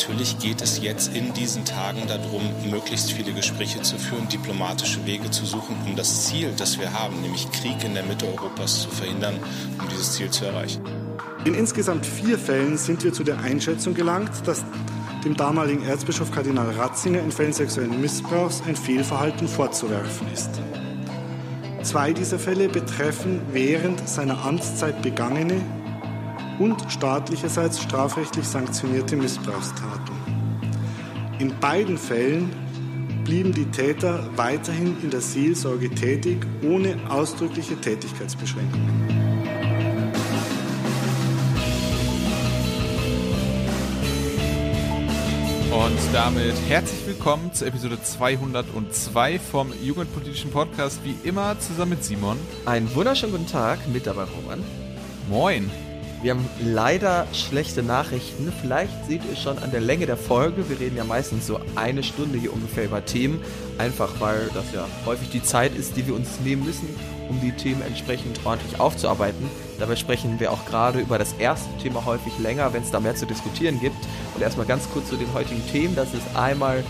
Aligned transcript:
natürlich 0.00 0.38
geht 0.38 0.62
es 0.62 0.80
jetzt 0.80 1.14
in 1.14 1.34
diesen 1.34 1.66
Tagen 1.66 2.00
darum, 2.08 2.40
möglichst 2.70 3.12
viele 3.12 3.34
Gespräche 3.34 3.82
zu 3.82 3.98
führen, 3.98 4.26
diplomatische 4.28 5.04
Wege 5.04 5.30
zu 5.30 5.44
suchen, 5.44 5.76
um 5.84 5.94
das 5.94 6.24
Ziel, 6.24 6.54
das 6.56 6.80
wir 6.80 6.94
haben, 6.94 7.20
nämlich 7.20 7.50
Krieg 7.50 7.84
in 7.84 7.92
der 7.92 8.04
Mitte 8.04 8.26
Europas 8.26 8.80
zu 8.80 8.88
verhindern, 8.88 9.34
um 9.78 9.86
dieses 9.90 10.12
Ziel 10.12 10.30
zu 10.30 10.46
erreichen. 10.46 10.80
In 11.44 11.54
insgesamt 11.54 12.06
vier 12.06 12.38
Fällen 12.38 12.78
sind 12.78 13.04
wir 13.04 13.12
zu 13.12 13.24
der 13.24 13.40
Einschätzung 13.40 13.92
gelangt, 13.92 14.30
dass 14.46 14.64
dem 15.22 15.36
damaligen 15.36 15.84
Erzbischof 15.84 16.32
Kardinal 16.32 16.70
Ratzinger 16.70 17.20
in 17.20 17.30
Fällen 17.30 17.52
sexuellen 17.52 18.00
Missbrauchs 18.00 18.62
ein 18.66 18.76
Fehlverhalten 18.76 19.48
vorzuwerfen 19.48 20.26
ist. 20.32 20.48
Zwei 21.82 22.14
dieser 22.14 22.38
Fälle 22.38 22.70
betreffen 22.70 23.42
während 23.52 24.08
seiner 24.08 24.46
Amtszeit 24.46 25.02
begangene 25.02 25.60
und 26.60 26.84
staatlicherseits 26.88 27.80
strafrechtlich 27.80 28.46
sanktionierte 28.46 29.16
Missbrauchstaten. 29.16 30.14
In 31.38 31.58
beiden 31.58 31.96
Fällen 31.96 32.50
blieben 33.24 33.52
die 33.52 33.64
Täter 33.64 34.28
weiterhin 34.36 34.96
in 35.02 35.10
der 35.10 35.22
Seelsorge 35.22 35.88
tätig, 35.90 36.46
ohne 36.62 36.96
ausdrückliche 37.08 37.80
Tätigkeitsbeschränkungen. 37.80 39.08
Und 45.72 45.98
damit 46.12 46.54
herzlich 46.68 47.06
willkommen 47.06 47.54
zur 47.54 47.68
Episode 47.68 48.02
202 48.02 49.38
vom 49.38 49.72
Jugendpolitischen 49.82 50.50
Podcast, 50.50 51.00
wie 51.04 51.14
immer 51.26 51.58
zusammen 51.58 51.92
mit 51.92 52.04
Simon. 52.04 52.36
Einen 52.66 52.94
wunderschönen 52.94 53.32
guten 53.32 53.46
Tag, 53.46 53.88
mit 53.88 54.06
dabei 54.06 54.24
Roman. 54.24 54.62
Moin. 55.30 55.70
Wir 56.22 56.32
haben 56.32 56.46
leider 56.62 57.26
schlechte 57.32 57.82
Nachrichten. 57.82 58.52
Vielleicht 58.60 59.06
seht 59.06 59.22
ihr 59.24 59.36
schon 59.36 59.58
an 59.58 59.70
der 59.70 59.80
Länge 59.80 60.04
der 60.04 60.18
Folge. 60.18 60.68
Wir 60.68 60.78
reden 60.78 60.98
ja 60.98 61.04
meistens 61.04 61.46
so 61.46 61.58
eine 61.76 62.02
Stunde 62.02 62.36
hier 62.38 62.52
ungefähr 62.52 62.84
über 62.84 63.02
Themen. 63.06 63.40
Einfach 63.78 64.20
weil 64.20 64.50
das 64.52 64.66
ja 64.74 64.86
häufig 65.06 65.30
die 65.30 65.42
Zeit 65.42 65.74
ist, 65.74 65.96
die 65.96 66.06
wir 66.06 66.14
uns 66.14 66.38
nehmen 66.44 66.66
müssen, 66.66 66.88
um 67.30 67.40
die 67.40 67.52
Themen 67.52 67.80
entsprechend 67.80 68.38
ordentlich 68.44 68.78
aufzuarbeiten. 68.78 69.48
Dabei 69.78 69.96
sprechen 69.96 70.38
wir 70.38 70.52
auch 70.52 70.66
gerade 70.66 71.00
über 71.00 71.16
das 71.16 71.32
erste 71.38 71.70
Thema 71.82 72.04
häufig 72.04 72.38
länger, 72.38 72.74
wenn 72.74 72.82
es 72.82 72.90
da 72.90 73.00
mehr 73.00 73.14
zu 73.14 73.24
diskutieren 73.24 73.80
gibt. 73.80 73.96
Und 74.34 74.42
erstmal 74.42 74.66
ganz 74.66 74.90
kurz 74.92 75.08
zu 75.08 75.16
den 75.16 75.32
heutigen 75.32 75.66
Themen. 75.68 75.96
Das 75.96 76.12
ist 76.12 76.36
einmal 76.36 76.84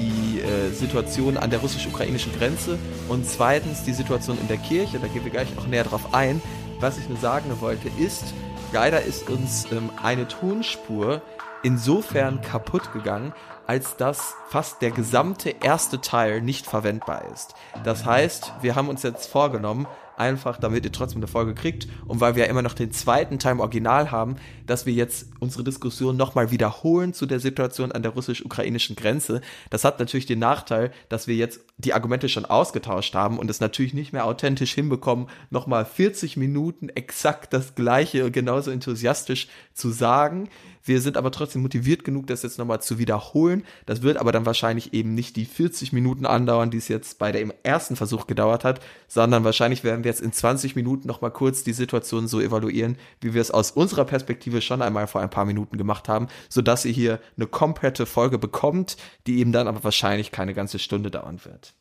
die 0.00 0.40
äh, 0.40 0.72
Situation 0.72 1.36
an 1.36 1.50
der 1.50 1.60
russisch-ukrainischen 1.60 2.36
Grenze 2.36 2.76
und 3.08 3.24
zweitens 3.24 3.84
die 3.84 3.92
Situation 3.92 4.36
in 4.40 4.48
der 4.48 4.56
Kirche. 4.56 4.98
Da 4.98 5.06
gehen 5.06 5.22
wir 5.22 5.30
gleich 5.30 5.54
noch 5.54 5.68
näher 5.68 5.84
drauf 5.84 6.12
ein. 6.12 6.42
Was 6.80 6.98
ich 6.98 7.08
nur 7.08 7.18
sagen 7.18 7.50
wollte 7.60 7.88
ist, 8.00 8.34
leider 8.74 9.02
ist 9.02 9.30
uns 9.30 9.70
ähm, 9.70 9.88
eine 10.02 10.26
Tonspur 10.26 11.22
insofern 11.62 12.42
kaputt 12.42 12.92
gegangen, 12.92 13.32
als 13.68 13.96
dass 13.96 14.34
fast 14.48 14.82
der 14.82 14.90
gesamte 14.90 15.50
erste 15.62 16.00
Teil 16.00 16.42
nicht 16.42 16.66
verwendbar 16.66 17.24
ist. 17.32 17.54
Das 17.84 18.04
heißt, 18.04 18.52
wir 18.62 18.74
haben 18.74 18.88
uns 18.88 19.04
jetzt 19.04 19.26
vorgenommen, 19.28 19.86
einfach 20.16 20.58
damit 20.58 20.84
ihr 20.84 20.92
trotzdem 20.92 21.20
eine 21.20 21.28
Folge 21.28 21.54
kriegt 21.54 21.88
und 22.06 22.20
weil 22.20 22.34
wir 22.34 22.44
ja 22.44 22.50
immer 22.50 22.62
noch 22.62 22.74
den 22.74 22.92
zweiten 22.92 23.38
Teil 23.38 23.52
im 23.52 23.60
Original 23.60 24.10
haben, 24.10 24.36
dass 24.66 24.86
wir 24.86 24.92
jetzt 24.92 25.28
unsere 25.40 25.64
Diskussion 25.64 26.16
nochmal 26.16 26.50
wiederholen 26.50 27.14
zu 27.14 27.26
der 27.26 27.40
Situation 27.40 27.92
an 27.92 28.02
der 28.02 28.12
russisch-ukrainischen 28.12 28.96
Grenze. 28.96 29.40
Das 29.70 29.84
hat 29.84 29.98
natürlich 30.00 30.26
den 30.26 30.40
Nachteil, 30.40 30.90
dass 31.08 31.26
wir 31.26 31.36
jetzt 31.36 31.60
die 31.76 31.92
Argumente 31.92 32.28
schon 32.28 32.44
ausgetauscht 32.44 33.14
haben 33.14 33.38
und 33.38 33.50
es 33.50 33.60
natürlich 33.60 33.94
nicht 33.94 34.12
mehr 34.12 34.26
authentisch 34.26 34.72
hinbekommen, 34.74 35.28
nochmal 35.50 35.84
40 35.84 36.36
Minuten 36.36 36.88
exakt 36.88 37.52
das 37.52 37.74
gleiche 37.74 38.30
genauso 38.30 38.70
enthusiastisch 38.70 39.48
zu 39.72 39.90
sagen. 39.90 40.48
Wir 40.86 41.00
sind 41.00 41.16
aber 41.16 41.30
trotzdem 41.30 41.62
motiviert 41.62 42.04
genug, 42.04 42.26
das 42.26 42.42
jetzt 42.42 42.58
nochmal 42.58 42.82
zu 42.82 42.98
wiederholen. 42.98 43.64
Das 43.86 44.02
wird 44.02 44.18
aber 44.18 44.32
dann 44.32 44.44
wahrscheinlich 44.44 44.92
eben 44.92 45.14
nicht 45.14 45.34
die 45.34 45.46
40 45.46 45.94
Minuten 45.94 46.26
andauern, 46.26 46.70
die 46.70 46.76
es 46.76 46.88
jetzt 46.88 47.18
bei 47.18 47.32
dem 47.32 47.52
ersten 47.62 47.96
Versuch 47.96 48.26
gedauert 48.26 48.64
hat, 48.64 48.80
sondern 49.08 49.44
wahrscheinlich 49.44 49.82
werden 49.82 50.04
wir 50.04 50.10
jetzt 50.10 50.20
in 50.20 50.32
20 50.32 50.76
Minuten 50.76 51.08
nochmal 51.08 51.30
kurz 51.30 51.64
die 51.64 51.72
Situation 51.72 52.28
so 52.28 52.38
evaluieren, 52.38 52.98
wie 53.20 53.32
wir 53.32 53.40
es 53.40 53.50
aus 53.50 53.70
unserer 53.70 54.04
Perspektive 54.04 54.60
schon 54.60 54.82
einmal 54.82 55.06
vor 55.06 55.22
ein 55.22 55.30
paar 55.30 55.46
Minuten 55.46 55.78
gemacht 55.78 56.08
haben, 56.08 56.28
sodass 56.50 56.84
ihr 56.84 56.92
hier 56.92 57.20
eine 57.36 57.46
komplette 57.46 58.04
Folge 58.04 58.38
bekommt, 58.38 58.98
die 59.26 59.38
eben 59.38 59.52
dann 59.52 59.68
aber 59.68 59.82
wahrscheinlich 59.84 60.32
keine 60.32 60.52
ganze 60.52 60.78
Stunde 60.78 61.10
dauern 61.10 61.40
wird. 61.44 61.73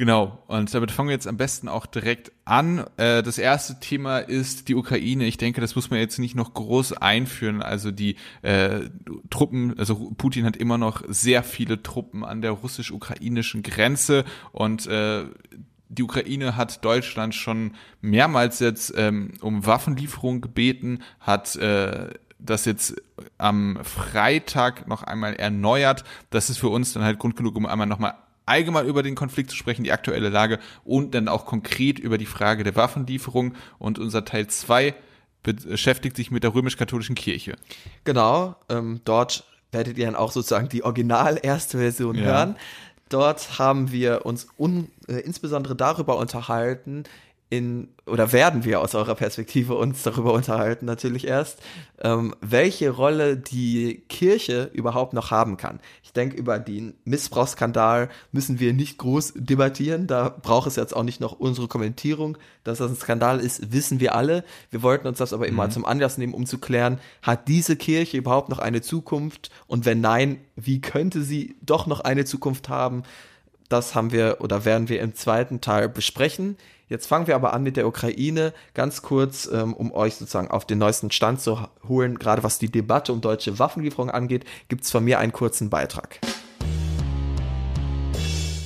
Genau, 0.00 0.42
und 0.46 0.72
damit 0.72 0.92
fangen 0.92 1.10
wir 1.10 1.14
jetzt 1.14 1.26
am 1.28 1.36
besten 1.36 1.68
auch 1.68 1.84
direkt 1.84 2.32
an. 2.46 2.86
Äh, 2.96 3.22
das 3.22 3.36
erste 3.36 3.80
Thema 3.80 4.16
ist 4.16 4.68
die 4.68 4.74
Ukraine. 4.74 5.26
Ich 5.26 5.36
denke, 5.36 5.60
das 5.60 5.76
muss 5.76 5.90
man 5.90 5.98
jetzt 5.98 6.18
nicht 6.18 6.34
noch 6.34 6.54
groß 6.54 6.94
einführen. 6.94 7.60
Also 7.60 7.90
die 7.90 8.16
äh, 8.40 8.88
Truppen, 9.28 9.78
also 9.78 10.10
Putin 10.16 10.46
hat 10.46 10.56
immer 10.56 10.78
noch 10.78 11.02
sehr 11.06 11.42
viele 11.42 11.82
Truppen 11.82 12.24
an 12.24 12.40
der 12.40 12.52
russisch-ukrainischen 12.52 13.62
Grenze 13.62 14.24
und 14.52 14.86
äh, 14.86 15.24
die 15.90 16.02
Ukraine 16.02 16.56
hat 16.56 16.82
Deutschland 16.82 17.34
schon 17.34 17.72
mehrmals 18.00 18.58
jetzt 18.58 18.94
ähm, 18.96 19.34
um 19.42 19.66
Waffenlieferung 19.66 20.40
gebeten, 20.40 21.00
hat 21.20 21.56
äh, 21.56 22.08
das 22.38 22.64
jetzt 22.64 22.94
am 23.36 23.78
Freitag 23.82 24.88
noch 24.88 25.02
einmal 25.02 25.34
erneuert. 25.34 26.04
Das 26.30 26.48
ist 26.48 26.56
für 26.56 26.70
uns 26.70 26.94
dann 26.94 27.04
halt 27.04 27.18
Grund 27.18 27.36
genug, 27.36 27.54
um 27.54 27.66
einmal 27.66 27.86
nochmal 27.86 28.14
allgemein 28.46 28.86
über 28.86 29.02
den 29.02 29.14
Konflikt 29.14 29.50
zu 29.50 29.56
sprechen, 29.56 29.84
die 29.84 29.92
aktuelle 29.92 30.28
Lage 30.28 30.58
und 30.84 31.14
dann 31.14 31.28
auch 31.28 31.46
konkret 31.46 31.98
über 31.98 32.18
die 32.18 32.26
Frage 32.26 32.64
der 32.64 32.76
Waffenlieferung. 32.76 33.54
Und 33.78 33.98
unser 33.98 34.24
Teil 34.24 34.46
2 34.46 34.94
beschäftigt 35.42 36.16
sich 36.16 36.30
mit 36.30 36.42
der 36.42 36.54
römisch-katholischen 36.54 37.14
Kirche. 37.14 37.56
Genau, 38.04 38.56
ähm, 38.68 39.00
dort 39.04 39.44
werdet 39.72 39.98
ihr 39.98 40.06
dann 40.06 40.16
auch 40.16 40.32
sozusagen 40.32 40.68
die 40.68 40.82
original 40.82 41.38
erste 41.42 41.78
Version 41.78 42.16
ja. 42.16 42.24
hören. 42.24 42.56
Dort 43.08 43.58
haben 43.58 43.90
wir 43.90 44.24
uns 44.24 44.46
un, 44.58 44.88
äh, 45.08 45.14
insbesondere 45.14 45.74
darüber 45.74 46.16
unterhalten, 46.16 47.04
in 47.50 47.88
oder 48.06 48.32
werden 48.32 48.64
wir 48.64 48.80
aus 48.80 48.94
eurer 48.94 49.16
Perspektive 49.16 49.74
uns 49.74 50.02
darüber 50.04 50.32
unterhalten, 50.32 50.86
natürlich 50.86 51.26
erst, 51.26 51.60
ähm, 52.00 52.34
welche 52.40 52.90
Rolle 52.90 53.36
die 53.36 54.02
Kirche 54.08 54.70
überhaupt 54.72 55.12
noch 55.12 55.30
haben 55.32 55.56
kann. 55.56 55.80
Ich 56.02 56.12
denke, 56.12 56.36
über 56.36 56.58
den 56.58 56.94
Missbrauchsskandal 57.04 58.08
müssen 58.30 58.60
wir 58.60 58.72
nicht 58.72 58.98
groß 58.98 59.34
debattieren. 59.36 60.06
Da 60.06 60.28
braucht 60.28 60.68
es 60.68 60.76
jetzt 60.76 60.94
auch 60.94 61.02
nicht 61.02 61.20
noch 61.20 61.32
unsere 61.32 61.68
Kommentierung. 61.68 62.38
Dass 62.62 62.78
das 62.78 62.90
ein 62.90 62.96
Skandal 62.96 63.40
ist, 63.40 63.72
wissen 63.72 64.00
wir 64.00 64.14
alle. 64.14 64.44
Wir 64.70 64.82
wollten 64.82 65.08
uns 65.08 65.18
das 65.18 65.32
aber 65.32 65.48
immer 65.48 65.66
mhm. 65.66 65.72
zum 65.72 65.84
Anlass 65.84 66.18
nehmen, 66.18 66.34
um 66.34 66.46
zu 66.46 66.58
klären, 66.58 66.98
hat 67.22 67.48
diese 67.48 67.76
Kirche 67.76 68.16
überhaupt 68.16 68.48
noch 68.48 68.60
eine 68.60 68.80
Zukunft? 68.80 69.50
Und 69.66 69.86
wenn 69.86 70.00
nein, 70.00 70.40
wie 70.56 70.80
könnte 70.80 71.22
sie 71.22 71.56
doch 71.62 71.86
noch 71.86 72.00
eine 72.00 72.24
Zukunft 72.24 72.68
haben? 72.68 73.02
Das 73.68 73.94
haben 73.94 74.10
wir 74.12 74.38
oder 74.40 74.64
werden 74.64 74.88
wir 74.88 75.00
im 75.00 75.14
zweiten 75.14 75.60
Teil 75.60 75.88
besprechen. 75.88 76.56
Jetzt 76.90 77.06
fangen 77.06 77.28
wir 77.28 77.36
aber 77.36 77.52
an 77.52 77.62
mit 77.62 77.76
der 77.76 77.86
Ukraine. 77.86 78.52
Ganz 78.74 79.00
kurz, 79.00 79.48
ähm, 79.50 79.74
um 79.74 79.92
euch 79.92 80.16
sozusagen 80.16 80.50
auf 80.50 80.64
den 80.64 80.78
neuesten 80.78 81.12
Stand 81.12 81.40
zu 81.40 81.60
holen, 81.86 82.18
gerade 82.18 82.42
was 82.42 82.58
die 82.58 82.68
Debatte 82.68 83.12
um 83.12 83.20
deutsche 83.20 83.60
Waffenlieferungen 83.60 84.12
angeht, 84.12 84.44
gibt 84.68 84.82
es 84.82 84.90
von 84.90 85.04
mir 85.04 85.20
einen 85.20 85.30
kurzen 85.30 85.70
Beitrag. 85.70 86.18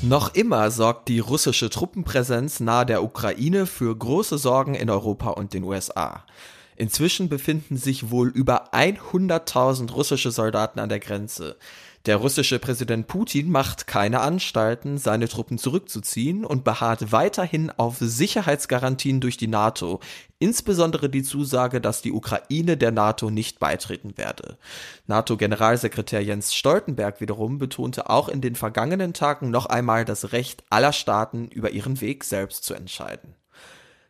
Noch 0.00 0.34
immer 0.34 0.70
sorgt 0.70 1.08
die 1.08 1.18
russische 1.18 1.68
Truppenpräsenz 1.68 2.60
nahe 2.60 2.86
der 2.86 3.02
Ukraine 3.02 3.66
für 3.66 3.94
große 3.94 4.38
Sorgen 4.38 4.74
in 4.74 4.88
Europa 4.88 5.28
und 5.28 5.52
den 5.52 5.62
USA. 5.62 6.24
Inzwischen 6.76 7.28
befinden 7.28 7.76
sich 7.76 8.10
wohl 8.10 8.28
über 8.28 8.72
100.000 8.72 9.92
russische 9.92 10.30
Soldaten 10.30 10.80
an 10.80 10.88
der 10.88 10.98
Grenze. 10.98 11.56
Der 12.06 12.16
russische 12.16 12.58
Präsident 12.58 13.06
Putin 13.06 13.50
macht 13.50 13.86
keine 13.86 14.20
Anstalten, 14.20 14.98
seine 14.98 15.26
Truppen 15.26 15.56
zurückzuziehen 15.56 16.44
und 16.44 16.62
beharrt 16.62 17.12
weiterhin 17.12 17.70
auf 17.70 17.96
Sicherheitsgarantien 17.98 19.20
durch 19.22 19.38
die 19.38 19.46
NATO, 19.46 20.00
insbesondere 20.38 21.08
die 21.08 21.22
Zusage, 21.22 21.80
dass 21.80 22.02
die 22.02 22.12
Ukraine 22.12 22.76
der 22.76 22.90
NATO 22.90 23.30
nicht 23.30 23.58
beitreten 23.58 24.18
werde. 24.18 24.58
NATO-Generalsekretär 25.06 26.22
Jens 26.22 26.54
Stoltenberg 26.54 27.22
wiederum 27.22 27.56
betonte 27.56 28.10
auch 28.10 28.28
in 28.28 28.42
den 28.42 28.54
vergangenen 28.54 29.14
Tagen 29.14 29.50
noch 29.50 29.64
einmal 29.64 30.04
das 30.04 30.32
Recht 30.32 30.62
aller 30.68 30.92
Staaten 30.92 31.48
über 31.48 31.70
ihren 31.70 32.02
Weg 32.02 32.24
selbst 32.24 32.64
zu 32.64 32.74
entscheiden. 32.74 33.34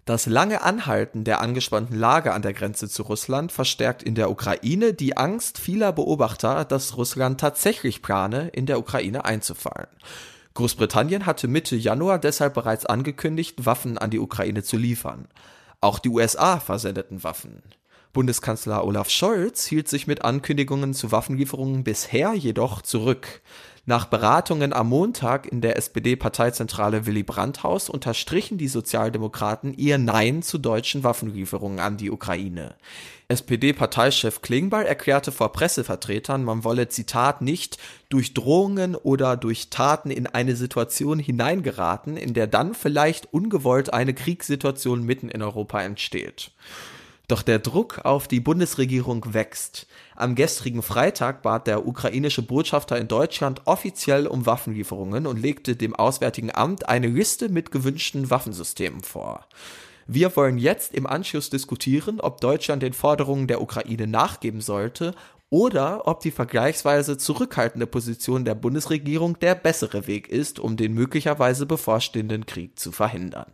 Das 0.04 0.26
lange 0.26 0.62
Anhalten 0.62 1.24
der 1.24 1.40
angespannten 1.40 1.98
Lage 1.98 2.34
an 2.34 2.42
der 2.42 2.52
Grenze 2.52 2.90
zu 2.90 3.04
Russland 3.04 3.52
verstärkt 3.52 4.02
in 4.02 4.14
der 4.14 4.30
Ukraine 4.30 4.92
die 4.92 5.16
Angst 5.16 5.56
vieler 5.56 5.92
Beobachter, 5.92 6.66
dass 6.66 6.98
Russland 6.98 7.40
tatsächlich 7.40 8.02
plane, 8.02 8.48
in 8.48 8.66
der 8.66 8.78
Ukraine 8.78 9.24
einzufallen. 9.24 9.88
Großbritannien 10.52 11.24
hatte 11.24 11.48
Mitte 11.48 11.74
Januar 11.74 12.18
deshalb 12.18 12.52
bereits 12.52 12.84
angekündigt, 12.84 13.64
Waffen 13.64 13.96
an 13.96 14.10
die 14.10 14.20
Ukraine 14.20 14.62
zu 14.62 14.76
liefern. 14.76 15.26
Auch 15.80 15.98
die 15.98 16.10
USA 16.10 16.60
versendeten 16.60 17.24
Waffen. 17.24 17.62
Bundeskanzler 18.12 18.84
Olaf 18.84 19.08
Scholz 19.08 19.64
hielt 19.64 19.88
sich 19.88 20.06
mit 20.06 20.22
Ankündigungen 20.22 20.94
zu 20.94 21.12
Waffenlieferungen 21.12 21.82
bisher 21.82 22.34
jedoch 22.34 22.82
zurück. 22.82 23.40
Nach 23.86 24.06
Beratungen 24.06 24.72
am 24.72 24.88
Montag 24.88 25.46
in 25.46 25.60
der 25.60 25.76
SPD-Parteizentrale 25.76 27.04
Willy 27.04 27.22
Brandt-Haus 27.22 27.90
unterstrichen 27.90 28.56
die 28.56 28.69
Sozialdemokraten 28.69 29.75
ihr 29.75 29.98
Nein 29.98 30.40
zu 30.40 30.56
deutschen 30.56 31.04
Waffenlieferungen 31.04 31.81
an 31.81 31.98
die 31.98 32.10
Ukraine. 32.10 32.76
SPD-Parteichef 33.28 34.40
Klingbeil 34.40 34.86
erklärte 34.86 35.32
vor 35.32 35.52
Pressevertretern, 35.52 36.44
man 36.44 36.64
wolle 36.64 36.88
Zitat 36.88 37.42
nicht 37.42 37.76
durch 38.08 38.32
Drohungen 38.32 38.96
oder 38.96 39.36
durch 39.36 39.69
Taten 39.69 40.10
in 40.10 40.26
eine 40.26 40.56
Situation 40.56 41.19
hineingeraten, 41.19 42.16
in 42.16 42.32
der 42.32 42.46
dann 42.46 42.75
vielleicht 42.75 43.34
ungewollt 43.34 43.92
eine 43.92 44.14
Kriegssituation 44.14 45.04
mitten 45.04 45.28
in 45.28 45.42
Europa 45.42 45.82
entsteht. 45.82 46.52
Doch 47.26 47.42
der 47.42 47.58
Druck 47.58 48.04
auf 48.04 48.28
die 48.28 48.40
Bundesregierung 48.40 49.32
wächst. 49.32 49.86
Am 50.14 50.34
gestrigen 50.34 50.82
Freitag 50.82 51.42
bat 51.42 51.66
der 51.66 51.86
ukrainische 51.86 52.42
Botschafter 52.42 52.98
in 52.98 53.08
Deutschland 53.08 53.62
offiziell 53.64 54.26
um 54.26 54.44
Waffenlieferungen 54.44 55.26
und 55.26 55.40
legte 55.40 55.74
dem 55.74 55.94
Auswärtigen 55.94 56.54
Amt 56.54 56.88
eine 56.88 57.06
Liste 57.06 57.48
mit 57.48 57.70
gewünschten 57.70 58.28
Waffensystemen 58.28 59.02
vor. 59.02 59.46
Wir 60.06 60.36
wollen 60.36 60.58
jetzt 60.58 60.92
im 60.92 61.06
Anschluss 61.06 61.48
diskutieren, 61.48 62.20
ob 62.20 62.42
Deutschland 62.42 62.82
den 62.82 62.92
Forderungen 62.92 63.46
der 63.46 63.62
Ukraine 63.62 64.06
nachgeben 64.06 64.60
sollte 64.60 65.14
oder 65.48 66.06
ob 66.06 66.20
die 66.20 66.30
vergleichsweise 66.30 67.16
zurückhaltende 67.16 67.86
Position 67.86 68.44
der 68.44 68.54
Bundesregierung 68.54 69.38
der 69.38 69.54
bessere 69.54 70.06
Weg 70.06 70.28
ist, 70.28 70.58
um 70.58 70.76
den 70.76 70.92
möglicherweise 70.92 71.64
bevorstehenden 71.64 72.44
Krieg 72.44 72.78
zu 72.78 72.92
verhindern. 72.92 73.46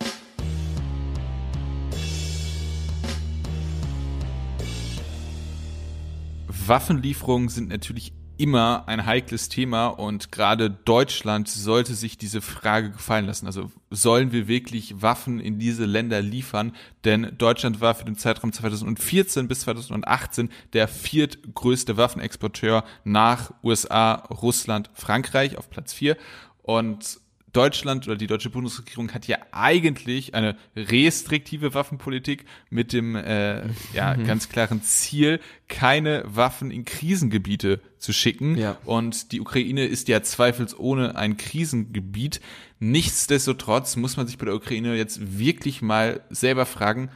Waffenlieferungen 6.67 7.49
sind 7.49 7.69
natürlich 7.69 8.13
immer 8.41 8.85
ein 8.87 9.05
heikles 9.05 9.51
Thema 9.51 9.89
und 9.89 10.33
gerade 10.33 10.71
Deutschland 10.71 11.47
sollte 11.47 11.95
sich 11.95 12.17
diese 12.17 12.41
Frage 12.41 12.91
gefallen 12.91 13.27
lassen. 13.27 13.45
Also 13.45 13.71
sollen 13.91 14.33
wir 14.33 14.49
wirklich 14.49 15.03
Waffen 15.03 15.41
in 15.41 15.59
diese 15.59 15.85
Länder 15.85 16.23
liefern? 16.23 16.73
Denn 17.05 17.35
Deutschland 17.37 17.83
war 17.83 17.95
für 17.95 18.07
den 18.07 18.17
Zeitraum 18.17 18.51
2014 18.51 19.47
bis 19.47 19.61
2018 19.61 20.49
der 20.73 20.89
viertgrößte 20.89 21.99
Waffenexporteur 21.99 22.85
nach 23.05 23.53
USA, 23.63 24.15
Russland, 24.15 24.89
Frankreich 24.95 25.59
auf 25.59 25.69
Platz 25.69 25.93
vier 25.93 26.17
und 26.63 27.20
Deutschland 27.53 28.07
oder 28.07 28.17
die 28.17 28.27
deutsche 28.27 28.51
Bundesregierung 28.51 29.13
hat 29.13 29.27
ja 29.27 29.39
eigentlich 29.53 30.35
eine 30.35 30.57
restriktive 30.77 31.75
Waffenpolitik 31.75 32.45
mit 32.71 32.93
dem 32.93 33.17
äh, 33.17 33.63
ja 33.93 34.17
mhm. 34.17 34.27
ganz 34.27 34.49
klaren 34.49 34.83
Ziel, 34.83 35.41
keine 35.69 36.23
Waffen 36.27 36.71
in 36.71 36.85
Krisengebiete 36.85 37.81
zu 37.99 38.13
schicken. 38.13 38.57
Ja. 38.57 38.79
Und 38.85 39.33
die 39.33 39.41
Ukraine 39.41 39.87
ist 39.87 40.09
ja 40.09 40.23
zweifelsohne 40.23 41.17
ein 41.17 41.37
Krisengebiet. 41.37 42.41
Nichtsdestotrotz 42.79 43.97
muss 43.97 44.17
man 44.17 44.27
sich 44.27 44.39
bei 44.39 44.47
der 44.47 44.55
Ukraine 44.55 44.97
jetzt 44.97 45.39
wirklich 45.39 45.83
mal 45.83 46.23
selber 46.31 46.67
fragen, 46.67 47.11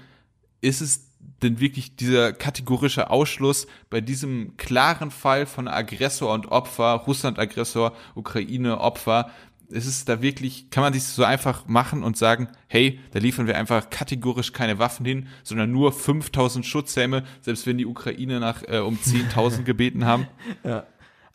ist 0.60 0.80
es 0.80 1.10
denn 1.42 1.60
wirklich 1.60 1.96
dieser 1.96 2.32
kategorische 2.32 3.10
Ausschluss 3.10 3.66
bei 3.90 4.00
diesem 4.00 4.56
klaren 4.56 5.10
Fall 5.10 5.46
von 5.46 5.68
Aggressor 5.68 6.32
und 6.32 6.46
Opfer, 6.46 7.04
Russland 7.06 7.38
Aggressor, 7.38 7.94
Ukraine 8.14 8.80
Opfer, 8.80 9.30
ist 9.74 9.86
es 9.86 10.04
da 10.04 10.22
wirklich, 10.22 10.70
kann 10.70 10.82
man 10.82 10.92
sich 10.92 11.04
so 11.04 11.24
einfach 11.24 11.66
machen 11.66 12.02
und 12.02 12.16
sagen, 12.16 12.48
hey, 12.68 13.00
da 13.10 13.18
liefern 13.18 13.46
wir 13.46 13.56
einfach 13.56 13.90
kategorisch 13.90 14.52
keine 14.52 14.78
Waffen 14.78 15.04
hin, 15.04 15.28
sondern 15.42 15.70
nur 15.70 15.92
5000 15.92 16.64
Schutzhelme, 16.64 17.24
selbst 17.40 17.66
wenn 17.66 17.76
die 17.76 17.86
Ukraine 17.86 18.40
nach 18.40 18.62
äh, 18.66 18.78
um 18.78 18.96
10.000 18.96 19.62
gebeten 19.64 20.04
haben? 20.04 20.26
Ja. 20.62 20.86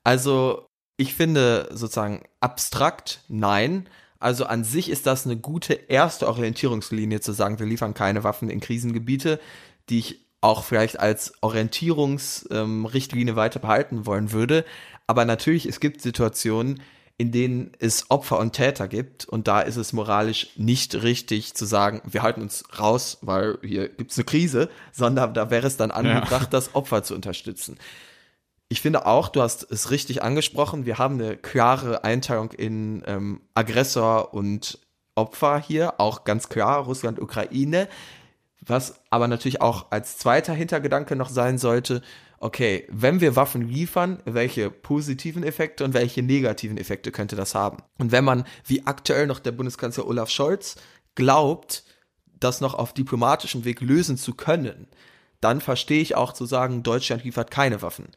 Also, 0.04 0.66
ich 0.98 1.14
finde 1.14 1.70
sozusagen 1.72 2.24
abstrakt 2.40 3.24
nein. 3.28 3.88
Also 4.20 4.46
an 4.46 4.64
sich 4.64 4.90
ist 4.90 5.06
das 5.06 5.26
eine 5.26 5.38
gute 5.38 5.74
erste 5.74 6.28
Orientierungslinie 6.28 7.22
zu 7.22 7.32
sagen, 7.32 7.60
wir 7.60 7.66
liefern 7.66 7.94
keine 7.94 8.24
Waffen 8.24 8.50
in 8.50 8.60
Krisengebiete, 8.60 9.40
die 9.90 10.00
ich 10.00 10.26
auch 10.42 10.64
vielleicht 10.64 11.00
als 11.00 11.34
Orientierungsrichtlinie 11.42 13.32
ähm, 13.32 13.38
weiter 13.38 13.60
behalten 13.60 14.06
wollen 14.06 14.32
würde. 14.32 14.66
Aber 15.08 15.26
natürlich, 15.26 15.66
es 15.66 15.80
gibt 15.80 16.02
Situationen, 16.02 16.82
in 17.20 17.34
denen 17.34 17.74
es 17.80 18.10
Opfer 18.10 18.40
und 18.40 18.54
Täter 18.54 18.88
gibt. 18.88 19.26
Und 19.26 19.50
da 19.50 19.60
ist 19.60 19.76
es 19.76 19.92
moralisch 19.92 20.48
nicht 20.56 21.04
richtig 21.04 21.54
zu 21.54 21.66
sagen, 21.66 22.02
wir 22.06 22.24
halten 22.24 22.42
uns 22.42 22.64
raus, 22.80 23.18
weil 23.22 23.60
hier 23.62 23.90
gibt 23.90 24.12
es 24.12 24.18
eine 24.18 24.24
Krise, 24.24 24.70
sondern 24.94 25.34
da 25.34 25.52
wäre 25.52 25.68
es 25.68 25.76
dann 25.76 25.92
angebracht, 25.92 26.44
ja. 26.44 26.50
das 26.50 26.74
Opfer 26.76 27.04
zu 27.04 27.14
unterstützen. 27.14 27.78
Ich 28.70 28.80
finde 28.80 29.06
auch, 29.06 29.28
du 29.28 29.42
hast 29.42 29.70
es 29.70 29.92
richtig 29.92 30.24
angesprochen, 30.24 30.86
wir 30.86 30.98
haben 30.98 31.16
eine 31.16 31.36
klare 31.36 32.06
Einteilung 32.06 32.54
in 32.54 33.04
ähm, 33.06 33.42
Aggressor 33.54 34.34
und 34.34 34.80
Opfer 35.16 35.60
hier, 35.60 36.00
auch 36.00 36.24
ganz 36.24 36.48
klar, 36.48 36.84
Russland, 36.84 37.20
Ukraine. 37.20 37.90
Was 38.62 39.02
aber 39.10 39.28
natürlich 39.28 39.62
auch 39.62 39.88
als 39.90 40.18
zweiter 40.18 40.54
Hintergedanke 40.54 41.18
noch 41.18 41.30
sein 41.30 41.58
sollte, 41.58 42.02
okay, 42.40 42.88
wenn 42.90 43.22
wir 43.22 43.36
Waffen 43.36 43.68
liefern, 43.68 44.20
welche 44.26 44.70
positiven 44.70 45.44
Effekte 45.44 45.84
und 45.84 45.94
welche 45.94 46.22
negativen 46.22 46.78
Effekte 46.78 47.12
könnte 47.12 47.36
das 47.36 47.56
haben? 47.56 47.78
Und 47.98 48.12
wenn 48.12 48.24
man, 48.24 48.46
wie 48.66 48.86
aktuell 48.86 49.28
noch 49.28 49.40
der 49.40 49.52
Bundeskanzler 49.52 50.08
Olaf 50.08 50.30
Scholz, 50.30 50.76
glaubt, 51.16 51.84
das 52.40 52.62
noch 52.62 52.74
auf 52.74 52.94
diplomatischem 52.94 53.66
Weg 53.66 53.82
lösen 53.82 54.18
zu 54.18 54.34
können, 54.34 54.88
dann 55.42 55.62
verstehe 55.62 56.02
ich 56.02 56.16
auch 56.16 56.34
zu 56.34 56.46
sagen, 56.46 56.84
Deutschland 56.84 57.24
liefert 57.24 57.52
keine 57.52 57.82
Waffen. 57.82 58.10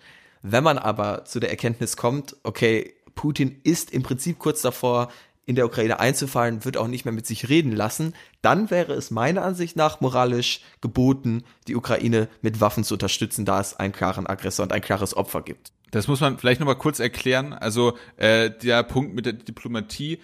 Wenn 0.43 0.65
man 0.65 0.79
aber 0.79 1.25
zu 1.25 1.41
der 1.41 1.51
Erkenntnis 1.51 1.97
kommt, 1.97 2.37
okay, 2.43 2.95
Putin 3.15 3.61
ist 3.65 3.93
im 3.93 4.03
Prinzip 4.03 4.39
kurz 4.39 4.63
davor, 4.63 5.11
in 5.44 5.56
der 5.56 5.67
Ukraine 5.67 5.99
einzufallen, 5.99 6.65
wird 6.65 6.77
auch 6.77 6.87
nicht 6.87 7.05
mehr 7.05 7.12
mit 7.12 7.27
sich 7.27 7.49
reden 7.49 7.73
lassen, 7.73 8.15
dann 8.43 8.71
wäre 8.71 8.93
es 8.94 9.11
meiner 9.11 9.43
Ansicht 9.43 9.77
nach 9.77 10.00
moralisch 10.00 10.61
geboten, 10.81 11.43
die 11.67 11.77
Ukraine 11.77 12.29
mit 12.43 12.61
Waffen 12.61 12.85
zu 12.85 12.94
unterstützen, 12.94 13.44
da 13.44 13.61
es 13.61 13.75
einen 13.75 13.93
klaren 13.93 14.27
Aggressor 14.27 14.62
und 14.62 14.73
ein 14.73 14.83
klares 14.83 15.17
Opfer 15.17 15.43
gibt. 15.43 15.73
Das 15.91 16.09
muss 16.09 16.21
man 16.21 16.39
vielleicht 16.39 16.61
nochmal 16.61 16.79
kurz 16.79 17.00
erklären. 17.00 17.53
Also 17.53 17.99
äh, 18.17 18.50
der 18.50 18.83
Punkt 18.83 19.15
mit 19.15 19.27
der 19.27 19.35
Diplomatie 19.35 20.21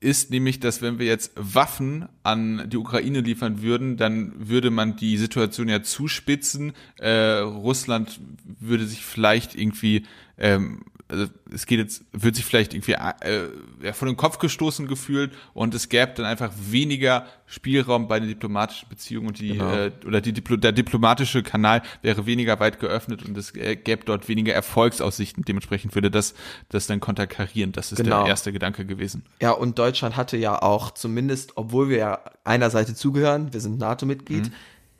ist 0.00 0.30
nämlich, 0.30 0.60
dass 0.60 0.80
wenn 0.80 0.98
wir 0.98 1.06
jetzt 1.06 1.32
Waffen 1.34 2.08
an 2.22 2.70
die 2.70 2.76
Ukraine 2.76 3.20
liefern 3.20 3.62
würden, 3.62 3.96
dann 3.96 4.32
würde 4.36 4.70
man 4.70 4.94
die 4.94 5.16
Situation 5.16 5.68
ja 5.68 5.82
zuspitzen. 5.82 6.72
Äh, 6.98 7.38
Russland 7.38 8.20
würde 8.44 8.86
sich 8.86 9.04
vielleicht 9.04 9.56
irgendwie 9.56 10.06
ähm, 10.36 10.84
also 11.08 11.26
es 11.52 11.66
geht 11.66 11.78
jetzt, 11.78 12.04
wird 12.12 12.36
sich 12.36 12.44
vielleicht 12.44 12.74
irgendwie 12.74 12.92
äh, 12.92 13.48
ja, 13.82 13.92
von 13.94 14.08
den 14.08 14.16
Kopf 14.16 14.38
gestoßen 14.38 14.86
gefühlt 14.86 15.32
und 15.54 15.74
es 15.74 15.88
gäbe 15.88 16.12
dann 16.14 16.26
einfach 16.26 16.52
weniger 16.58 17.26
Spielraum 17.46 18.08
bei 18.08 18.20
den 18.20 18.28
diplomatischen 18.28 18.88
Beziehungen 18.90 19.28
und 19.28 19.38
die 19.38 19.52
genau. 19.52 19.72
äh, 19.72 19.92
oder 20.06 20.20
die 20.20 20.34
Diplo 20.34 20.56
der 20.56 20.72
diplomatische 20.72 21.42
Kanal 21.42 21.82
wäre 22.02 22.26
weniger 22.26 22.60
weit 22.60 22.78
geöffnet 22.78 23.24
und 23.24 23.38
es 23.38 23.54
äh, 23.54 23.76
gäbe 23.76 24.04
dort 24.04 24.28
weniger 24.28 24.52
Erfolgsaussichten. 24.52 25.44
Dementsprechend 25.44 25.94
würde 25.94 26.10
das 26.10 26.34
das 26.68 26.86
dann 26.86 27.00
konterkarieren. 27.00 27.72
Das 27.72 27.90
ist 27.90 28.02
genau. 28.02 28.20
der 28.20 28.28
erste 28.28 28.52
Gedanke 28.52 28.84
gewesen. 28.84 29.24
Ja, 29.40 29.52
und 29.52 29.78
Deutschland 29.78 30.16
hatte 30.16 30.36
ja 30.36 30.60
auch 30.60 30.90
zumindest, 30.90 31.56
obwohl 31.56 31.88
wir 31.88 31.96
ja 31.96 32.20
einer 32.44 32.68
Seite 32.68 32.94
zugehören, 32.94 33.52
wir 33.54 33.60
sind 33.60 33.78
NATO-Mitglied, 33.78 34.48
mhm. 34.48 34.52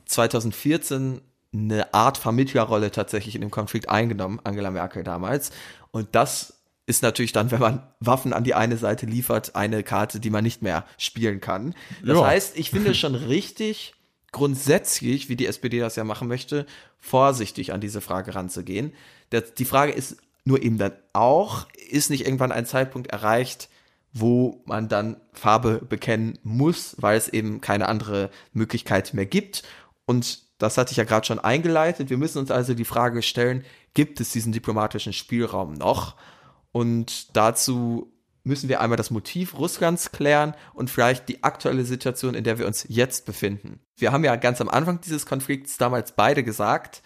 2014 0.05 1.21
eine 1.53 1.93
Art 1.93 2.17
Vermittlerrolle 2.17 2.91
tatsächlich 2.91 3.35
in 3.35 3.41
dem 3.41 3.49
Konflikt 3.49 3.89
eingenommen, 3.89 4.39
Angela 4.43 4.69
Merkel 4.69 5.03
damals. 5.03 5.51
Und 5.91 6.09
das 6.13 6.53
ist 6.85 7.03
natürlich 7.03 7.31
dann, 7.31 7.51
wenn 7.51 7.59
man 7.59 7.83
Waffen 7.99 8.33
an 8.33 8.43
die 8.43 8.55
eine 8.55 8.77
Seite 8.77 9.05
liefert, 9.05 9.55
eine 9.55 9.83
Karte, 9.83 10.19
die 10.19 10.31
man 10.31 10.43
nicht 10.43 10.61
mehr 10.61 10.85
spielen 10.97 11.39
kann. 11.39 11.75
Das 12.03 12.17
ja. 12.17 12.25
heißt, 12.25 12.57
ich 12.57 12.71
finde 12.71 12.95
schon 12.95 13.15
richtig 13.15 13.93
grundsätzlich, 14.31 15.29
wie 15.29 15.35
die 15.35 15.45
SPD 15.45 15.79
das 15.79 15.95
ja 15.95 16.03
machen 16.03 16.27
möchte, 16.27 16.65
vorsichtig 16.99 17.73
an 17.73 17.81
diese 17.81 18.01
Frage 18.01 18.35
ranzugehen. 18.35 18.93
Die 19.57 19.65
Frage 19.65 19.91
ist 19.91 20.17
nur 20.45 20.61
eben 20.63 20.77
dann 20.77 20.93
auch, 21.13 21.67
ist 21.89 22.09
nicht 22.09 22.25
irgendwann 22.25 22.51
ein 22.51 22.65
Zeitpunkt 22.65 23.11
erreicht, 23.11 23.69
wo 24.11 24.63
man 24.65 24.87
dann 24.87 25.17
Farbe 25.33 25.81
bekennen 25.87 26.39
muss, 26.43 26.95
weil 26.99 27.17
es 27.17 27.27
eben 27.29 27.61
keine 27.61 27.87
andere 27.87 28.31
Möglichkeit 28.53 29.13
mehr 29.13 29.27
gibt. 29.27 29.63
Und 30.05 30.39
das 30.59 30.77
hatte 30.77 30.91
ich 30.91 30.97
ja 30.97 31.05
gerade 31.05 31.25
schon 31.25 31.39
eingeleitet. 31.39 32.09
Wir 32.09 32.17
müssen 32.17 32.37
uns 32.37 32.51
also 32.51 32.75
die 32.75 32.85
Frage 32.85 33.23
stellen, 33.23 33.63
gibt 33.93 34.19
es 34.19 34.31
diesen 34.31 34.51
diplomatischen 34.51 35.13
Spielraum 35.13 35.73
noch? 35.73 36.15
Und 36.71 37.35
dazu 37.35 38.13
müssen 38.43 38.69
wir 38.69 38.81
einmal 38.81 38.97
das 38.97 39.09
Motiv 39.09 39.57
Russlands 39.57 40.11
klären 40.11 40.53
und 40.73 40.89
vielleicht 40.89 41.29
die 41.29 41.43
aktuelle 41.43 41.85
Situation, 41.85 42.35
in 42.35 42.43
der 42.43 42.59
wir 42.59 42.67
uns 42.67 42.85
jetzt 42.87 43.25
befinden. 43.25 43.79
Wir 43.95 44.11
haben 44.11 44.23
ja 44.23 44.35
ganz 44.35 44.61
am 44.61 44.69
Anfang 44.69 45.01
dieses 45.01 45.25
Konflikts 45.25 45.77
damals 45.77 46.11
beide 46.11 46.43
gesagt, 46.43 47.01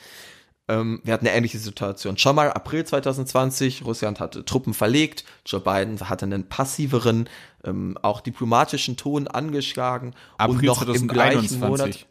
ähm, 0.68 1.02
wir 1.04 1.14
hatten 1.14 1.28
eine 1.28 1.36
ähnliche 1.36 1.60
Situation. 1.60 2.18
Schon 2.18 2.36
mal 2.36 2.52
April 2.52 2.86
2020, 2.86 3.86
Russland 3.86 4.20
hatte 4.20 4.46
Truppen 4.46 4.74
verlegt, 4.74 5.26
Joe 5.46 5.60
Biden 5.60 6.00
hatte 6.10 6.26
einen 6.26 6.48
passiveren, 6.48 7.30
ähm, 7.66 7.98
auch 8.02 8.22
diplomatischen 8.22 8.96
Ton 8.96 9.28
angeschlagen 9.28 10.14
April 10.38 10.56
und 10.56 10.64
noch 10.66 10.86
2021. 10.86 11.02
im 11.02 11.08
gleichen 11.08 11.60
Monat 11.60 12.08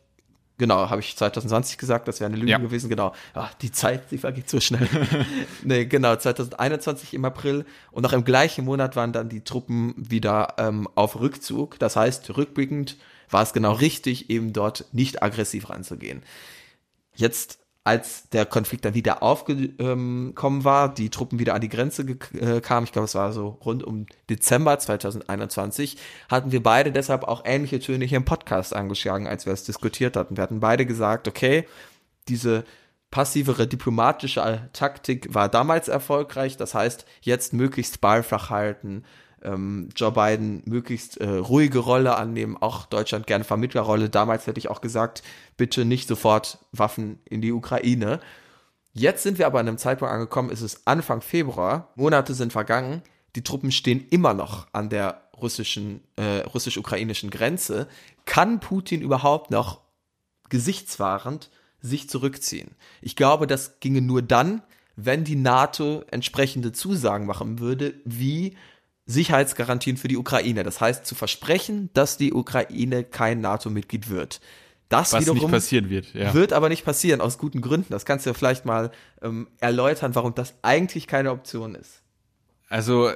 Genau, 0.58 0.90
habe 0.90 1.00
ich 1.00 1.16
2020 1.16 1.78
gesagt, 1.78 2.06
das 2.08 2.20
wäre 2.20 2.28
eine 2.28 2.36
Lüge 2.36 2.52
Ja. 2.52 2.58
gewesen, 2.58 2.88
genau. 2.88 3.12
Ach, 3.34 3.52
die 3.54 3.72
Zeit, 3.72 4.10
die 4.10 4.18
vergeht 4.18 4.48
so 4.48 4.60
schnell. 4.60 4.86
nee, 5.64 5.86
genau, 5.86 6.14
2021 6.14 7.14
im 7.14 7.24
April 7.24 7.64
und 7.90 8.02
noch 8.02 8.12
im 8.12 8.22
gleichen 8.24 8.64
Monat 8.64 8.94
waren 8.94 9.12
dann 9.12 9.28
die 9.28 9.40
Truppen 9.42 9.94
wieder 9.96 10.54
ähm, 10.58 10.88
auf 10.94 11.18
Rückzug. 11.18 11.78
Das 11.78 11.96
heißt, 11.96 12.36
rückblickend 12.36 12.96
war 13.30 13.42
es 13.42 13.52
genau 13.54 13.72
richtig, 13.72 14.30
eben 14.30 14.52
dort 14.52 14.84
nicht 14.92 15.22
aggressiv 15.22 15.70
ranzugehen. 15.70 16.22
Jetzt, 17.14 17.58
als 17.84 18.28
der 18.28 18.46
Konflikt 18.46 18.84
dann 18.84 18.94
wieder 18.94 19.22
aufgekommen 19.22 20.64
war, 20.64 20.94
die 20.94 21.10
Truppen 21.10 21.40
wieder 21.40 21.54
an 21.54 21.60
die 21.60 21.68
Grenze 21.68 22.02
äh, 22.02 22.60
kamen, 22.60 22.84
ich 22.84 22.92
glaube, 22.92 23.06
es 23.06 23.14
war 23.16 23.32
so 23.32 23.58
rund 23.64 23.82
um 23.82 24.06
Dezember 24.30 24.78
2021, 24.78 25.98
hatten 26.28 26.52
wir 26.52 26.62
beide 26.62 26.92
deshalb 26.92 27.24
auch 27.24 27.42
ähnliche 27.44 27.80
Töne 27.80 28.04
hier 28.04 28.18
im 28.18 28.24
Podcast 28.24 28.74
angeschlagen, 28.74 29.26
als 29.26 29.46
wir 29.46 29.52
es 29.52 29.64
diskutiert 29.64 30.16
hatten. 30.16 30.36
Wir 30.36 30.42
hatten 30.44 30.60
beide 30.60 30.86
gesagt, 30.86 31.26
okay, 31.26 31.66
diese 32.28 32.64
passivere 33.10 33.66
diplomatische 33.66 34.68
Taktik 34.72 35.34
war 35.34 35.48
damals 35.48 35.88
erfolgreich, 35.88 36.56
das 36.56 36.74
heißt, 36.74 37.04
jetzt 37.20 37.52
möglichst 37.52 38.00
ballflach 38.00 38.48
halten, 38.48 39.04
ähm, 39.44 39.88
Joe 39.96 40.12
Biden 40.12 40.62
möglichst 40.66 41.18
äh, 41.18 41.28
ruhige 41.28 41.80
Rolle 41.80 42.16
annehmen, 42.16 42.56
auch 42.60 42.86
Deutschland 42.86 43.26
gerne 43.26 43.44
Vermittlerrolle. 43.44 44.08
Damals 44.08 44.46
hätte 44.46 44.58
ich 44.58 44.68
auch 44.68 44.80
gesagt, 44.80 45.22
bitte 45.56 45.84
nicht 45.84 46.08
sofort 46.08 46.58
Waffen 46.72 47.18
in 47.24 47.40
die 47.40 47.52
Ukraine. 47.52 48.20
Jetzt 48.92 49.22
sind 49.22 49.38
wir 49.38 49.46
aber 49.46 49.60
an 49.60 49.68
einem 49.68 49.78
Zeitpunkt 49.78 50.12
angekommen, 50.12 50.50
es 50.50 50.60
ist 50.60 50.82
Anfang 50.86 51.22
Februar, 51.22 51.88
Monate 51.94 52.34
sind 52.34 52.52
vergangen, 52.52 53.02
die 53.36 53.42
Truppen 53.42 53.72
stehen 53.72 54.06
immer 54.10 54.34
noch 54.34 54.66
an 54.72 54.90
der 54.90 55.22
russischen, 55.40 56.02
äh, 56.16 56.40
russisch-ukrainischen 56.40 57.30
Grenze. 57.30 57.88
Kann 58.26 58.60
Putin 58.60 59.00
überhaupt 59.00 59.50
noch 59.50 59.80
gesichtswahrend 60.50 61.50
sich 61.80 62.08
zurückziehen? 62.08 62.72
Ich 63.00 63.16
glaube, 63.16 63.46
das 63.46 63.80
ginge 63.80 64.02
nur 64.02 64.20
dann, 64.22 64.62
wenn 64.96 65.24
die 65.24 65.36
NATO 65.36 66.04
entsprechende 66.10 66.72
Zusagen 66.72 67.26
machen 67.26 67.58
würde, 67.58 67.94
wie 68.04 68.56
Sicherheitsgarantien 69.12 69.96
für 69.96 70.08
die 70.08 70.16
Ukraine. 70.16 70.64
Das 70.64 70.80
heißt, 70.80 71.06
zu 71.06 71.14
versprechen, 71.14 71.90
dass 71.94 72.16
die 72.16 72.32
Ukraine 72.32 73.04
kein 73.04 73.40
NATO-Mitglied 73.40 74.10
wird. 74.10 74.40
Das 74.88 75.12
Was 75.12 75.20
nicht 75.20 75.34
wiederum 75.34 75.50
passieren 75.50 75.88
wird. 75.88 76.12
Ja. 76.12 76.34
wird 76.34 76.52
aber 76.52 76.68
nicht 76.68 76.84
passieren, 76.84 77.20
aus 77.20 77.38
guten 77.38 77.62
Gründen. 77.62 77.92
Das 77.92 78.04
kannst 78.04 78.26
du 78.26 78.30
ja 78.30 78.34
vielleicht 78.34 78.66
mal 78.66 78.90
ähm, 79.22 79.48
erläutern, 79.58 80.14
warum 80.14 80.34
das 80.34 80.54
eigentlich 80.60 81.06
keine 81.06 81.30
Option 81.30 81.74
ist. 81.74 82.02
Also 82.68 83.10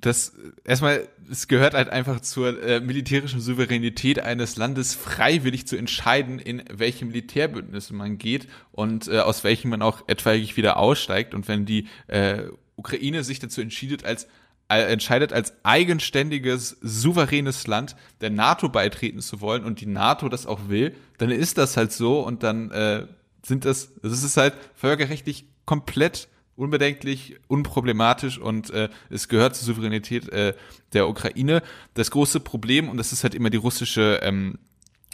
das 0.00 0.32
erstmal, 0.64 1.08
es 1.30 1.48
gehört 1.48 1.74
halt 1.74 1.88
einfach 1.88 2.20
zur 2.20 2.62
äh, 2.62 2.80
militärischen 2.80 3.40
Souveränität 3.40 4.20
eines 4.20 4.56
Landes, 4.56 4.94
freiwillig 4.94 5.66
zu 5.66 5.76
entscheiden, 5.76 6.38
in 6.38 6.62
welche 6.72 7.04
Militärbündnisse 7.04 7.94
man 7.94 8.18
geht 8.18 8.48
und 8.72 9.08
äh, 9.08 9.18
aus 9.18 9.44
welchen 9.44 9.70
man 9.70 9.82
auch 9.82 10.08
etwaig 10.08 10.56
wieder 10.56 10.78
aussteigt. 10.78 11.34
Und 11.34 11.48
wenn 11.48 11.66
die 11.66 11.88
äh, 12.06 12.44
Ukraine 12.76 13.24
sich 13.24 13.40
dazu 13.40 13.60
entscheidet, 13.60 14.04
als 14.04 14.28
entscheidet 14.68 15.32
als 15.32 15.54
eigenständiges, 15.62 16.76
souveränes 16.82 17.66
Land 17.66 17.96
der 18.20 18.30
NATO 18.30 18.68
beitreten 18.68 19.20
zu 19.20 19.40
wollen 19.40 19.64
und 19.64 19.80
die 19.80 19.86
NATO 19.86 20.28
das 20.28 20.46
auch 20.46 20.68
will, 20.68 20.94
dann 21.16 21.30
ist 21.30 21.58
das 21.58 21.76
halt 21.76 21.92
so 21.92 22.20
und 22.20 22.42
dann 22.42 22.70
äh, 22.70 23.06
sind 23.42 23.64
das, 23.64 23.94
das 24.02 24.22
ist 24.22 24.36
halt 24.36 24.54
völkerrechtlich 24.74 25.46
komplett 25.64 26.28
unbedenklich, 26.58 27.36
unproblematisch 27.46 28.38
und 28.38 28.70
äh, 28.70 28.88
es 29.10 29.28
gehört 29.28 29.54
zur 29.54 29.66
Souveränität 29.66 30.28
äh, 30.30 30.54
der 30.92 31.08
Ukraine. 31.08 31.62
Das 31.94 32.10
große 32.10 32.40
Problem, 32.40 32.88
und 32.88 32.96
das 32.96 33.12
ist 33.12 33.22
halt 33.22 33.34
immer 33.34 33.48
die 33.48 33.58
russische 33.58 34.18
ähm, 34.22 34.58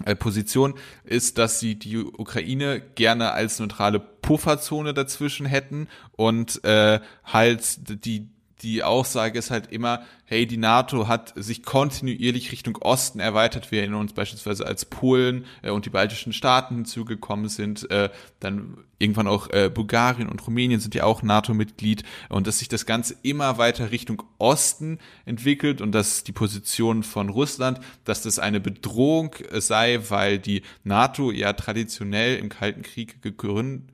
äh, 0.07 0.17
Position, 0.17 0.75
ist, 1.05 1.37
dass 1.37 1.61
sie 1.61 1.79
die 1.79 1.99
Ukraine 1.99 2.81
gerne 2.81 3.33
als 3.33 3.59
neutrale 3.59 4.01
Pufferzone 4.01 4.95
dazwischen 4.95 5.45
hätten 5.45 5.89
und 6.13 6.65
äh, 6.65 7.01
halt 7.25 8.05
die 8.05 8.31
die 8.63 8.83
Aussage 8.83 9.39
ist 9.39 9.51
halt 9.51 9.73
immer, 9.73 10.05
hey, 10.25 10.47
die 10.47 10.57
NATO 10.57 11.09
hat 11.09 11.33
sich 11.37 11.63
kontinuierlich 11.63 12.53
Richtung 12.53 12.77
Osten 12.77 13.21
erweitert. 13.21 13.71
Wir 13.71 13.81
erinnern 13.81 14.01
uns 14.01 14.13
beispielsweise 14.13 14.67
als 14.67 14.85
Polen 14.85 15.45
äh, 15.63 15.71
und 15.71 15.85
die 15.87 15.91
baltischen 15.91 16.33
Staaten 16.33 16.77
hinzugekommen 16.77 17.49
sind, 17.49 17.91
äh, 17.91 18.11
dann 18.41 18.79
irgendwann 18.99 19.27
auch 19.27 19.51
äh, 19.51 19.71
Bulgarien 19.73 20.29
und 20.29 20.47
Rumänien 20.47 20.81
sind 20.81 20.95
ja 20.95 21.05
auch 21.05 21.23
NATO-Mitglied 21.23 22.05
und 22.29 22.47
dass 22.47 22.61
sich 22.61 22.69
das 22.69 22.87
Ganze 22.87 23.17
immer 23.23 23.59
weiter 23.59 23.91
Richtung 23.91 24.23
Osten 24.39 24.99
entwickelt 25.27 25.81
und 25.81 25.93
dass 25.93 26.25
die 26.25 26.33
Position 26.33 27.03
von 27.03 27.29
Russland, 27.29 27.81
dass 28.05 28.23
das 28.23 28.39
eine 28.39 28.61
Bedrohung 28.61 29.35
sei, 29.53 30.01
weil 30.09 30.39
die 30.39 30.63
NATO 30.85 31.33
ja 31.33 31.53
traditionell 31.53 32.39
im 32.39 32.49
Kalten 32.49 32.83
Krieg 32.83 33.21
gegründet 33.21 33.94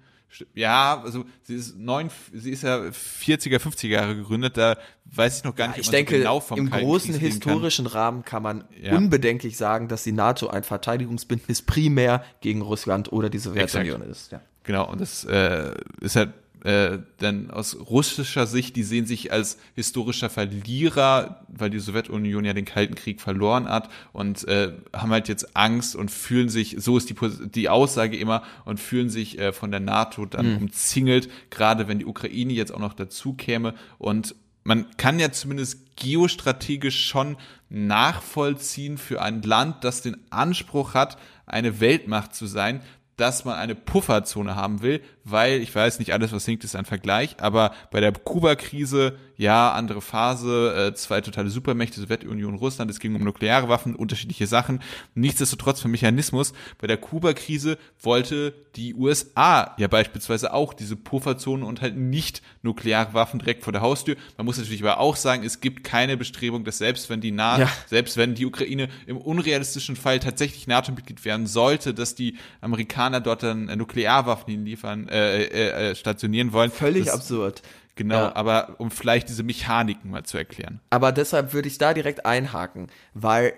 ja, 0.55 1.01
also 1.03 1.25
sie 1.43 1.55
ist 1.57 1.77
neun, 1.77 2.11
sie 2.33 2.51
ist 2.51 2.63
ja 2.63 2.79
40er, 2.79 3.59
50er 3.59 3.89
Jahre 3.89 4.17
gegründet, 4.17 4.57
da 4.57 4.77
weiß 5.07 5.39
ich 5.39 5.45
noch 5.45 5.55
gar 5.55 5.69
nicht, 5.69 5.79
Ich 5.81 5.91
denke, 5.91 6.15
so 6.15 6.19
genau 6.19 6.41
vom 6.41 6.59
im 6.59 6.71
Kalten 6.71 6.87
großen 6.87 7.15
Krieg 7.15 7.33
historischen 7.33 7.87
Rahmen 7.87 8.25
kann 8.25 8.43
man 8.43 8.65
Ja. 8.81 8.97
unbedenklich 8.97 9.57
sagen, 9.57 9.89
dass 9.89 10.05
die 10.05 10.13
NATO 10.13 10.49
ein 10.49 10.63
Verteidigungsbündnis 10.63 11.63
primär 11.63 12.25
gegen 12.41 12.63
Russland 12.63 13.13
oder 13.13 13.29
die 13.31 13.39
Sowjetunion 13.39 14.03
ist. 14.03 14.33
Ja. 14.33 14.41
Genau, 14.63 14.91
und 14.91 15.01
das 15.01 15.25
äh, 15.25 15.75
ist 16.01 16.17
halt 16.17 16.33
äh, 16.65 16.99
dann 17.19 17.51
aus 17.51 17.77
russischer 17.89 18.47
Sicht, 18.47 18.77
die 18.77 18.83
sehen 18.83 19.07
sich 19.07 19.33
als 19.33 19.59
historischer 19.75 20.31
Verlierer, 20.31 21.47
weil 21.49 21.71
die 21.71 21.79
Sowjetunion 21.79 22.45
ja 22.45 22.53
den 22.53 22.65
Kalten 22.65 22.95
Krieg 22.95 23.21
verloren 23.21 23.69
hat 23.69 23.89
und 24.13 24.47
äh, 24.47 24.73
haben 24.95 25.11
halt 25.11 25.29
jetzt 25.29 25.57
Angst 25.57 25.97
und 25.97 26.11
fühlen 26.11 26.49
sich, 26.49 26.77
so 26.79 26.97
ist 26.97 27.09
die, 27.11 27.17
die 27.49 27.69
Aussage 27.69 28.17
immer, 28.17 28.43
und 28.65 28.79
fühlen 28.79 29.09
sich 29.09 29.39
äh, 29.39 29.53
von 29.53 29.71
der 29.71 29.81
NATO 29.81 30.27
dann 30.27 30.57
umzingelt, 30.57 31.31
gerade 31.51 31.89
wenn 31.89 31.99
die 31.99 32.07
Ukraine 32.07 32.53
jetzt 32.53 32.73
auch 32.73 32.79
noch 32.79 32.95
dazu 32.95 33.35
käme. 33.35 33.75
Und 33.99 34.35
man 34.65 34.87
kann 34.97 35.19
ja 35.19 35.33
zumindest 35.33 35.97
geostrategisch 35.97 37.07
schon 37.07 37.37
nachvollziehen 37.69 38.99
für 38.99 39.23
ein 39.23 39.43
Land, 39.43 39.85
das 39.85 40.03
den 40.03 40.17
Anspruch 40.31 40.95
hat, 40.95 41.19
eine 41.47 41.81
Weltmacht 41.81 42.35
zu 42.35 42.47
sein, 42.47 42.81
dass 43.21 43.45
man 43.45 43.57
eine 43.57 43.75
Pufferzone 43.75 44.57
haben 44.57 44.81
will, 44.81 45.03
weil 45.25 45.61
ich 45.61 45.75
weiß 45.75 45.99
nicht, 45.99 46.13
alles 46.13 46.33
was 46.33 46.47
hinkt 46.47 46.65
ist 46.65 46.75
ein 46.75 46.87
Vergleich, 46.87 47.37
aber 47.39 47.73
bei 47.91 48.01
der 48.01 48.13
Kuba-Krise, 48.13 49.17
ja, 49.41 49.73
andere 49.73 50.03
Phase, 50.03 50.91
äh, 50.91 50.95
zwei 50.95 51.23
totale 51.23 51.49
Supermächte, 51.49 51.99
Sowjetunion, 51.99 52.57
Russland, 52.57 52.91
es 52.91 53.01
ging 53.01 53.15
um 53.15 53.25
nukleare 53.25 53.71
Waffen, 53.71 53.95
unterschiedliche 53.95 54.47
Sachen. 54.47 54.81
Nichtsdestotrotz 55.15 55.81
vom 55.81 55.93
Mechanismus, 55.93 56.53
bei 56.79 56.87
der 56.87 56.99
Kuba-Krise 56.99 57.79
wollte 58.03 58.53
die 58.77 58.95
USA 58.95 59.75
ja 59.79 59.89
beispielsweise 59.89 60.53
auch 60.53 60.75
diese 60.75 60.95
Pufferzone 60.95 61.65
und 61.65 61.81
halt 61.81 61.97
nicht 61.97 62.43
nukleare 62.61 63.15
Waffen 63.15 63.39
direkt 63.39 63.65
vor 63.65 63.73
der 63.73 63.81
Haustür. 63.81 64.17
Man 64.37 64.45
muss 64.45 64.59
natürlich 64.59 64.83
aber 64.83 65.01
auch 65.01 65.17
sagen, 65.17 65.43
es 65.43 65.63
gibt 65.63 65.85
keine 65.85 66.19
Bestrebung, 66.19 66.63
dass 66.65 66.77
selbst 66.77 67.09
wenn 67.09 67.23
die 67.23 67.33
NATO, 67.33 67.63
Ja. 67.63 67.73
selbst 67.87 68.19
wenn 68.19 68.35
die 68.35 68.45
Ukraine 68.45 68.91
im 69.07 69.17
unrealistischen 69.17 69.97
Fall 69.97 70.21
tatsächlich 70.21 70.67
NATO-Mitglied 70.67 71.25
werden 71.25 71.47
sollte, 71.47 71.95
dass 71.95 72.15
die 72.15 72.37
Amerikaner 72.61 73.23
dort 73.23 73.43
dann 73.43 73.71
äh, 73.71 73.77
Nuklearwaffen 73.77 74.53
hinliefern, 74.53 75.09
äh, 75.09 75.45
äh, 75.45 75.91
äh, 75.93 75.95
stationieren 75.95 76.53
wollen. 76.53 76.71
Völlig 76.71 77.07
das, 77.07 77.15
absurd. 77.15 77.63
Genau, 77.97 78.17
Ja. 78.17 78.37
aber 78.37 78.77
um 78.79 78.91
vielleicht 78.91 79.29
diese 79.29 79.43
Mechaniken 79.43 80.11
mal 80.11 80.25
zu 80.25 80.39
erklären. 80.39 80.81
Aber 80.91 81.13
deshalb 81.13 81.53
würde 81.53 81.69
ich 81.69 81.79
da 81.79 81.93
direkt 81.95 82.25
einhaken, 82.27 82.89
weil 83.15 83.53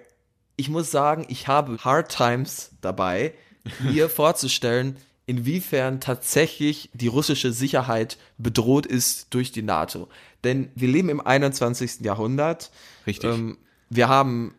ich 0.57 0.69
muss 0.69 0.91
sagen, 0.91 1.25
ich 1.29 1.49
habe 1.49 1.79
Hard 1.79 2.15
Times 2.15 2.73
dabei, 2.81 3.35
mir 3.81 4.09
vorzustellen, 4.11 4.97
inwiefern 5.27 6.01
tatsächlich 6.01 6.91
die 6.93 7.07
russische 7.07 7.53
Sicherheit 7.53 8.19
bedroht 8.39 8.87
ist 8.87 9.33
durch 9.35 9.53
die 9.53 9.63
NATO. 9.63 10.09
Denn 10.45 10.71
wir 10.75 10.89
leben 10.89 11.09
im 11.09 11.21
21. 11.25 12.01
Jahrhundert. 12.01 12.71
Richtig. 13.07 13.31
Ähm, 13.31 13.59
wir 13.89 14.09
haben 14.09 14.55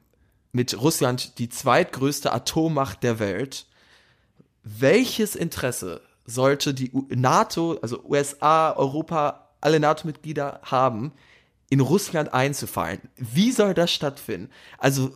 mit 0.53 0.79
Russland 0.79 1.37
die 1.39 1.49
zweitgrößte 1.49 2.31
Atommacht 2.31 3.03
der 3.03 3.19
Welt. 3.19 3.65
Welches 4.63 5.35
Interesse 5.35 6.01
sollte 6.25 6.73
die 6.73 6.91
NATO, 7.09 7.77
also 7.81 8.01
USA, 8.05 8.71
Europa, 8.71 9.42
alle 9.63 9.79
NATO-Mitglieder 9.79 10.59
haben, 10.63 11.11
in 11.69 11.79
Russland 11.79 12.33
einzufallen? 12.33 12.99
Wie 13.15 13.51
soll 13.51 13.73
das 13.73 13.91
stattfinden? 13.91 14.49
Also, 14.77 15.11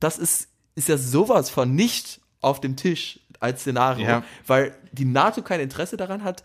das 0.00 0.18
ist, 0.18 0.48
ist 0.74 0.88
ja 0.88 0.98
sowas 0.98 1.50
von 1.50 1.74
nicht 1.74 2.20
auf 2.40 2.60
dem 2.60 2.76
Tisch 2.76 3.20
als 3.40 3.60
Szenario, 3.62 4.06
Ja. 4.06 4.24
weil 4.46 4.76
die 4.92 5.04
NATO 5.04 5.42
kein 5.42 5.60
Interesse 5.60 5.96
daran 5.96 6.24
hat. 6.24 6.42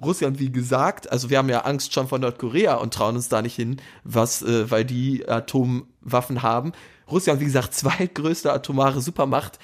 Russland, 0.00 0.38
wie 0.38 0.52
gesagt, 0.52 1.10
also 1.10 1.30
wir 1.30 1.38
haben 1.38 1.48
ja 1.48 1.60
Angst 1.60 1.92
schon 1.94 2.06
vor 2.08 2.18
Nordkorea 2.18 2.74
und 2.74 2.92
trauen 2.92 3.16
uns 3.16 3.28
da 3.28 3.40
nicht 3.42 3.54
hin, 3.56 3.80
was, 4.04 4.42
äh, 4.42 4.70
weil 4.70 4.84
die 4.84 5.26
Atomwaffen 5.26 6.42
haben. 6.42 6.72
Russland, 7.10 7.40
wie 7.40 7.44
gesagt, 7.46 7.74
zweitgrößte 7.74 8.52
atomare 8.52 9.00
Supermacht. 9.00 9.58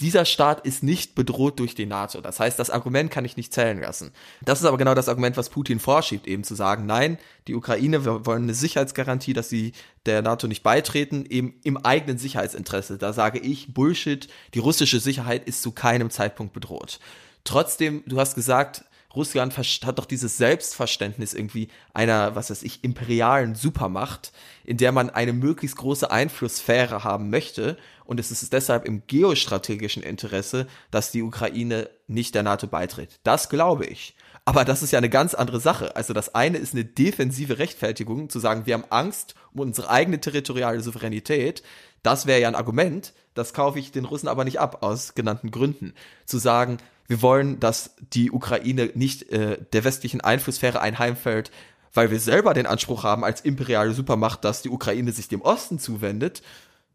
Dieser 0.00 0.24
Staat 0.24 0.66
ist 0.66 0.82
nicht 0.82 1.14
bedroht 1.14 1.58
durch 1.58 1.74
die 1.74 1.86
NATO. 1.86 2.20
Das 2.20 2.40
heißt, 2.40 2.58
das 2.58 2.70
Argument 2.70 3.10
kann 3.10 3.24
ich 3.24 3.36
nicht 3.36 3.52
zählen 3.52 3.80
lassen. 3.80 4.12
Das 4.42 4.60
ist 4.60 4.66
aber 4.66 4.78
genau 4.78 4.94
das 4.94 5.08
Argument, 5.08 5.36
was 5.36 5.50
Putin 5.50 5.78
vorschiebt, 5.78 6.26
eben 6.26 6.44
zu 6.44 6.54
sagen, 6.54 6.86
nein, 6.86 7.18
die 7.46 7.54
Ukraine, 7.54 8.04
wir 8.04 8.26
wollen 8.26 8.44
eine 8.44 8.54
Sicherheitsgarantie, 8.54 9.32
dass 9.32 9.48
sie 9.48 9.72
der 10.06 10.22
NATO 10.22 10.46
nicht 10.46 10.62
beitreten, 10.62 11.26
eben 11.28 11.54
im 11.62 11.76
eigenen 11.76 12.18
Sicherheitsinteresse. 12.18 12.98
Da 12.98 13.12
sage 13.12 13.38
ich, 13.38 13.74
Bullshit, 13.74 14.28
die 14.54 14.58
russische 14.58 15.00
Sicherheit 15.00 15.46
ist 15.46 15.62
zu 15.62 15.72
keinem 15.72 16.10
Zeitpunkt 16.10 16.52
bedroht. 16.52 16.98
Trotzdem, 17.44 18.02
du 18.06 18.18
hast 18.18 18.34
gesagt, 18.34 18.84
Russland 19.14 19.56
hat 19.56 19.98
doch 19.98 20.04
dieses 20.04 20.36
Selbstverständnis 20.36 21.34
irgendwie 21.34 21.68
einer, 21.92 22.36
was 22.36 22.50
weiß 22.50 22.62
ich, 22.62 22.84
imperialen 22.84 23.54
Supermacht, 23.54 24.32
in 24.64 24.76
der 24.76 24.92
man 24.92 25.10
eine 25.10 25.32
möglichst 25.32 25.76
große 25.76 26.10
Einflusssphäre 26.10 27.02
haben 27.02 27.28
möchte. 27.30 27.76
Und 28.04 28.20
es 28.20 28.30
ist 28.30 28.52
deshalb 28.52 28.84
im 28.84 29.02
geostrategischen 29.06 30.02
Interesse, 30.02 30.66
dass 30.90 31.10
die 31.10 31.22
Ukraine 31.22 31.90
nicht 32.06 32.34
der 32.34 32.42
NATO 32.42 32.66
beitritt. 32.66 33.18
Das 33.24 33.48
glaube 33.48 33.86
ich. 33.86 34.14
Aber 34.44 34.64
das 34.64 34.82
ist 34.82 34.92
ja 34.92 34.98
eine 34.98 35.10
ganz 35.10 35.34
andere 35.34 35.60
Sache. 35.60 35.96
Also 35.96 36.12
das 36.12 36.34
eine 36.34 36.58
ist 36.58 36.74
eine 36.74 36.84
defensive 36.84 37.58
Rechtfertigung, 37.58 38.30
zu 38.30 38.38
sagen, 38.38 38.66
wir 38.66 38.74
haben 38.74 38.84
Angst 38.90 39.34
um 39.52 39.60
unsere 39.60 39.90
eigene 39.90 40.20
territoriale 40.20 40.80
Souveränität. 40.80 41.62
Das 42.02 42.26
wäre 42.26 42.40
ja 42.40 42.48
ein 42.48 42.54
Argument. 42.54 43.12
Das 43.34 43.54
kaufe 43.54 43.78
ich 43.78 43.92
den 43.92 44.04
Russen 44.04 44.28
aber 44.28 44.44
nicht 44.44 44.58
ab, 44.58 44.82
aus 44.82 45.14
genannten 45.14 45.50
Gründen. 45.50 45.94
Zu 46.24 46.38
sagen, 46.38 46.78
wir 47.10 47.22
wollen, 47.22 47.58
dass 47.58 47.96
die 48.12 48.30
Ukraine 48.30 48.92
nicht 48.94 49.32
äh, 49.32 49.58
der 49.72 49.82
westlichen 49.82 50.20
Einflusssphäre 50.20 50.80
einheimfällt, 50.80 51.50
weil 51.92 52.12
wir 52.12 52.20
selber 52.20 52.54
den 52.54 52.66
Anspruch 52.66 53.02
haben 53.02 53.24
als 53.24 53.40
imperiale 53.40 53.94
Supermacht, 53.94 54.44
dass 54.44 54.62
die 54.62 54.68
Ukraine 54.68 55.10
sich 55.10 55.26
dem 55.26 55.40
Osten 55.40 55.80
zuwendet. 55.80 56.40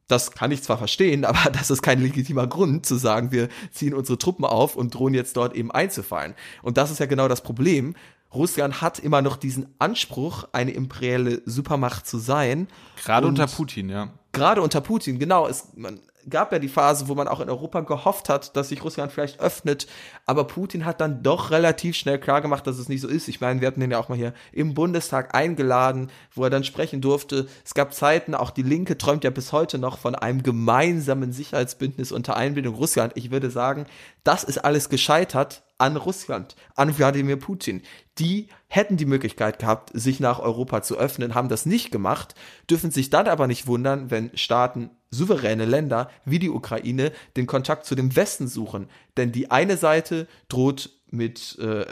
Das 0.08 0.32
kann 0.32 0.52
ich 0.52 0.64
zwar 0.64 0.78
verstehen, 0.78 1.26
aber 1.26 1.52
das 1.52 1.70
ist 1.70 1.82
kein 1.82 2.02
legitimer 2.02 2.48
Grund 2.48 2.86
zu 2.86 2.96
sagen, 2.96 3.34
wir 3.34 3.50
ziehen 3.72 3.94
unsere 3.94 4.18
Truppen 4.18 4.46
auf 4.46 4.78
und 4.78 4.94
drohen 4.94 5.14
jetzt 5.14 5.36
dort 5.36 5.54
eben 5.54 5.70
einzufallen. 5.70 6.34
Und 6.62 6.78
das 6.78 6.92
ist 6.92 7.00
ja 7.00 7.08
genau 7.08 7.28
das 7.28 7.44
Problem. 7.44 7.94
Russland 8.34 8.82
hat 8.82 9.00
immer 9.00 9.22
noch 9.22 9.36
diesen 9.36 9.76
Anspruch, 9.80 10.48
eine 10.54 10.72
imperiale 10.72 11.42
Supermacht 11.46 12.08
zu 12.08 12.20
sein. 12.20 12.70
Gerade 13.04 13.28
unter 13.28 13.48
Putin, 13.48 13.90
ja. 13.90 14.14
Gerade 14.32 14.62
unter 14.62 14.80
Putin, 14.80 15.20
genau. 15.20 15.46
Es, 15.46 15.74
man, 15.76 16.00
gab 16.30 16.52
ja 16.52 16.60
die 16.60 16.70
Phase, 16.70 17.08
wo 17.08 17.16
man 17.16 17.28
auch 17.28 17.40
in 17.40 17.50
Europa 17.50 17.82
gehofft 17.82 18.30
hat, 18.30 18.56
dass 18.56 18.70
sich 18.70 18.84
Russland 18.84 19.12
vielleicht 19.12 19.40
öffnet, 19.40 19.88
aber 20.26 20.46
Putin 20.46 20.86
hat 20.86 21.02
dann 21.02 21.24
doch 21.24 21.52
relativ 21.52 21.96
schnell 21.96 22.20
klar 22.20 22.42
gemacht, 22.42 22.66
dass 22.68 22.78
es 22.78 22.90
nicht 22.90 23.02
so 23.02 23.08
ist. 23.08 23.28
Ich 23.28 23.42
meine, 23.42 23.62
wir 23.62 23.68
hatten 23.68 23.80
den 23.80 23.92
ja 23.92 24.00
auch 24.00 24.10
mal 24.10 24.18
hier 24.18 24.34
im 24.52 24.74
Bundestag 24.74 25.36
eingeladen, 25.36 26.12
wo 26.34 26.44
er 26.44 26.50
dann 26.50 26.64
sprechen 26.64 27.02
durfte. 27.02 27.48
Es 27.64 27.74
gab 27.74 27.94
Zeiten, 27.94 28.36
auch 28.36 28.50
die 28.50 28.64
Linke 28.64 28.98
träumt 28.98 29.24
ja 29.24 29.30
bis 29.30 29.52
heute 29.52 29.78
noch 29.78 29.98
von 29.98 30.16
einem 30.16 30.44
gemeinsamen 30.44 31.32
Sicherheitsbündnis 31.32 32.12
unter 32.12 32.38
Einbindung 32.38 32.76
Russland. 32.76 33.14
Ich 33.16 33.32
würde 33.32 33.52
sagen, 33.52 33.86
das 34.24 34.44
ist 34.44 34.58
alles 34.58 34.90
gescheitert 34.90 35.64
an 35.78 35.98
Russland, 35.98 36.56
an 36.76 36.98
Wladimir 36.98 37.36
Putin. 37.36 37.82
Die 38.18 38.48
hätten 38.68 38.98
die 38.98 39.06
Möglichkeit 39.06 39.60
gehabt, 39.60 39.92
sich 39.94 40.20
nach 40.20 40.40
Europa 40.40 40.82
zu 40.82 40.98
öffnen, 40.98 41.36
haben 41.36 41.50
das 41.50 41.66
nicht 41.66 41.92
gemacht, 41.92 42.36
dürfen 42.70 42.92
sich 42.92 43.10
dann 43.10 43.28
aber 43.28 43.48
nicht 43.48 43.68
wundern, 43.68 44.10
wenn 44.10 44.36
Staaten 44.38 44.92
souveräne 45.12 45.66
Länder 45.66 46.10
wie 46.24 46.40
die 46.40 46.50
Ukraine 46.50 47.12
den 47.36 47.46
Kontakt 47.46 47.86
zu 47.86 47.96
dem 47.96 48.16
Westen 48.16 48.48
suchen. 48.48 48.90
Denn 49.18 49.32
die 49.32 49.52
eine 49.52 49.78
Seite 49.78 50.28
droht 50.48 50.92
mit 51.10 51.58
äh, 51.60 51.86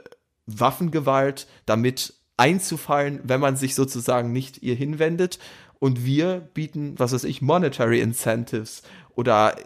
Waffengewalt 0.46 1.48
damit 1.66 2.14
einzufallen, 2.38 3.20
wenn 3.24 3.40
man 3.40 3.56
sich 3.56 3.76
sozusagen 3.76 4.32
nicht 4.34 4.64
ihr 4.64 4.76
hinwendet. 4.76 5.40
Und 5.84 6.06
wir 6.06 6.40
bieten, 6.54 6.98
was 6.98 7.12
weiß 7.12 7.26
ich, 7.26 7.42
Monetary 7.42 8.00
Incentives 8.00 8.84
oder 9.16 9.58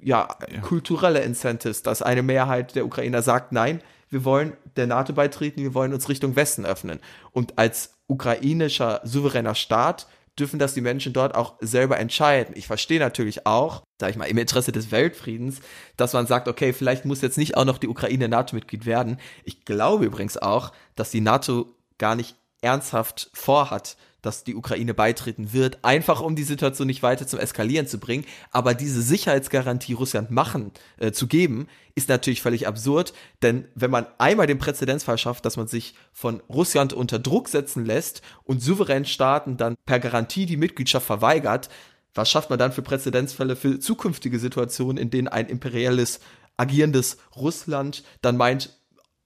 ja, 0.00 0.26
ja, 0.50 0.60
kulturelle 0.62 1.20
Incentives, 1.20 1.82
dass 1.82 2.00
eine 2.00 2.22
Mehrheit 2.22 2.74
der 2.74 2.86
Ukrainer 2.86 3.20
sagt, 3.20 3.52
nein, 3.52 3.82
wir 4.08 4.24
wollen 4.24 4.56
der 4.76 4.86
NATO 4.86 5.12
beitreten, 5.12 5.60
wir 5.60 5.74
wollen 5.74 5.92
uns 5.92 6.08
Richtung 6.08 6.36
Westen 6.36 6.64
öffnen. 6.64 7.00
Und 7.32 7.58
als 7.58 7.98
ukrainischer 8.06 9.02
souveräner 9.04 9.54
Staat 9.54 10.06
dürfen 10.38 10.58
das 10.58 10.72
die 10.72 10.80
Menschen 10.80 11.12
dort 11.12 11.34
auch 11.34 11.56
selber 11.60 11.98
entscheiden. 11.98 12.54
Ich 12.56 12.66
verstehe 12.66 12.98
natürlich 12.98 13.44
auch, 13.44 13.82
sag 14.00 14.08
ich 14.08 14.16
mal, 14.16 14.24
im 14.24 14.38
Interesse 14.38 14.72
des 14.72 14.90
Weltfriedens, 14.90 15.60
dass 15.98 16.14
man 16.14 16.26
sagt, 16.26 16.48
okay, 16.48 16.72
vielleicht 16.72 17.04
muss 17.04 17.20
jetzt 17.20 17.36
nicht 17.36 17.58
auch 17.58 17.66
noch 17.66 17.76
die 17.76 17.88
Ukraine 17.88 18.30
NATO-Mitglied 18.30 18.86
werden. 18.86 19.20
Ich 19.44 19.66
glaube 19.66 20.06
übrigens 20.06 20.38
auch, 20.38 20.72
dass 20.94 21.10
die 21.10 21.20
NATO 21.20 21.74
gar 21.98 22.16
nicht 22.16 22.36
ernsthaft 22.62 23.30
vorhat, 23.34 23.98
dass 24.28 24.44
die 24.44 24.54
Ukraine 24.54 24.92
beitreten 24.92 25.54
wird, 25.54 25.78
einfach 25.82 26.20
um 26.20 26.36
die 26.36 26.42
Situation 26.42 26.86
nicht 26.86 27.02
weiter 27.02 27.26
zum 27.26 27.38
Eskalieren 27.38 27.86
zu 27.86 27.98
bringen. 27.98 28.26
Aber 28.50 28.74
diese 28.74 29.00
Sicherheitsgarantie 29.00 29.94
Russland 29.94 30.30
machen, 30.30 30.70
äh, 30.98 31.12
zu 31.12 31.26
geben, 31.26 31.66
ist 31.94 32.10
natürlich 32.10 32.42
völlig 32.42 32.66
absurd, 32.66 33.14
denn 33.42 33.64
wenn 33.74 33.90
man 33.90 34.06
einmal 34.18 34.46
den 34.46 34.58
Präzedenzfall 34.58 35.16
schafft, 35.16 35.46
dass 35.46 35.56
man 35.56 35.66
sich 35.66 35.94
von 36.12 36.42
Russland 36.48 36.92
unter 36.92 37.18
Druck 37.18 37.48
setzen 37.48 37.86
lässt 37.86 38.20
und 38.44 38.62
souveränen 38.62 39.06
Staaten 39.06 39.56
dann 39.56 39.76
per 39.86 39.98
Garantie 39.98 40.44
die 40.44 40.58
Mitgliedschaft 40.58 41.06
verweigert, 41.06 41.70
was 42.14 42.30
schafft 42.30 42.50
man 42.50 42.58
dann 42.58 42.72
für 42.72 42.82
Präzedenzfälle 42.82 43.56
für 43.56 43.80
zukünftige 43.80 44.38
Situationen, 44.38 44.98
in 44.98 45.08
denen 45.08 45.28
ein 45.28 45.48
imperielles, 45.48 46.20
agierendes 46.58 47.16
Russland 47.34 48.04
dann 48.20 48.36
meint, 48.36 48.76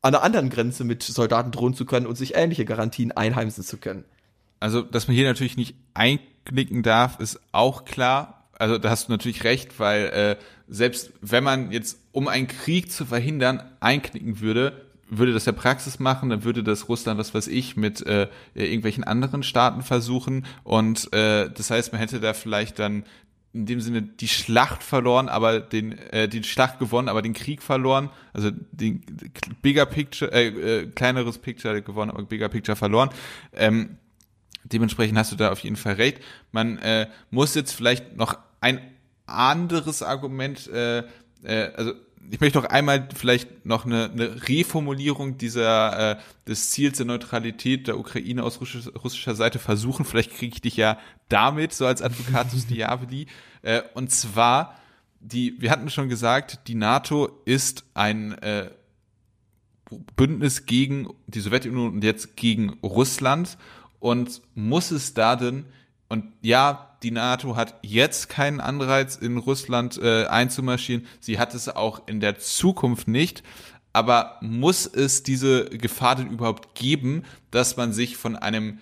an 0.01 0.15
einer 0.15 0.23
anderen 0.23 0.49
Grenze 0.49 0.85
mit 0.85 1.03
Soldaten 1.03 1.51
drohen 1.51 1.75
zu 1.75 1.87
können 1.87 2.07
und 2.07 2.17
sich 2.17 2.37
ähnliche 2.37 2.65
Garantien 2.65 3.11
einheimsen 3.11 3.65
zu 3.65 3.79
können? 3.79 4.05
Also, 4.63 4.83
dass 4.83 5.09
man 5.09 5.17
hier 5.17 5.27
natürlich 5.27 5.57
nicht 5.57 5.75
einknicken 5.95 6.83
darf, 6.83 7.19
ist 7.21 7.41
auch 7.53 7.85
klar. 7.85 8.49
Also, 8.59 8.79
da 8.79 8.91
hast 8.91 9.09
du 9.09 9.13
natürlich 9.13 9.45
recht, 9.45 9.79
weil 9.81 10.05
äh, 10.07 10.37
selbst 10.69 11.13
wenn 11.21 11.45
man 11.45 11.73
jetzt, 11.73 11.99
um 12.13 12.29
einen 12.29 12.47
Krieg 12.47 12.91
zu 12.91 13.05
verhindern, 13.05 13.63
einknicken 13.81 14.41
würde, 14.41 14.87
würde 15.09 15.33
das 15.33 15.45
ja 15.45 15.53
Praxis 15.53 15.99
machen, 15.99 16.31
dann 16.31 16.45
würde 16.45 16.63
das 16.63 16.89
Russland, 16.89 17.19
was 17.19 17.35
weiß 17.35 17.49
ich, 17.49 17.77
mit 17.77 18.07
äh, 18.07 18.29
irgendwelchen 18.55 19.05
anderen 19.05 19.43
Staaten 19.43 19.83
versuchen. 19.83 20.47
Und 20.65 21.13
äh, 21.13 21.51
das 21.51 21.71
heißt, 21.71 21.93
man 21.93 21.99
hätte 21.99 22.21
da 22.21 22.33
vielleicht 22.33 22.79
dann 22.79 23.05
in 23.53 23.67
dem 23.67 23.81
Sinne 23.83 24.01
die 24.01 24.29
Schlacht 24.29 24.83
verloren, 24.83 25.29
aber 25.29 25.61
den 25.61 25.99
äh, 26.11 26.29
die 26.29 26.43
Schlacht 26.43 26.79
gewonnen, 26.79 27.09
aber 27.09 27.21
den 27.21 27.35
Krieg 27.35 27.63
verloren, 27.63 28.09
also 28.33 28.51
den 28.71 29.03
bigger 29.61 29.85
picture 29.85 30.33
äh, 30.33 30.47
äh, 30.47 30.87
kleineres 30.87 31.37
Picture 31.37 31.83
gewonnen, 31.83 32.11
aber 32.11 32.23
bigger 32.23 32.49
picture 32.49 32.77
verloren. 32.77 33.11
Ähm, 33.53 33.99
Dementsprechend 34.73 35.19
hast 35.19 35.33
du 35.33 35.37
da 35.37 35.53
auf 35.53 35.61
jeden 35.61 35.77
Fall 35.77 35.95
recht. 35.95 36.19
Man 36.51 36.79
äh, 36.79 37.09
muss 37.31 37.55
jetzt 37.55 37.73
vielleicht 37.73 38.17
noch 38.17 38.39
ein 38.61 38.81
anderes 39.27 40.03
Argument, 40.03 40.69
äh, 40.69 41.05
äh, 41.43 41.73
also 41.77 41.93
ich 42.31 42.41
möchte 42.41 42.59
noch 42.59 42.69
einmal 42.69 43.09
vielleicht 43.15 43.67
noch 43.67 43.85
eine, 43.85 44.11
eine 44.11 44.49
Reformulierung 44.49 45.39
dieser 45.39 46.13
äh, 46.13 46.17
des 46.47 46.71
Ziels 46.71 46.99
der 46.99 47.07
Neutralität 47.07 47.89
der 47.89 47.99
Ukraine 47.99 48.45
aus 48.45 48.61
russischer, 48.61 48.93
russischer 48.95 49.35
Seite 49.35 49.59
versuchen. 49.59 50.05
Vielleicht 50.05 50.33
kriege 50.33 50.55
ich 50.55 50.61
dich 50.61 50.77
ja 50.77 50.99
damit 51.29 51.73
so 51.73 51.87
als 51.87 52.03
Advocatus 52.03 52.67
Diaboli. 52.67 53.27
Äh, 53.65 53.83
und 53.95 54.11
zwar 54.11 54.77
die, 55.23 55.61
wir 55.61 55.71
hatten 55.71 55.89
schon 55.89 56.09
gesagt, 56.09 56.67
die 56.67 56.75
NATO 56.75 57.43
ist 57.45 57.85
ein 57.95 58.33
äh, 58.39 58.71
Bündnis 60.17 60.67
gegen 60.67 61.09
die 61.27 61.41
Sowjetunion 61.41 61.93
und 61.93 62.05
jetzt 62.05 62.37
gegen 62.37 62.71
Russland 62.83 63.57
und 64.03 64.43
muss 64.57 64.91
es 64.91 65.15
da 65.15 65.37
denn, 65.37 65.65
und 66.09 66.25
ja, 66.43 66.97
die 67.05 67.13
NATO 67.13 67.55
hat 67.55 67.79
jetzt 67.83 68.29
keinen 68.29 68.61
Anreiz, 68.61 69.15
in 69.15 69.39
Russland 69.39 69.97
äh, 70.03 70.27
einzumarschieren, 70.27 71.07
sie 71.21 71.39
hat 71.39 71.55
es 71.55 71.69
auch 71.69 72.09
in 72.09 72.19
der 72.19 72.37
Zukunft 72.39 73.07
nicht, 73.07 73.45
aber 73.93 74.39
muss 74.41 74.87
es 74.87 75.23
diese 75.23 75.67
Gefahr 75.67 76.17
denn 76.17 76.31
überhaupt 76.31 76.75
geben, 76.75 77.23
dass 77.53 77.77
man 77.77 77.93
sich 77.93 78.17
von 78.17 78.35
einem 78.35 78.81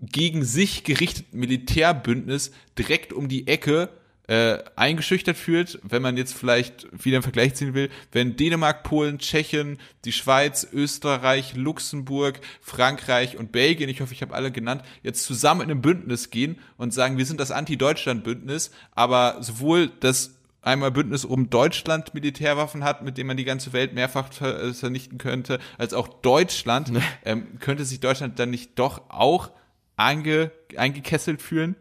gegen 0.00 0.44
sich 0.44 0.84
gerichteten 0.84 1.40
Militärbündnis 1.40 2.52
direkt 2.78 3.12
um 3.12 3.28
die 3.28 3.48
Ecke 3.48 3.88
äh, 4.30 4.62
eingeschüchtert 4.76 5.36
fühlt, 5.36 5.80
wenn 5.82 6.02
man 6.02 6.16
jetzt 6.16 6.34
vielleicht 6.34 6.86
wieder 6.92 7.16
einen 7.16 7.24
Vergleich 7.24 7.54
ziehen 7.54 7.74
will, 7.74 7.90
wenn 8.12 8.36
Dänemark, 8.36 8.84
Polen, 8.84 9.18
Tschechien, 9.18 9.80
die 10.04 10.12
Schweiz, 10.12 10.68
Österreich, 10.72 11.56
Luxemburg, 11.56 12.40
Frankreich 12.60 13.36
und 13.36 13.50
Belgien, 13.50 13.88
ich 13.90 14.00
hoffe, 14.00 14.14
ich 14.14 14.22
habe 14.22 14.32
alle 14.32 14.52
genannt, 14.52 14.82
jetzt 15.02 15.24
zusammen 15.24 15.62
in 15.62 15.70
einem 15.72 15.82
Bündnis 15.82 16.30
gehen 16.30 16.60
und 16.76 16.94
sagen, 16.94 17.18
wir 17.18 17.26
sind 17.26 17.40
das 17.40 17.50
Anti-Deutschland-Bündnis, 17.50 18.70
aber 18.92 19.38
sowohl 19.40 19.90
das 19.98 20.36
einmal 20.62 20.92
Bündnis 20.92 21.24
um 21.24 21.50
Deutschland 21.50 22.14
Militärwaffen 22.14 22.84
hat, 22.84 23.02
mit 23.02 23.18
dem 23.18 23.26
man 23.26 23.36
die 23.36 23.44
ganze 23.44 23.72
Welt 23.72 23.94
mehrfach 23.94 24.28
äh, 24.42 24.72
vernichten 24.72 25.18
könnte, 25.18 25.58
als 25.76 25.92
auch 25.92 26.06
Deutschland, 26.06 26.92
ähm, 27.24 27.58
könnte 27.58 27.84
sich 27.84 27.98
Deutschland 27.98 28.38
dann 28.38 28.50
nicht 28.50 28.78
doch 28.78 29.10
auch 29.10 29.50
einge, 29.96 30.52
eingekesselt 30.76 31.42
fühlen? 31.42 31.74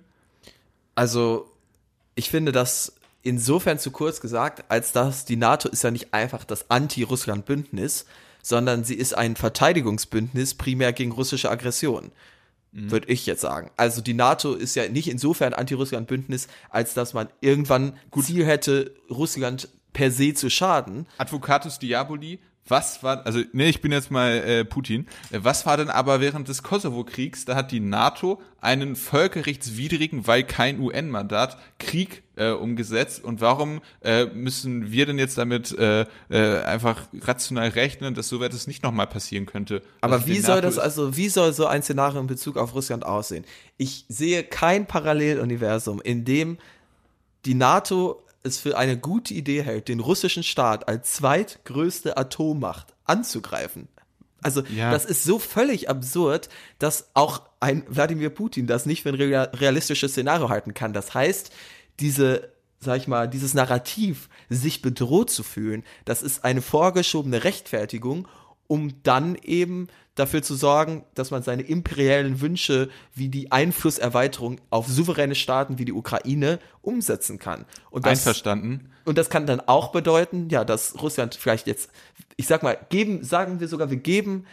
Also 0.96 1.49
ich 2.20 2.30
finde 2.30 2.52
das 2.52 2.94
insofern 3.24 3.80
zu 3.80 3.92
kurz 3.92 4.20
gesagt, 4.20 4.66
als 4.70 4.92
dass 4.92 5.24
die 5.24 5.38
NATO 5.38 5.70
ist 5.70 5.84
ja 5.84 5.90
nicht 5.90 6.14
einfach 6.14 6.44
das 6.44 6.70
Anti-Russland-Bündnis, 6.70 8.06
sondern 8.44 8.84
sie 8.84 8.96
ist 8.96 9.18
ein 9.18 9.38
Verteidigungsbündnis 9.38 10.54
primär 10.56 10.92
gegen 10.92 11.14
russische 11.14 11.50
Aggression. 11.50 12.12
Mhm. 12.74 12.92
Würde 12.92 13.08
ich 13.08 13.26
jetzt 13.26 13.40
sagen. 13.40 13.72
Also 13.78 14.02
die 14.02 14.14
NATO 14.14 14.54
ist 14.54 14.76
ja 14.76 14.90
nicht 14.90 15.08
insofern 15.08 15.54
Anti-Russland-Bündnis, 15.54 16.50
als 16.70 16.94
dass 16.94 17.14
man 17.14 17.30
irgendwann 17.40 17.98
Ziel 18.22 18.46
hätte, 18.46 18.94
Russland 19.10 19.70
per 19.94 20.12
se 20.12 20.34
zu 20.34 20.50
schaden. 20.50 21.08
Advocatus 21.18 21.80
Diaboli, 21.80 22.40
was 22.70 23.04
war, 23.04 23.26
also 23.26 23.42
nee, 23.54 23.70
ich 23.70 23.82
bin 23.82 23.92
jetzt 23.92 24.12
mal 24.12 24.32
äh, 24.32 24.66
Putin. 24.66 25.08
Was 25.32 25.66
war 25.66 25.78
denn 25.78 25.90
aber 25.90 26.22
während 26.22 26.48
des 26.48 26.64
Kosovo-Kriegs? 26.64 27.46
Da 27.46 27.56
hat 27.56 27.72
die 27.72 27.80
NATO 27.80 28.42
einen 28.62 28.96
völkerrechtswidrigen, 28.96 30.28
weil 30.28 30.44
kein 30.44 30.80
UN-Mandat, 30.80 31.58
Krieg 31.80 32.24
äh, 32.36 32.52
umgesetzt. 32.52 33.24
Und 33.24 33.42
warum 33.42 33.82
äh, 34.02 34.26
müssen 34.26 34.92
wir 34.92 35.06
denn 35.06 35.18
jetzt 35.20 35.38
damit 35.38 35.78
äh, 35.78 36.06
äh, 36.30 36.62
einfach 36.64 37.08
rational 37.22 37.70
rechnen, 37.70 38.14
dass 38.14 38.30
so 38.30 38.42
etwas 38.44 38.68
nicht 38.68 38.84
nochmal 38.84 39.08
passieren 39.08 39.46
könnte? 39.46 39.82
Aber 40.02 40.16
Also 40.16 40.28
wie 40.28 40.40
soll 40.40 40.56
NATO 40.56 40.68
das 40.68 40.80
also, 40.80 41.16
wie 41.16 41.30
soll 41.30 41.54
so 41.54 41.68
ein 41.68 41.84
Szenario 41.84 42.20
in 42.20 42.28
Bezug 42.28 42.58
auf 42.58 42.74
Russland 42.74 43.06
aussehen? 43.06 43.46
Ich 43.78 44.06
sehe 44.10 44.44
kein 44.44 44.86
Paralleluniversum, 44.86 46.02
in 46.02 46.26
dem 46.26 46.58
die 47.46 47.54
NATO 47.54 48.24
es 48.44 48.58
für 48.60 48.78
eine 48.78 48.98
gute 48.98 49.34
Idee 49.34 49.64
hält, 49.64 49.88
den 49.88 50.00
russischen 50.00 50.44
Staat 50.44 50.88
als 50.88 51.14
zweitgrößte 51.14 52.18
Atommacht 52.18 52.94
anzugreifen. 53.06 53.88
Also 54.42 54.64
Ja. 54.74 54.92
das 54.92 55.04
ist 55.06 55.24
so 55.24 55.38
völlig 55.40 55.90
absurd, 55.90 56.48
dass 56.80 57.10
auch 57.14 57.42
ein 57.60 57.84
Wladimir 57.90 58.30
Putin 58.30 58.68
das 58.68 58.86
nicht 58.86 59.04
für 59.04 59.10
ein 59.10 59.16
real- 59.16 59.52
realistisches 59.54 60.12
Szenario 60.12 60.48
halten 60.50 60.74
kann. 60.74 60.94
Das 60.94 61.14
heißt, 61.14 61.52
diese, 62.00 62.50
sag 62.80 62.98
ich 62.98 63.08
mal, 63.10 63.28
dieses 63.28 63.54
Narrativ, 63.54 64.30
sich 64.48 64.82
bedroht 64.82 65.30
zu 65.30 65.44
fühlen, 65.44 65.84
das 66.06 66.22
ist 66.22 66.46
eine 66.46 66.62
vorgeschobene 66.62 67.44
Rechtfertigung, 67.44 68.30
um 68.70 69.02
dann 69.02 69.36
eben 69.42 69.88
dafür 70.14 70.44
zu 70.44 70.54
sorgen, 70.54 71.04
dass 71.16 71.32
man 71.32 71.42
seine 71.42 71.64
imperialen 71.64 72.40
Wünsche 72.40 72.90
wie 73.16 73.28
die 73.28 73.52
Einflusserweiterung 73.52 74.62
auf 74.70 74.88
souveräne 74.88 75.34
Staaten 75.34 75.80
wie 75.80 75.86
die 75.86 75.92
Ukraine 75.92 76.60
umsetzen 76.84 77.40
kann. 77.40 77.66
Und 77.90 78.06
das, 78.06 78.20
Einverstanden. 78.20 78.92
und 79.06 79.18
das 79.18 79.32
kann 79.32 79.48
dann 79.48 79.60
auch 79.60 79.92
bedeuten, 79.92 80.50
ja, 80.50 80.64
dass 80.64 81.02
Russland 81.02 81.34
vielleicht 81.34 81.66
jetzt, 81.66 81.90
ich 82.38 82.46
sag 82.46 82.62
mal, 82.62 82.78
geben, 82.90 83.24
sagen 83.24 83.60
wir 83.60 83.68
sogar, 83.68 83.90
wir 83.90 83.98
geben 83.98 84.46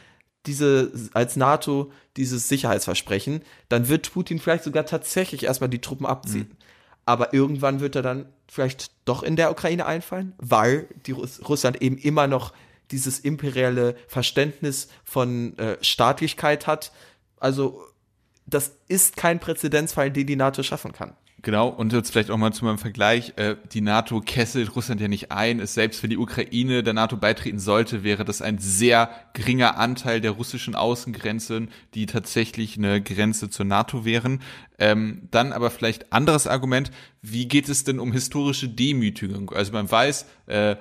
diese 0.47 0.93
als 1.13 1.37
NATO 1.37 1.93
dieses 2.17 2.49
Sicherheitsversprechen, 2.49 3.43
dann 3.69 3.89
wird 3.89 4.13
Putin 4.13 4.39
vielleicht 4.39 4.65
sogar 4.65 4.87
tatsächlich 4.87 5.45
erstmal 5.45 5.69
die 5.69 5.81
Truppen 5.81 6.07
abziehen. 6.07 6.57
Aber 7.05 7.35
irgendwann 7.35 7.81
wird 7.81 7.97
er 7.97 8.03
dann 8.03 8.27
vielleicht 8.49 8.93
doch 9.05 9.23
in 9.23 9.37
der 9.37 9.51
Ukraine 9.51 9.85
einfallen, 9.85 10.33
weil 10.39 10.89
die 11.05 11.13
Russ 11.13 11.47
Russland 11.47 11.83
eben 11.83 11.99
immer 11.99 12.29
noch 12.29 12.53
dieses 12.91 13.19
imperiale 13.19 13.97
Verständnis 14.09 14.89
von 15.05 15.57
äh, 15.59 15.77
Staatlichkeit 15.83 16.67
hat. 16.67 16.93
Also 17.39 17.83
das 18.47 18.77
ist 18.89 19.17
kein 19.17 19.41
Präzedenzfall, 19.41 20.11
den 20.11 20.27
die 20.27 20.37
NATO 20.37 20.63
schaffen 20.63 20.93
kann. 20.93 21.17
Genau, 21.43 21.69
und 21.69 21.93
jetzt 21.93 22.11
vielleicht 22.11 22.33
auch 22.33 22.39
mal 22.39 22.53
zu 22.53 22.65
meinem 22.65 22.79
Vergleich. 22.79 23.35
Äh, 23.37 23.55
die 23.73 23.81
NATO 23.81 24.21
kesselt 24.21 24.75
Russland 24.75 25.01
ja 25.01 25.07
nicht 25.07 25.31
ein. 25.31 25.61
Es 25.61 25.75
selbst 25.75 26.03
wenn 26.03 26.11
die 26.11 26.17
Ukraine 26.17 26.83
der 26.83 26.93
NATO 26.93 27.17
beitreten 27.17 27.61
sollte, 27.61 28.03
wäre 28.03 28.25
das 28.25 28.43
ein 28.43 28.59
sehr 28.59 29.11
geringer 29.33 29.77
Anteil 29.77 30.21
der 30.21 30.33
russischen 30.33 30.75
Außengrenzen, 30.75 31.71
die 31.95 32.07
tatsächlich 32.07 32.79
eine 32.79 33.01
Grenze 33.01 33.49
zur 33.49 33.65
NATO 33.65 34.05
wären. 34.05 34.41
Ähm, 34.79 35.29
dann 35.31 35.53
aber 35.53 35.71
vielleicht 35.71 36.13
anderes 36.13 36.49
Argument. 36.49 36.91
Wie 37.23 37.47
geht 37.47 37.69
es 37.69 37.85
denn 37.85 38.01
um 38.01 38.13
historische 38.13 38.69
Demütigung? 38.69 39.51
Also 39.51 39.73
man 39.73 39.89
weiß, 39.89 40.27
äh, 40.47 40.75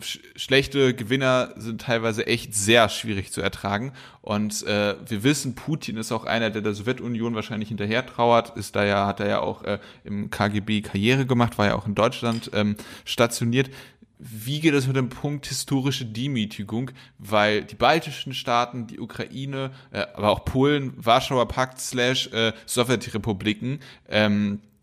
sch 0.00 0.20
schlechte 0.36 0.94
Gewinner 0.94 1.54
sind 1.56 1.82
teilweise 1.82 2.26
echt 2.26 2.54
sehr 2.54 2.88
schwierig 2.88 3.32
zu 3.32 3.40
ertragen. 3.40 3.92
Und 4.22 4.66
äh, 4.66 4.96
wir 5.06 5.22
wissen, 5.22 5.54
Putin 5.54 5.96
ist 5.96 6.12
auch 6.12 6.24
einer, 6.24 6.50
der 6.50 6.62
der 6.62 6.74
Sowjetunion 6.74 7.34
wahrscheinlich 7.34 7.68
hinterher 7.68 8.04
trauert. 8.06 8.56
Ist 8.56 8.76
da 8.76 8.84
ja, 8.84 9.06
hat 9.06 9.20
er 9.20 9.28
ja 9.28 9.40
auch 9.40 9.62
äh, 9.64 9.78
im 10.04 10.30
KGB 10.30 10.82
Karriere 10.82 11.26
gemacht, 11.26 11.58
war 11.58 11.66
ja 11.66 11.74
auch 11.74 11.86
in 11.86 11.94
Deutschland 11.94 12.50
ähm, 12.54 12.76
stationiert. 13.04 13.70
Wie 14.20 14.58
geht 14.58 14.74
es 14.74 14.88
mit 14.88 14.96
dem 14.96 15.10
Punkt 15.10 15.46
historische 15.46 16.04
Demütigung? 16.04 16.90
Weil 17.18 17.62
die 17.62 17.76
baltischen 17.76 18.34
Staaten, 18.34 18.88
die 18.88 18.98
Ukraine, 18.98 19.70
äh, 19.92 20.06
aber 20.14 20.30
auch 20.30 20.44
Polen, 20.44 20.92
Warschauer 20.96 21.46
Pakt 21.46 21.80
slash 21.80 22.26
äh, 22.32 22.52
Sowjetrepubliken, 22.66 23.78
ähm, 24.08 24.60
äh, 24.60 24.77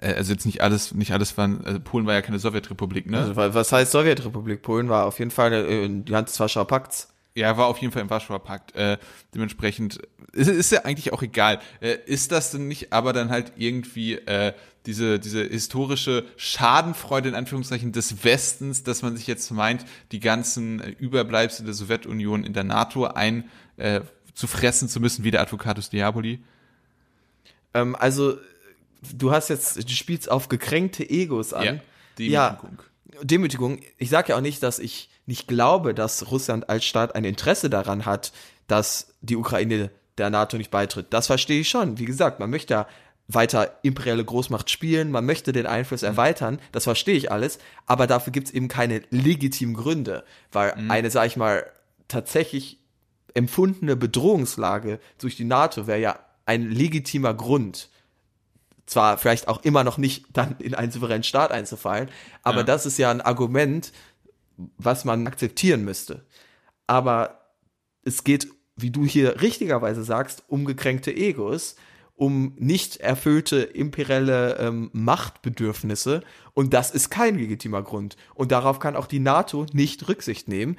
also 0.00 0.32
jetzt 0.32 0.46
nicht 0.46 0.60
alles, 0.62 0.94
nicht 0.94 1.12
alles 1.12 1.36
waren, 1.36 1.64
also 1.64 1.80
Polen 1.80 2.06
war 2.06 2.14
ja 2.14 2.22
keine 2.22 2.38
Sowjetrepublik, 2.38 3.10
ne? 3.10 3.18
Also, 3.18 3.36
wa- 3.36 3.54
was 3.54 3.72
heißt 3.72 3.92
Sowjetrepublik? 3.92 4.62
Polen 4.62 4.88
war 4.88 5.06
auf 5.06 5.18
jeden 5.18 5.30
Fall 5.30 5.52
äh, 5.52 5.84
in 5.84 6.04
die 6.04 6.14
Hand 6.14 6.28
des 6.28 6.38
Warschauer 6.38 6.66
Pakts. 6.66 7.08
Ja, 7.34 7.56
war 7.56 7.66
auf 7.66 7.78
jeden 7.78 7.92
Fall 7.92 8.02
im 8.02 8.10
Warschauer 8.10 8.42
Pakt. 8.42 8.74
Äh, 8.74 8.98
dementsprechend 9.32 10.00
ist, 10.32 10.48
ist 10.48 10.72
ja 10.72 10.84
eigentlich 10.84 11.12
auch 11.12 11.22
egal. 11.22 11.60
Äh, 11.80 11.96
ist 12.06 12.32
das 12.32 12.50
denn 12.50 12.66
nicht 12.66 12.92
aber 12.92 13.12
dann 13.12 13.30
halt 13.30 13.52
irgendwie 13.56 14.14
äh, 14.14 14.54
diese, 14.86 15.20
diese 15.20 15.44
historische 15.44 16.24
Schadenfreude 16.36 17.28
in 17.28 17.34
Anführungszeichen 17.36 17.92
des 17.92 18.24
Westens, 18.24 18.82
dass 18.82 19.02
man 19.02 19.16
sich 19.16 19.28
jetzt 19.28 19.50
meint, 19.52 19.84
die 20.10 20.18
ganzen 20.18 20.80
äh, 20.80 20.88
Überbleibsel 20.98 21.64
der 21.64 21.74
Sowjetunion 21.74 22.42
in 22.42 22.54
der 22.54 22.64
NATO 22.64 23.04
ein 23.04 23.48
äh, 23.76 24.00
zu 24.34 24.46
fressen 24.48 24.88
zu 24.88 24.98
müssen, 24.98 25.22
wie 25.24 25.30
der 25.30 25.40
Advocatus 25.42 25.90
Diaboli? 25.90 26.40
Ähm, 27.74 27.94
also, 27.94 28.36
du 29.16 29.30
hast 29.30 29.48
jetzt, 29.48 29.76
du 29.76 29.92
spielst 29.92 30.30
auf 30.30 30.48
gekränkte 30.48 31.08
Egos 31.08 31.52
an. 31.52 31.64
Ja, 32.18 32.50
Demütigung. 32.50 32.82
Demütigung. 33.22 33.80
Ich 33.96 34.10
sage 34.10 34.30
ja 34.30 34.36
auch 34.36 34.40
nicht, 34.40 34.62
dass 34.62 34.78
ich 34.78 35.10
nicht 35.26 35.48
glaube, 35.48 35.94
dass 35.94 36.30
Russland 36.30 36.68
als 36.68 36.84
Staat 36.84 37.14
ein 37.14 37.24
Interesse 37.24 37.70
daran 37.70 38.06
hat, 38.06 38.32
dass 38.66 39.14
die 39.20 39.36
Ukraine 39.36 39.90
der 40.16 40.30
NATO 40.30 40.56
nicht 40.56 40.70
beitritt. 40.70 41.06
Das 41.10 41.26
verstehe 41.26 41.60
ich 41.60 41.68
schon. 41.68 41.98
Wie 41.98 42.04
gesagt, 42.04 42.40
man 42.40 42.50
möchte 42.50 42.74
ja 42.74 42.88
weiter 43.28 43.78
imperiale 43.82 44.24
Großmacht 44.24 44.70
spielen, 44.70 45.10
man 45.10 45.26
möchte 45.26 45.52
den 45.52 45.66
Einfluss 45.66 46.02
erweitern, 46.02 46.58
das 46.72 46.84
verstehe 46.84 47.14
ich 47.14 47.30
alles, 47.30 47.58
aber 47.84 48.06
dafür 48.06 48.32
gibt 48.32 48.48
es 48.48 48.54
eben 48.54 48.68
keine 48.68 49.02
legitimen 49.10 49.74
Gründe, 49.74 50.24
weil 50.50 50.72
eine, 50.88 51.10
sag 51.10 51.26
ich 51.26 51.36
mal, 51.36 51.66
tatsächlich 52.08 52.78
empfundene 53.34 53.96
Bedrohungslage 53.96 54.98
durch 55.18 55.36
die 55.36 55.44
NATO 55.44 55.86
wäre 55.86 56.00
ja 56.00 56.18
ein 56.46 56.70
legitimer 56.70 57.34
Grund, 57.34 57.90
zwar 58.88 59.18
vielleicht 59.18 59.48
auch 59.48 59.62
immer 59.64 59.84
noch 59.84 59.98
nicht 59.98 60.26
dann 60.32 60.56
in 60.58 60.74
einen 60.74 60.90
souveränen 60.90 61.22
Staat 61.22 61.50
einzufallen, 61.52 62.08
aber 62.42 62.58
Ja. 62.58 62.64
das 62.64 62.86
ist 62.86 62.98
ja 62.98 63.10
ein 63.10 63.20
Argument, 63.20 63.92
was 64.76 65.04
man 65.04 65.26
akzeptieren 65.26 65.84
müsste. 65.84 66.24
Aber 66.86 67.52
es 68.02 68.24
geht, 68.24 68.48
wie 68.76 68.90
du 68.90 69.04
hier 69.04 69.40
richtigerweise 69.40 70.02
sagst, 70.04 70.44
um 70.48 70.64
gekränkte 70.64 71.14
Egos, 71.14 71.76
um 72.16 72.54
nicht 72.58 72.96
erfüllte 72.96 73.58
imperiale 73.58 74.56
ähm, 74.58 74.90
Machtbedürfnisse 74.92 76.22
und 76.54 76.74
das 76.74 76.90
ist 76.90 77.10
kein 77.10 77.38
legitimer 77.38 77.82
Grund. 77.82 78.16
Und 78.34 78.50
darauf 78.50 78.80
kann 78.80 78.96
auch 78.96 79.06
die 79.06 79.20
NATO 79.20 79.66
nicht 79.72 80.08
Rücksicht 80.08 80.48
nehmen. 80.48 80.76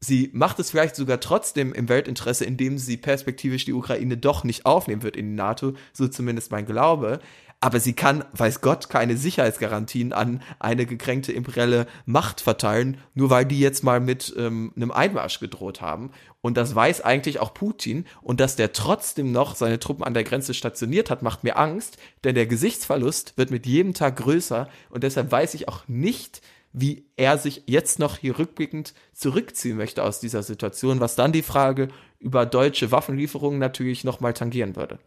Sie 0.00 0.30
macht 0.34 0.58
es 0.58 0.70
vielleicht 0.70 0.94
sogar 0.94 1.20
trotzdem 1.20 1.72
im 1.72 1.88
Weltinteresse, 1.88 2.44
indem 2.44 2.76
sie 2.78 2.96
perspektivisch 2.96 3.64
die 3.64 3.72
Ukraine 3.72 4.16
doch 4.16 4.44
nicht 4.44 4.66
aufnehmen 4.66 5.02
wird 5.02 5.16
in 5.16 5.30
die 5.30 5.34
NATO, 5.34 5.72
so 5.92 6.06
zumindest 6.06 6.50
mein 6.50 6.66
Glaube. 6.66 7.20
Aber 7.60 7.80
sie 7.80 7.94
kann, 7.94 8.22
weiß 8.34 8.60
Gott, 8.60 8.90
keine 8.90 9.16
Sicherheitsgarantien 9.16 10.12
an 10.12 10.42
eine 10.58 10.84
gekränkte 10.84 11.32
imperiale 11.32 11.86
Macht 12.04 12.42
verteilen, 12.42 12.98
nur 13.14 13.30
weil 13.30 13.46
die 13.46 13.58
jetzt 13.58 13.82
mal 13.82 13.98
mit 13.98 14.34
ähm, 14.36 14.72
einem 14.76 14.90
Einmarsch 14.90 15.40
gedroht 15.40 15.80
haben. 15.80 16.10
Und 16.42 16.58
das 16.58 16.74
weiß 16.74 17.00
eigentlich 17.00 17.40
auch 17.40 17.54
Putin. 17.54 18.04
Und 18.20 18.40
dass 18.40 18.56
der 18.56 18.72
trotzdem 18.72 19.32
noch 19.32 19.54
seine 19.54 19.80
Truppen 19.80 20.04
an 20.04 20.12
der 20.12 20.24
Grenze 20.24 20.52
stationiert 20.52 21.08
hat, 21.08 21.22
macht 21.22 21.44
mir 21.44 21.56
Angst, 21.56 21.96
denn 22.24 22.34
der 22.34 22.46
Gesichtsverlust 22.46 23.38
wird 23.38 23.50
mit 23.50 23.64
jedem 23.64 23.94
Tag 23.94 24.16
größer. 24.16 24.68
Und 24.90 25.02
deshalb 25.02 25.32
weiß 25.32 25.54
ich 25.54 25.66
auch 25.66 25.88
nicht, 25.88 26.42
wie 26.78 27.06
er 27.16 27.38
sich 27.38 27.62
jetzt 27.66 27.98
noch 27.98 28.18
hier 28.18 28.38
rückblickend 28.38 28.92
zurückziehen 29.14 29.78
möchte 29.78 30.04
aus 30.04 30.20
dieser 30.20 30.42
Situation, 30.42 31.00
was 31.00 31.16
dann 31.16 31.32
die 31.32 31.40
Frage 31.42 31.88
über 32.20 32.44
deutsche 32.44 32.92
Waffenlieferungen 32.92 33.58
natürlich 33.58 34.04
nochmal 34.04 34.34
tangieren 34.34 34.76
würde. 34.76 34.98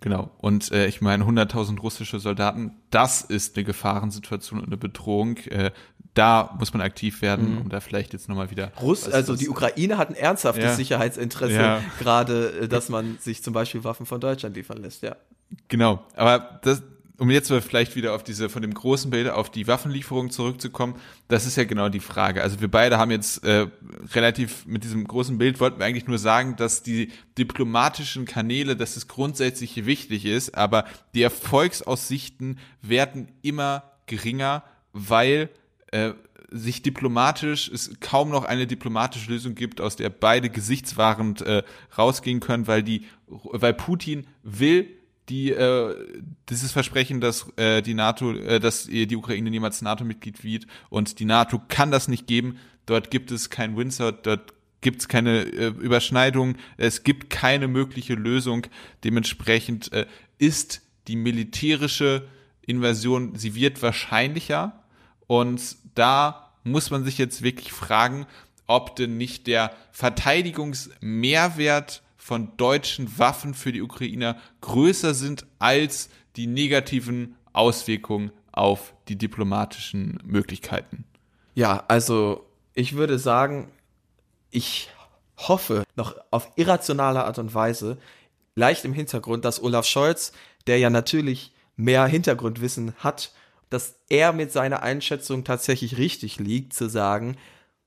Genau. 0.00 0.30
Und 0.38 0.72
äh, 0.72 0.86
ich 0.86 1.00
meine, 1.00 1.24
100.000 1.24 1.78
russische 1.78 2.18
Soldaten, 2.18 2.72
das 2.90 3.22
ist 3.22 3.56
eine 3.56 3.64
Gefahrensituation 3.64 4.58
und 4.58 4.66
eine 4.66 4.76
Bedrohung. 4.76 5.36
Äh, 5.48 5.70
da 6.14 6.56
muss 6.58 6.72
man 6.72 6.80
aktiv 6.80 7.22
werden, 7.22 7.58
um 7.58 7.68
da 7.68 7.78
vielleicht 7.80 8.12
jetzt 8.12 8.28
nochmal 8.28 8.50
wieder. 8.50 8.72
Russ, 8.80 9.06
was- 9.06 9.12
also 9.14 9.34
was- 9.34 9.38
die 9.40 9.48
Ukraine 9.48 9.96
hat 9.96 10.08
ein 10.08 10.16
ernsthaftes 10.16 10.64
Ja. 10.64 10.74
Sicherheitsinteresse, 10.74 11.54
Ja. 11.54 11.82
gerade, 12.00 12.62
äh, 12.62 12.68
dass 12.68 12.88
man 12.88 13.18
sich 13.20 13.44
zum 13.44 13.52
Beispiel 13.52 13.84
Waffen 13.84 14.06
von 14.06 14.20
Deutschland 14.20 14.56
liefern 14.56 14.78
lässt, 14.78 15.02
ja. 15.02 15.14
Genau, 15.68 16.04
aber 16.16 16.58
das, 16.62 16.82
um 17.20 17.28
jetzt 17.28 17.52
vielleicht 17.52 17.96
wieder 17.96 18.14
auf 18.14 18.24
diese, 18.24 18.48
von 18.48 18.62
dem 18.62 18.72
großen 18.72 19.10
Bild 19.10 19.28
auf 19.28 19.50
die 19.50 19.66
Waffenlieferung 19.66 20.30
zurückzukommen, 20.30 20.94
das 21.28 21.44
ist 21.44 21.54
ja 21.54 21.64
genau 21.64 21.90
die 21.90 22.00
Frage. 22.00 22.42
Also 22.42 22.62
wir 22.62 22.70
beide 22.70 22.96
haben 22.96 23.10
jetzt 23.10 23.44
äh, 23.44 23.66
relativ 24.14 24.64
mit 24.64 24.84
diesem 24.84 25.06
großen 25.06 25.36
Bild 25.36 25.60
wollten 25.60 25.78
wir 25.78 25.84
eigentlich 25.84 26.06
nur 26.06 26.16
sagen, 26.16 26.56
dass 26.56 26.82
die 26.82 27.12
diplomatischen 27.36 28.24
Kanäle, 28.24 28.74
dass 28.74 28.96
es 28.96 29.06
grundsätzlich 29.06 29.84
wichtig 29.84 30.24
ist, 30.24 30.54
aber 30.54 30.86
die 31.14 31.20
Erfolgsaussichten 31.20 32.58
werden 32.80 33.28
immer 33.42 33.84
geringer, 34.06 34.64
weil 34.94 35.50
äh, 35.92 36.12
sich 36.50 36.80
diplomatisch 36.80 37.68
es 37.68 38.00
kaum 38.00 38.30
noch 38.30 38.44
eine 38.46 38.66
diplomatische 38.66 39.30
Lösung 39.30 39.54
gibt, 39.54 39.82
aus 39.82 39.94
der 39.94 40.08
beide 40.08 40.48
gesichtswahrend 40.48 41.42
äh, 41.42 41.64
rausgehen 41.98 42.40
können, 42.40 42.66
weil 42.66 42.82
die, 42.82 43.04
weil 43.26 43.74
Putin 43.74 44.26
will 44.42 44.88
die 45.30 45.50
äh, 45.50 45.94
dieses 46.48 46.72
Versprechen, 46.72 47.20
dass 47.20 47.46
äh, 47.56 47.80
die 47.80 47.94
NATO, 47.94 48.32
äh, 48.32 48.60
dass 48.60 48.84
die 48.84 49.16
Ukraine 49.16 49.50
niemals 49.50 49.80
NATO-Mitglied 49.80 50.44
wird 50.44 50.66
und 50.90 51.20
die 51.20 51.24
NATO 51.24 51.60
kann 51.68 51.90
das 51.90 52.08
nicht 52.08 52.26
geben. 52.26 52.58
Dort 52.86 53.10
gibt 53.10 53.30
es 53.30 53.48
kein 53.48 53.76
Windsor, 53.76 54.12
dort 54.12 54.52
gibt 54.80 55.00
es 55.00 55.08
keine 55.08 55.42
äh, 55.42 55.68
Überschneidung, 55.68 56.56
es 56.76 57.04
gibt 57.04 57.30
keine 57.30 57.68
mögliche 57.68 58.14
Lösung. 58.14 58.66
Dementsprechend 59.04 59.92
äh, 59.92 60.06
ist 60.38 60.82
die 61.06 61.16
militärische 61.16 62.26
Invasion, 62.62 63.36
sie 63.36 63.54
wird 63.54 63.82
wahrscheinlicher 63.82 64.82
und 65.26 65.76
da 65.94 66.50
muss 66.64 66.90
man 66.90 67.04
sich 67.04 67.18
jetzt 67.18 67.42
wirklich 67.42 67.72
fragen, 67.72 68.26
ob 68.66 68.96
denn 68.96 69.16
nicht 69.16 69.46
der 69.46 69.72
Verteidigungsmehrwert 69.92 72.02
von 72.30 72.56
deutschen 72.56 73.18
Waffen 73.18 73.54
für 73.54 73.72
die 73.72 73.82
Ukrainer 73.82 74.36
größer 74.60 75.14
sind 75.14 75.46
als 75.58 76.10
die 76.36 76.46
negativen 76.46 77.34
Auswirkungen 77.52 78.30
auf 78.52 78.94
die 79.08 79.16
diplomatischen 79.16 80.20
Möglichkeiten. 80.24 81.04
Ja, 81.56 81.82
also 81.88 82.46
ich 82.72 82.94
würde 82.94 83.18
sagen, 83.18 83.68
ich 84.52 84.90
hoffe 85.38 85.82
noch 85.96 86.14
auf 86.30 86.52
irrationale 86.54 87.24
Art 87.24 87.40
und 87.40 87.52
Weise, 87.52 87.98
leicht 88.54 88.84
im 88.84 88.92
Hintergrund, 88.92 89.44
dass 89.44 89.60
Olaf 89.60 89.86
Scholz, 89.86 90.30
der 90.68 90.78
ja 90.78 90.88
natürlich 90.88 91.52
mehr 91.74 92.06
Hintergrundwissen 92.06 92.94
hat, 92.98 93.32
dass 93.70 93.96
er 94.08 94.32
mit 94.32 94.52
seiner 94.52 94.84
Einschätzung 94.84 95.42
tatsächlich 95.42 95.98
richtig 95.98 96.38
liegt, 96.38 96.74
zu 96.74 96.88
sagen, 96.88 97.36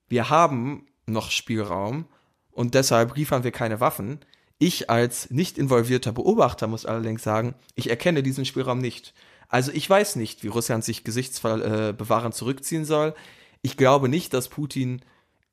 wir 0.10 0.30
haben 0.30 0.86
noch 1.06 1.32
Spielraum 1.32 2.10
und 2.52 2.74
deshalb 2.74 3.16
liefern 3.16 3.46
wir 3.46 3.52
keine 3.52 3.80
Waffen. 3.80 4.20
Ich 4.64 4.90
als 4.90 5.30
nicht 5.30 5.58
involvierter 5.58 6.14
Beobachter 6.14 6.68
muss 6.68 6.86
allerdings 6.86 7.22
sagen, 7.22 7.54
ich 7.76 7.90
erkenne 7.90 8.24
diesen 8.24 8.46
Spielraum 8.46 8.78
nicht. 8.78 9.14
Also 9.50 9.74
ich 9.74 9.90
weiß 9.90 10.16
nicht, 10.16 10.42
wie 10.42 10.48
Russland 10.48 10.86
sich 10.86 11.04
gesichtsbewahrend 11.04 12.34
zurückziehen 12.34 12.86
soll. 12.86 13.14
Ich 13.62 13.76
glaube 13.76 14.08
nicht, 14.08 14.34
dass 14.34 14.48
Putin 14.48 15.02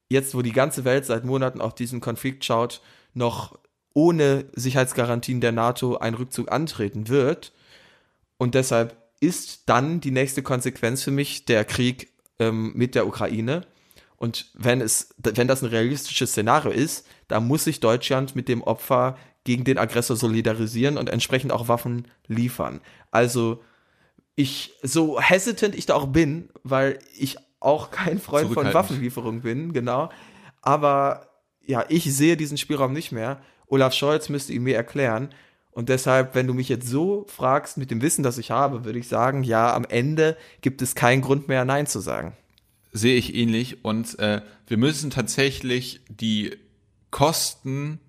jetzt, 0.09 0.33
wo 0.37 0.43
die 0.43 0.53
ganze 0.53 0.85
Welt 0.85 1.07
seit 1.07 1.25
Monaten 1.25 1.61
auf 1.61 1.75
diesen 1.75 2.01
Konflikt 2.01 2.45
schaut, 2.45 2.83
noch 3.13 3.59
ohne 3.95 4.45
Sicherheitsgarantien 4.53 5.41
der 5.41 5.51
NATO 5.51 5.97
einen 5.97 6.15
Rückzug 6.15 6.53
antreten 6.53 7.09
wird. 7.09 7.53
Und 8.39 8.55
deshalb 8.55 8.97
ist 9.19 9.63
dann 9.67 10.01
die 10.01 10.13
nächste 10.13 10.45
Konsequenz 10.45 11.03
für 11.03 11.11
mich 11.11 11.47
der 11.47 11.65
Krieg 11.65 12.13
ähm, 12.39 12.75
mit 12.77 12.95
der 12.95 13.09
Ukraine. 13.09 13.67
Und 14.21 14.51
wenn 14.53 14.83
es, 14.83 15.15
wenn 15.17 15.49
das 15.49 15.63
ein 15.63 15.71
realistisches 15.71 16.33
Szenario 16.33 16.71
ist, 16.71 17.07
dann 17.27 17.49
muss 17.49 17.65
sich 17.65 17.81
Deutschland 17.81 18.37
mit 18.37 18.49
dem 18.49 18.63
Opfer 18.63 19.17
gegen 19.45 19.65
den 19.65 19.79
Aggressor 19.79 20.15
solidarisieren 20.15 20.99
und 20.99 21.09
entsprechend 21.09 21.53
auch 21.53 21.69
Waffen 21.69 22.07
liefern. 22.29 22.83
Also 23.11 23.65
ich, 24.35 24.75
so 24.83 25.19
hesitant 25.19 25.75
ich 25.75 25.87
da 25.87 25.95
auch 25.95 26.09
bin, 26.09 26.51
weil 26.65 26.99
ich 27.19 27.39
auch 27.61 27.91
kein 27.91 28.19
Freund 28.19 28.53
von 28.53 28.75
Waffenlieferung 28.75 29.41
bin, 29.41 29.73
genau. 29.73 30.11
Aber 30.61 31.31
ja, 31.65 31.87
ich 31.89 32.15
sehe 32.15 32.37
diesen 32.37 32.59
Spielraum 32.59 32.93
nicht 32.93 33.13
mehr. 33.13 33.41
Olaf 33.69 33.95
Scholz 33.95 34.29
müsste 34.29 34.53
ihn 34.53 34.65
mir 34.65 34.77
erklären. 34.77 35.31
Und 35.71 35.89
deshalb, 35.89 36.35
wenn 36.35 36.47
du 36.47 36.53
mich 36.53 36.69
jetzt 36.69 36.87
so 36.87 37.25
fragst, 37.27 37.79
mit 37.79 37.91
dem 37.91 38.03
Wissen, 38.03 38.23
das 38.23 38.37
ich 38.37 38.51
habe, 38.51 38.85
würde 38.85 38.99
ich 38.99 39.09
sagen, 39.09 39.45
ja, 39.45 39.75
am 39.75 39.87
Ende 39.87 40.37
gibt 40.61 40.83
es 40.83 40.95
keinen 40.95 41.23
Grund 41.23 41.49
mehr, 41.49 41.65
Nein 41.65 41.87
zu 41.87 42.01
sagen. 42.01 42.37
Sehe 42.93 43.17
ich 43.17 43.35
ähnlich. 43.35 43.85
Und 43.85 44.19
äh, 44.19 44.43
wir 44.67 44.77
müssen 44.77 45.11
tatsächlich 45.11 46.01
die 46.09 46.57
Kosten 47.11 48.01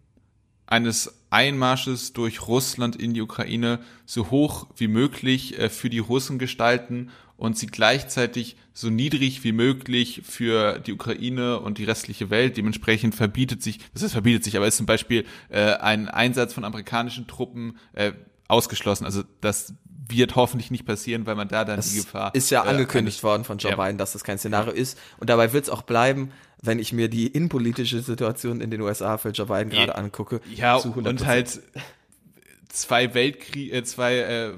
eines 0.65 1.21
Einmarsches 1.29 2.13
durch 2.13 2.47
Russland 2.47 2.95
in 2.95 3.13
die 3.13 3.21
Ukraine 3.21 3.79
so 4.05 4.31
hoch 4.31 4.67
wie 4.77 4.87
möglich 4.87 5.59
äh, 5.59 5.69
für 5.69 5.89
die 5.89 5.99
Russen 5.99 6.39
gestalten 6.39 7.09
und 7.41 7.57
sie 7.57 7.67
gleichzeitig 7.67 8.55
so 8.73 8.89
niedrig 8.89 9.43
wie 9.43 9.51
möglich 9.51 10.21
für 10.23 10.79
die 10.79 10.93
Ukraine 10.93 11.59
und 11.59 11.77
die 11.77 11.83
restliche 11.83 12.29
Welt. 12.29 12.55
Dementsprechend 12.55 13.15
verbietet 13.15 13.63
sich, 13.63 13.79
das 13.93 14.03
ist 14.03 14.11
verbietet 14.11 14.43
sich, 14.43 14.57
aber 14.57 14.67
ist 14.67 14.77
zum 14.77 14.85
Beispiel 14.85 15.25
äh, 15.49 15.73
ein 15.73 16.07
Einsatz 16.07 16.53
von 16.53 16.63
amerikanischen 16.63 17.27
Truppen 17.27 17.77
äh, 17.93 18.13
ausgeschlossen. 18.47 19.05
Also 19.05 19.23
das 19.41 19.73
wird 20.07 20.35
hoffentlich 20.35 20.71
nicht 20.71 20.85
passieren, 20.85 21.25
weil 21.25 21.35
man 21.35 21.47
da 21.47 21.63
dann 21.63 21.77
das 21.77 21.91
die 21.91 21.99
Gefahr. 21.99 22.33
Ist 22.33 22.49
ja 22.49 22.65
äh, 22.65 22.69
angekündigt 22.69 23.23
worden 23.23 23.43
von 23.43 23.57
Joe 23.57 23.71
ja. 23.71 23.77
Biden, 23.77 23.97
dass 23.97 24.13
das 24.13 24.23
kein 24.23 24.37
Szenario 24.37 24.73
ist. 24.73 24.97
Und 25.19 25.29
dabei 25.29 25.53
wird 25.53 25.65
es 25.65 25.69
auch 25.69 25.83
bleiben, 25.83 26.31
wenn 26.61 26.79
ich 26.79 26.93
mir 26.93 27.07
die 27.07 27.27
innenpolitische 27.27 28.01
Situation 28.01 28.61
in 28.61 28.71
den 28.71 28.81
USA 28.81 29.17
für 29.17 29.29
Joe 29.29 29.47
Biden 29.47 29.69
gerade 29.69 29.95
angucke. 29.95 30.41
Ja, 30.55 30.75
und 30.75 31.25
halt 31.25 31.61
zwei 32.71 33.13
Weltkriege, 33.13 33.75
äh, 33.75 33.83
zwei 33.83 34.17
äh, 34.17 34.51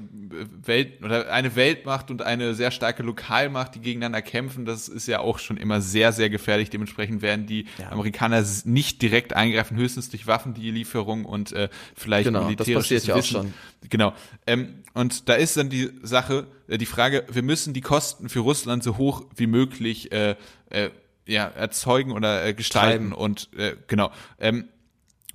Welt 0.64 1.04
oder 1.04 1.32
eine 1.32 1.56
Weltmacht 1.56 2.12
und 2.12 2.22
eine 2.22 2.54
sehr 2.54 2.72
starke 2.72 3.04
Lokalmacht, 3.04 3.76
die 3.76 3.80
gegeneinander 3.80 4.22
kämpfen, 4.22 4.66
das 4.66 4.88
ist 4.88 5.08
ja 5.08 5.20
auch 5.20 5.40
schon 5.40 5.58
immer 5.58 5.82
sehr, 5.82 6.12
sehr 6.12 6.30
gefährlich. 6.30 6.70
Dementsprechend 6.70 7.22
werden 7.22 7.46
die 7.46 7.66
ja. 7.78 7.92
Amerikaner 7.92 8.44
nicht 8.66 9.02
direkt 9.02 9.34
eingreifen, 9.34 9.78
höchstens 9.78 10.10
durch 10.10 10.28
Waffenlieferung 10.28 11.26
und 11.26 11.52
äh, 11.52 11.70
vielleicht 11.96 12.26
genau, 12.26 12.44
militärisches 12.44 13.06
das 13.06 13.08
passiert 13.08 13.08
ja 13.08 13.16
auch 13.16 13.44
schon. 13.44 13.54
Genau. 13.90 14.14
Ähm, 14.48 14.84
und 14.94 15.28
da 15.28 15.34
ist 15.34 15.58
dann 15.58 15.70
die 15.70 15.90
Sache, 16.04 16.48
äh, 16.68 16.78
die 16.78 16.86
Frage, 16.86 17.26
wir 17.32 17.44
müssen 17.44 17.74
die 17.74 17.82
Kosten 17.82 18.30
für 18.30 18.40
Russland 18.40 18.84
so 18.84 18.98
hoch 18.98 19.26
wie 19.36 19.48
möglich 19.48 20.12
äh, 20.12 20.36
äh, 20.70 20.90
ja, 21.26 21.46
erzeugen 21.46 22.12
oder 22.12 22.46
äh, 22.46 22.54
gestalten 22.54 23.10
Treiben. 23.10 23.14
und 23.14 23.50
äh, 23.58 23.76
genau. 23.88 24.12
Ähm, 24.40 24.66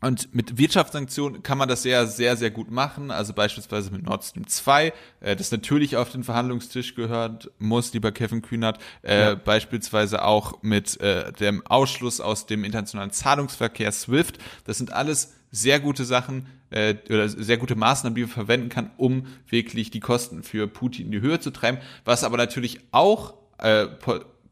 und 0.00 0.32
mit 0.32 0.58
Wirtschaftssanktionen 0.58 1.42
kann 1.42 1.58
man 1.58 1.68
das 1.68 1.82
sehr, 1.82 2.06
sehr, 2.06 2.37
sehr 2.37 2.50
gut 2.50 2.70
machen. 2.70 3.11
Also 3.11 3.32
beispielsweise 3.32 3.90
mit 3.90 4.04
Nord 4.04 4.24
Stream 4.24 4.46
2, 4.46 4.92
äh, 5.20 5.34
das 5.34 5.50
natürlich 5.50 5.96
auf 5.96 6.11
den 6.11 6.22
Verhandlungstisch 6.22 6.94
gehört 6.94 7.50
muss, 7.58 7.92
lieber 7.92 8.12
Kevin 8.12 8.42
Kühnert. 8.42 8.78
Äh, 9.02 9.20
ja. 9.20 9.34
Beispielsweise 9.34 10.24
auch 10.24 10.62
mit 10.62 11.00
äh, 11.00 11.32
dem 11.32 11.66
Ausschluss 11.66 12.20
aus 12.20 12.46
dem 12.46 12.62
internationalen 12.62 13.11
Zahlungsverkehr 13.11 13.90
SWIFT. 13.90 14.38
Das 14.64 14.78
sind 14.78 14.92
alles 14.92 15.34
sehr 15.50 15.80
gute 15.80 16.04
Sachen 16.04 16.46
äh, 16.70 16.94
oder 17.08 17.28
sehr 17.28 17.56
gute 17.56 17.74
Maßnahmen, 17.74 18.14
die 18.14 18.22
man 18.22 18.30
verwenden 18.30 18.68
kann, 18.68 18.90
um 18.98 19.26
wirklich 19.48 19.90
die 19.90 20.00
Kosten 20.00 20.44
für 20.44 20.68
Putin 20.68 21.06
in 21.06 21.12
die 21.12 21.20
Höhe 21.20 21.40
zu 21.40 21.50
treiben. 21.50 21.78
Was 22.04 22.22
aber 22.22 22.37
natürlich 22.37 22.80
auch 22.92 23.34
äh, 23.58 23.87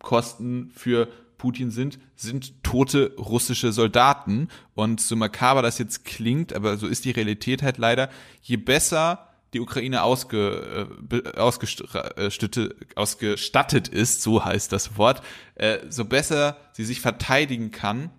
Kosten 0.01 0.71
für 0.75 1.09
Putin 1.39 1.71
sind, 1.71 1.99
sind 2.15 2.63
tote 2.63 3.15
russische 3.19 3.73
Soldaten. 3.73 4.49
Und 4.75 5.01
so 5.01 5.17
makaber 5.17 5.63
das 5.63 5.79
jetzt 5.79 6.05
klingt, 6.05 6.53
aber 6.53 6.77
so 6.77 6.87
ist 6.87 7.05
die 7.05 7.11
Realität 7.11 7.63
halt 7.63 7.79
leider, 7.79 8.11
je 8.43 8.57
besser 8.57 9.29
die 9.55 9.61
Ukraine 9.61 10.03
ausge, 10.03 10.89
äh, 11.11 11.31
ausgestattet, 11.37 13.89
ist, 13.89 14.23
so 14.23 14.45
heißt 14.45 14.73
das 14.73 14.99
Wort, 14.99 15.23
äh, 15.55 15.79
so 15.89 16.05
besser 16.05 16.57
sie 16.73 16.85
sich 16.85 17.01
verteidigen 17.01 17.71
kann, 17.71 18.11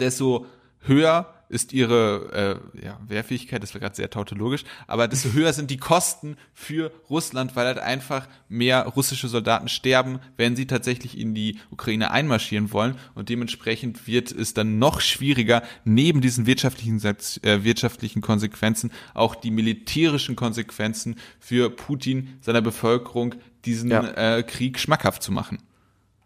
desto 0.00 0.46
höher 0.80 1.39
ist 1.50 1.72
ihre 1.72 2.62
äh, 2.74 2.84
ja, 2.84 2.98
Wehrfähigkeit, 3.06 3.62
das 3.62 3.74
war 3.74 3.80
gerade 3.80 3.96
sehr 3.96 4.08
tautologisch, 4.08 4.64
aber 4.86 5.08
desto 5.08 5.32
höher 5.32 5.52
sind 5.52 5.70
die 5.70 5.76
Kosten 5.76 6.36
für 6.54 6.92
Russland, 7.10 7.56
weil 7.56 7.66
halt 7.66 7.78
einfach 7.78 8.28
mehr 8.48 8.86
russische 8.86 9.28
Soldaten 9.28 9.68
sterben, 9.68 10.20
wenn 10.36 10.56
sie 10.56 10.66
tatsächlich 10.66 11.18
in 11.18 11.34
die 11.34 11.58
Ukraine 11.70 12.12
einmarschieren 12.12 12.72
wollen 12.72 12.96
und 13.14 13.28
dementsprechend 13.28 14.06
wird 14.06 14.30
es 14.30 14.54
dann 14.54 14.78
noch 14.78 15.00
schwieriger, 15.00 15.62
neben 15.84 16.20
diesen 16.20 16.46
wirtschaftlichen, 16.46 17.02
äh, 17.04 17.64
wirtschaftlichen 17.64 18.22
Konsequenzen 18.22 18.92
auch 19.12 19.34
die 19.34 19.50
militärischen 19.50 20.36
Konsequenzen 20.36 21.16
für 21.40 21.68
Putin, 21.68 22.38
seiner 22.40 22.62
Bevölkerung, 22.62 23.34
diesen 23.64 23.90
ja. 23.90 24.36
äh, 24.38 24.42
Krieg 24.42 24.78
schmackhaft 24.78 25.22
zu 25.22 25.32
machen. 25.32 25.58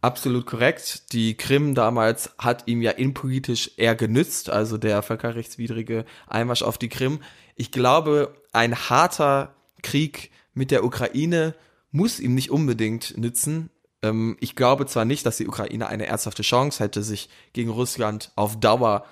Absolut 0.04 0.44
korrekt. 0.44 1.14
Die 1.14 1.34
Krim 1.34 1.74
damals 1.74 2.34
hat 2.36 2.64
ihm 2.66 2.82
ja 2.82 2.90
innenpolitisch 2.90 3.70
eher 3.78 3.94
genützt, 3.94 4.50
also 4.50 4.76
der 4.76 5.00
völkerrechtswidrige 5.00 6.04
Einmarsch 6.26 6.60
auf 6.60 6.76
die 6.76 6.90
Krim. 6.90 7.20
Ich 7.56 7.70
glaube, 7.70 8.34
ein 8.52 8.76
harter 8.76 9.54
Krieg 9.82 10.30
mit 10.52 10.70
der 10.70 10.84
Ukraine 10.84 11.54
muss 11.90 12.20
ihm 12.20 12.34
nicht 12.34 12.50
unbedingt 12.50 13.16
nützen. 13.16 13.70
Ähm, 14.02 14.36
ich 14.40 14.54
glaube 14.56 14.84
zwar 14.84 15.06
nicht, 15.06 15.24
dass 15.24 15.38
die 15.38 15.48
Ukraine 15.48 15.86
eine 15.86 16.04
ernsthafte 16.04 16.42
Chance 16.42 16.84
hätte, 16.84 17.02
sich 17.02 17.30
gegen 17.54 17.70
Russland 17.70 18.30
auf 18.36 18.60
Dauer 18.60 19.06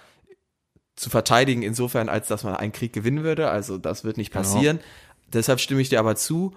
zu 0.95 1.09
verteidigen, 1.09 1.63
insofern 1.63 2.11
als 2.11 2.29
dass 2.29 2.45
man 2.45 2.55
einen 2.55 2.73
Krieg 2.73 2.93
gewinnen 2.93 3.25
würde. 3.25 3.49
Also 3.49 3.79
das 3.79 4.05
wird 4.05 4.19
nicht 4.19 4.31
genau. 4.31 4.43
passieren. 4.43 4.77
Genau. 4.77 4.89
Deshalb 5.33 5.61
stimme 5.61 5.81
ich 5.81 5.89
dir 5.89 6.01
aber 6.01 6.17
zu, 6.17 6.53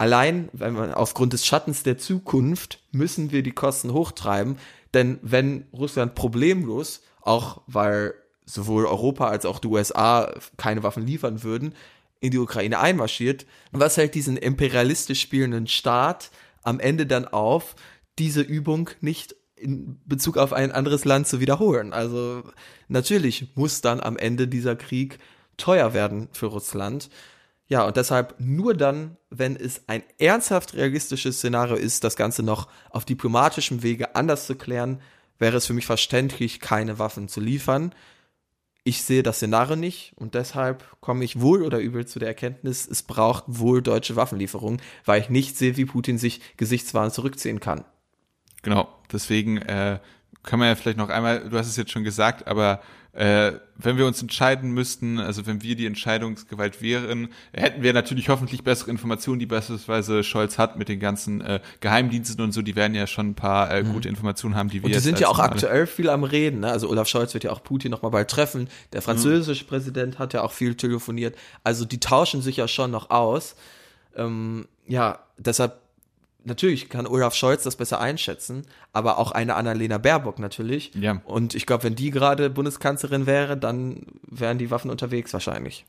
allein, 0.00 0.48
wenn 0.54 0.72
man 0.72 0.94
aufgrund 0.94 1.34
des 1.34 1.44
Schattens 1.44 1.82
der 1.82 1.98
Zukunft 1.98 2.82
müssen 2.90 3.32
wir 3.32 3.42
die 3.42 3.52
Kosten 3.52 3.92
hochtreiben, 3.92 4.56
denn 4.94 5.18
wenn 5.20 5.66
Russland 5.74 6.14
problemlos, 6.14 7.02
auch 7.20 7.60
weil 7.66 8.14
sowohl 8.46 8.86
Europa 8.86 9.28
als 9.28 9.44
auch 9.44 9.58
die 9.58 9.68
USA 9.68 10.32
keine 10.56 10.82
Waffen 10.82 11.06
liefern 11.06 11.42
würden, 11.42 11.74
in 12.20 12.30
die 12.30 12.38
Ukraine 12.38 12.80
einmarschiert, 12.80 13.44
was 13.72 13.98
hält 13.98 14.14
diesen 14.14 14.38
imperialistisch 14.38 15.20
spielenden 15.20 15.66
Staat 15.66 16.30
am 16.62 16.80
Ende 16.80 17.04
dann 17.04 17.28
auf, 17.28 17.76
diese 18.18 18.40
Übung 18.40 18.88
nicht 19.02 19.36
in 19.54 20.00
Bezug 20.06 20.38
auf 20.38 20.54
ein 20.54 20.72
anderes 20.72 21.04
Land 21.04 21.28
zu 21.28 21.40
wiederholen. 21.40 21.92
Also 21.92 22.42
natürlich 22.88 23.48
muss 23.54 23.82
dann 23.82 24.00
am 24.00 24.16
Ende 24.16 24.48
dieser 24.48 24.76
Krieg 24.76 25.18
teuer 25.58 25.92
werden 25.92 26.28
für 26.32 26.46
Russland. 26.46 27.10
Ja, 27.70 27.84
und 27.84 27.96
deshalb 27.96 28.34
nur 28.38 28.74
dann, 28.74 29.16
wenn 29.30 29.54
es 29.54 29.82
ein 29.86 30.02
ernsthaft 30.18 30.74
realistisches 30.74 31.36
Szenario 31.36 31.76
ist, 31.76 32.02
das 32.02 32.16
Ganze 32.16 32.42
noch 32.42 32.68
auf 32.90 33.04
diplomatischem 33.04 33.84
Wege 33.84 34.16
anders 34.16 34.46
zu 34.46 34.56
klären, 34.56 35.00
wäre 35.38 35.56
es 35.56 35.66
für 35.66 35.72
mich 35.72 35.86
verständlich, 35.86 36.58
keine 36.58 36.98
Waffen 36.98 37.28
zu 37.28 37.40
liefern. 37.40 37.94
Ich 38.82 39.04
sehe 39.04 39.22
das 39.22 39.36
Szenario 39.36 39.76
nicht 39.76 40.14
und 40.16 40.34
deshalb 40.34 40.84
komme 41.00 41.24
ich 41.24 41.40
wohl 41.40 41.62
oder 41.62 41.78
übel 41.78 42.06
zu 42.06 42.18
der 42.18 42.26
Erkenntnis, 42.26 42.88
es 42.88 43.04
braucht 43.04 43.44
wohl 43.46 43.82
deutsche 43.82 44.16
Waffenlieferungen, 44.16 44.82
weil 45.04 45.20
ich 45.20 45.30
nicht 45.30 45.56
sehe, 45.56 45.76
wie 45.76 45.84
Putin 45.84 46.18
sich 46.18 46.40
gesichtswahrend 46.56 47.14
zurückziehen 47.14 47.60
kann. 47.60 47.84
Genau, 48.62 48.88
deswegen 49.12 49.58
äh, 49.58 50.00
kann 50.42 50.58
man 50.58 50.66
ja 50.66 50.74
vielleicht 50.74 50.98
noch 50.98 51.08
einmal, 51.08 51.48
du 51.48 51.56
hast 51.56 51.68
es 51.68 51.76
jetzt 51.76 51.92
schon 51.92 52.04
gesagt, 52.04 52.48
aber 52.48 52.80
äh, 53.12 53.52
wenn 53.76 53.98
wir 53.98 54.06
uns 54.06 54.22
entscheiden 54.22 54.70
müssten, 54.70 55.18
also 55.18 55.46
wenn 55.46 55.62
wir 55.62 55.74
die 55.74 55.86
Entscheidungsgewalt 55.86 56.80
wären, 56.80 57.28
hätten 57.52 57.82
wir 57.82 57.92
natürlich 57.92 58.28
hoffentlich 58.28 58.62
bessere 58.62 58.90
Informationen, 58.90 59.40
die 59.40 59.46
beispielsweise 59.46 60.22
Scholz 60.22 60.58
hat 60.58 60.76
mit 60.76 60.88
den 60.88 61.00
ganzen 61.00 61.40
äh, 61.40 61.60
Geheimdiensten 61.80 62.40
und 62.40 62.52
so, 62.52 62.62
die 62.62 62.76
werden 62.76 62.94
ja 62.94 63.06
schon 63.06 63.30
ein 63.30 63.34
paar 63.34 63.74
äh, 63.74 63.82
gute 63.82 64.08
mhm. 64.08 64.14
Informationen 64.14 64.54
haben, 64.54 64.68
die 64.68 64.82
wir 64.82 64.84
Und 64.84 64.94
die 64.94 65.00
sind 65.00 65.18
ja 65.18 65.28
auch 65.28 65.40
aktuell 65.40 65.86
viel 65.86 66.08
am 66.08 66.22
Reden, 66.22 66.60
ne? 66.60 66.70
Also 66.70 66.88
Olaf 66.88 67.08
Scholz 67.08 67.34
wird 67.34 67.44
ja 67.44 67.50
auch 67.50 67.62
Putin 67.62 67.90
nochmal 67.90 68.12
bald 68.12 68.30
treffen, 68.30 68.68
der 68.92 69.02
französische 69.02 69.64
mhm. 69.64 69.68
Präsident 69.68 70.18
hat 70.18 70.32
ja 70.32 70.42
auch 70.42 70.52
viel 70.52 70.76
telefoniert, 70.76 71.36
also 71.64 71.84
die 71.84 71.98
tauschen 71.98 72.42
sich 72.42 72.58
ja 72.58 72.68
schon 72.68 72.92
noch 72.92 73.10
aus. 73.10 73.56
Ähm, 74.16 74.66
ja, 74.86 75.20
deshalb 75.38 75.80
natürlich 76.44 76.88
kann 76.88 77.06
Olaf 77.06 77.34
Scholz 77.34 77.64
das 77.64 77.76
besser 77.76 78.00
einschätzen, 78.00 78.66
aber 78.92 79.18
auch 79.18 79.32
eine 79.32 79.54
Annalena 79.54 79.98
Baerbock 79.98 80.38
natürlich. 80.38 80.92
Ja. 80.94 81.20
Und 81.24 81.54
ich 81.54 81.66
glaube, 81.66 81.84
wenn 81.84 81.94
die 81.94 82.10
gerade 82.10 82.50
Bundeskanzlerin 82.50 83.26
wäre, 83.26 83.56
dann 83.56 84.06
wären 84.22 84.58
die 84.58 84.70
Waffen 84.70 84.90
unterwegs 84.90 85.32
wahrscheinlich. 85.32 85.86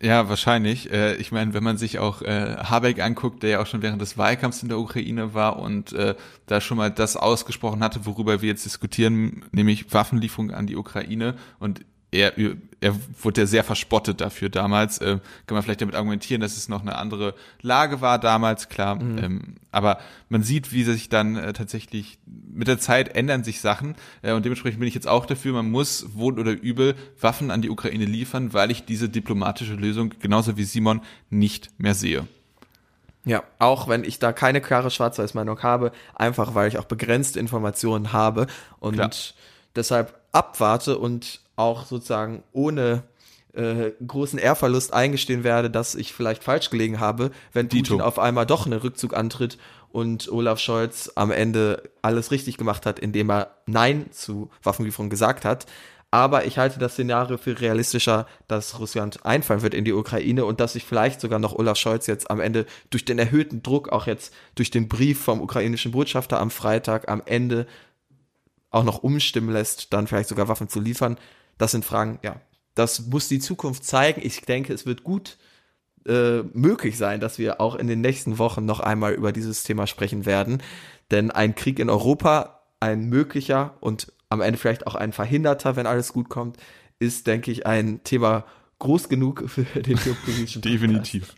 Ja, 0.00 0.28
wahrscheinlich. 0.28 0.92
Äh, 0.92 1.16
ich 1.16 1.32
meine, 1.32 1.54
wenn 1.54 1.64
man 1.64 1.76
sich 1.76 1.98
auch 1.98 2.22
äh, 2.22 2.56
Habeck 2.56 3.00
anguckt, 3.00 3.42
der 3.42 3.50
ja 3.50 3.62
auch 3.62 3.66
schon 3.66 3.82
während 3.82 4.00
des 4.00 4.16
Wahlkampfs 4.16 4.62
in 4.62 4.68
der 4.68 4.78
Ukraine 4.78 5.34
war 5.34 5.58
und 5.58 5.92
äh, 5.92 6.14
da 6.46 6.60
schon 6.60 6.76
mal 6.76 6.90
das 6.90 7.16
ausgesprochen 7.16 7.82
hatte, 7.82 8.06
worüber 8.06 8.40
wir 8.40 8.48
jetzt 8.48 8.64
diskutieren, 8.64 9.44
nämlich 9.50 9.92
Waffenlieferung 9.92 10.52
an 10.52 10.66
die 10.66 10.76
Ukraine 10.76 11.34
und 11.58 11.84
er, 12.10 12.32
er 12.80 12.94
wurde 13.22 13.42
ja 13.42 13.46
sehr 13.46 13.64
verspottet 13.64 14.20
dafür 14.20 14.48
damals. 14.48 14.98
Äh, 14.98 15.18
kann 15.46 15.54
man 15.54 15.62
vielleicht 15.62 15.82
damit 15.82 15.94
argumentieren, 15.94 16.40
dass 16.40 16.56
es 16.56 16.68
noch 16.68 16.80
eine 16.80 16.96
andere 16.96 17.34
Lage 17.60 18.00
war 18.00 18.18
damals, 18.18 18.68
klar. 18.68 18.96
Mhm. 18.96 19.18
Ähm, 19.18 19.54
aber 19.72 19.98
man 20.28 20.42
sieht, 20.42 20.72
wie 20.72 20.84
sich 20.84 21.08
dann 21.10 21.36
äh, 21.36 21.52
tatsächlich 21.52 22.18
mit 22.26 22.66
der 22.66 22.78
Zeit 22.78 23.14
ändern 23.14 23.44
sich 23.44 23.60
Sachen. 23.60 23.94
Äh, 24.22 24.32
und 24.32 24.44
dementsprechend 24.44 24.80
bin 24.80 24.88
ich 24.88 24.94
jetzt 24.94 25.08
auch 25.08 25.26
dafür, 25.26 25.52
man 25.52 25.70
muss 25.70 26.06
wohl 26.14 26.38
oder 26.38 26.52
übel 26.52 26.94
Waffen 27.20 27.50
an 27.50 27.60
die 27.60 27.70
Ukraine 27.70 28.06
liefern, 28.06 28.54
weil 28.54 28.70
ich 28.70 28.86
diese 28.86 29.10
diplomatische 29.10 29.74
Lösung 29.74 30.14
genauso 30.20 30.56
wie 30.56 30.64
Simon 30.64 31.02
nicht 31.28 31.70
mehr 31.78 31.94
sehe. 31.94 32.26
Ja, 33.24 33.42
auch 33.58 33.88
wenn 33.88 34.04
ich 34.04 34.18
da 34.18 34.32
keine 34.32 34.62
klare 34.62 34.90
Schwarz-Weiß-Meinung 34.90 35.62
habe, 35.62 35.92
einfach 36.14 36.54
weil 36.54 36.68
ich 36.68 36.78
auch 36.78 36.86
begrenzte 36.86 37.38
Informationen 37.38 38.14
habe 38.14 38.46
und 38.78 38.94
Klar. 38.94 39.10
deshalb 39.76 40.18
abwarte 40.32 40.96
und 40.96 41.40
auch 41.58 41.84
sozusagen 41.86 42.42
ohne 42.52 43.02
äh, 43.52 43.92
großen 44.06 44.38
Ehrverlust 44.38 44.92
eingestehen 44.92 45.44
werde, 45.44 45.70
dass 45.70 45.94
ich 45.94 46.12
vielleicht 46.12 46.44
falsch 46.44 46.70
gelegen 46.70 47.00
habe, 47.00 47.30
wenn 47.52 47.68
Dito. 47.68 47.94
Putin 47.94 48.00
auf 48.00 48.18
einmal 48.18 48.46
doch 48.46 48.66
einen 48.66 48.78
Rückzug 48.78 49.14
antritt 49.16 49.58
und 49.90 50.30
Olaf 50.30 50.60
Scholz 50.60 51.10
am 51.14 51.30
Ende 51.30 51.82
alles 52.02 52.30
richtig 52.30 52.56
gemacht 52.58 52.86
hat, 52.86 52.98
indem 52.98 53.30
er 53.30 53.56
Nein 53.66 54.06
zu 54.12 54.50
Waffenlieferungen 54.62 55.10
gesagt 55.10 55.44
hat. 55.44 55.66
Aber 56.10 56.46
ich 56.46 56.56
halte 56.56 56.78
das 56.78 56.92
Szenario 56.92 57.36
für 57.36 57.60
realistischer, 57.60 58.26
dass 58.46 58.78
Russland 58.78 59.26
einfallen 59.26 59.60
wird 59.60 59.74
in 59.74 59.84
die 59.84 59.92
Ukraine 59.92 60.46
und 60.46 60.58
dass 60.58 60.72
sich 60.72 60.84
vielleicht 60.84 61.20
sogar 61.20 61.38
noch 61.38 61.54
Olaf 61.54 61.76
Scholz 61.76 62.06
jetzt 62.06 62.30
am 62.30 62.40
Ende 62.40 62.64
durch 62.88 63.04
den 63.04 63.18
erhöhten 63.18 63.62
Druck, 63.62 63.90
auch 63.90 64.06
jetzt 64.06 64.32
durch 64.54 64.70
den 64.70 64.88
Brief 64.88 65.22
vom 65.22 65.42
ukrainischen 65.42 65.92
Botschafter 65.92 66.38
am 66.40 66.50
Freitag 66.50 67.10
am 67.10 67.22
Ende 67.26 67.66
auch 68.70 68.84
noch 68.84 69.02
umstimmen 69.02 69.50
lässt, 69.50 69.92
dann 69.92 70.06
vielleicht 70.06 70.28
sogar 70.28 70.48
Waffen 70.48 70.68
zu 70.68 70.80
liefern. 70.80 71.18
Das 71.58 71.72
sind 71.72 71.84
Fragen, 71.84 72.18
ja, 72.22 72.40
das 72.74 73.06
muss 73.06 73.28
die 73.28 73.40
Zukunft 73.40 73.84
zeigen. 73.84 74.20
Ich 74.24 74.42
denke, 74.42 74.72
es 74.72 74.86
wird 74.86 75.04
gut 75.04 75.36
äh, 76.06 76.42
möglich 76.54 76.96
sein, 76.96 77.20
dass 77.20 77.38
wir 77.38 77.60
auch 77.60 77.74
in 77.74 77.88
den 77.88 78.00
nächsten 78.00 78.38
Wochen 78.38 78.64
noch 78.64 78.80
einmal 78.80 79.12
über 79.12 79.32
dieses 79.32 79.64
Thema 79.64 79.86
sprechen 79.86 80.24
werden. 80.24 80.62
Denn 81.10 81.30
ein 81.30 81.54
Krieg 81.54 81.78
in 81.78 81.90
Europa, 81.90 82.60
ein 82.80 83.08
möglicher 83.08 83.76
und 83.80 84.12
am 84.28 84.40
Ende 84.40 84.58
vielleicht 84.58 84.86
auch 84.86 84.94
ein 84.94 85.12
verhinderter, 85.12 85.76
wenn 85.76 85.86
alles 85.86 86.12
gut 86.12 86.28
kommt, 86.28 86.56
ist, 86.98 87.26
denke 87.26 87.50
ich, 87.50 87.66
ein 87.66 88.02
Thema 88.04 88.44
groß 88.78 89.08
genug 89.08 89.48
für 89.48 89.64
den 89.64 89.96
geopolitischen 90.04 90.62
Definitiv. 90.62 91.34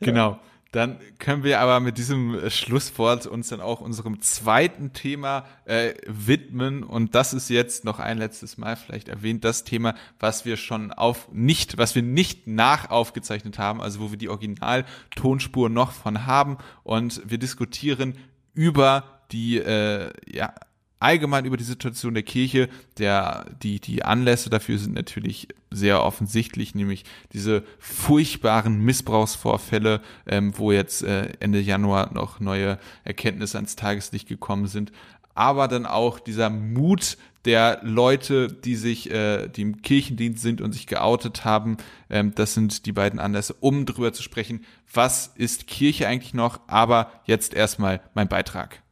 Genau. 0.00 0.38
Dann 0.72 0.98
können 1.18 1.44
wir 1.44 1.60
aber 1.60 1.80
mit 1.80 1.98
diesem 1.98 2.34
äh, 2.34 2.50
Schlusswort 2.50 3.26
uns 3.26 3.48
dann 3.48 3.60
auch 3.60 3.80
unserem 3.82 4.22
zweiten 4.22 4.94
Thema 4.94 5.44
äh, 5.66 5.92
widmen. 6.06 6.82
Und 6.82 7.14
das 7.14 7.34
ist 7.34 7.50
jetzt 7.50 7.84
noch 7.84 7.98
ein 7.98 8.16
letztes 8.16 8.56
Mal 8.56 8.76
vielleicht 8.76 9.08
erwähnt, 9.08 9.44
das 9.44 9.64
Thema, 9.64 9.94
was 10.18 10.46
wir 10.46 10.56
schon 10.56 10.90
auf 10.90 11.28
nicht, 11.30 11.76
was 11.76 11.94
wir 11.94 12.02
nicht 12.02 12.46
nach 12.46 12.90
aufgezeichnet 12.90 13.58
haben, 13.58 13.82
also 13.82 14.00
wo 14.00 14.10
wir 14.10 14.18
die 14.18 14.30
Original-Tonspur 14.30 15.68
noch 15.68 15.92
von 15.92 16.26
haben. 16.26 16.56
Und 16.84 17.20
wir 17.26 17.38
diskutieren 17.38 18.16
über 18.54 19.04
die 19.30 19.58
äh, 19.58 20.10
ja, 20.26 20.54
allgemein 21.02 21.44
über 21.44 21.56
die 21.56 21.64
Situation 21.64 22.14
der 22.14 22.22
Kirche. 22.22 22.68
Der, 22.98 23.46
die, 23.62 23.80
die 23.80 24.04
Anlässe 24.04 24.50
dafür 24.50 24.78
sind 24.78 24.94
natürlich 24.94 25.48
sehr 25.70 26.02
offensichtlich, 26.02 26.74
nämlich 26.74 27.04
diese 27.32 27.64
furchtbaren 27.78 28.80
Missbrauchsvorfälle, 28.80 30.00
ähm, 30.26 30.52
wo 30.56 30.72
jetzt 30.72 31.02
äh, 31.02 31.32
Ende 31.40 31.60
Januar 31.60 32.12
noch 32.12 32.40
neue 32.40 32.78
Erkenntnisse 33.04 33.58
ans 33.58 33.76
Tageslicht 33.76 34.28
gekommen 34.28 34.66
sind. 34.66 34.92
Aber 35.34 35.68
dann 35.68 35.86
auch 35.86 36.20
dieser 36.20 36.50
Mut 36.50 37.16
der 37.44 37.80
Leute, 37.82 38.48
die 38.48 38.76
sich, 38.76 39.10
äh, 39.10 39.48
die 39.48 39.62
im 39.62 39.82
Kirchendienst 39.82 40.42
sind 40.42 40.60
und 40.60 40.72
sich 40.72 40.86
geoutet 40.86 41.44
haben. 41.44 41.76
Ähm, 42.08 42.34
das 42.34 42.54
sind 42.54 42.86
die 42.86 42.92
beiden 42.92 43.18
Anlässe, 43.18 43.54
um 43.54 43.86
drüber 43.86 44.12
zu 44.12 44.22
sprechen, 44.22 44.64
was 44.92 45.32
ist 45.36 45.66
Kirche 45.66 46.06
eigentlich 46.06 46.34
noch. 46.34 46.60
Aber 46.68 47.10
jetzt 47.24 47.54
erstmal 47.54 48.00
mein 48.14 48.28
Beitrag. 48.28 48.82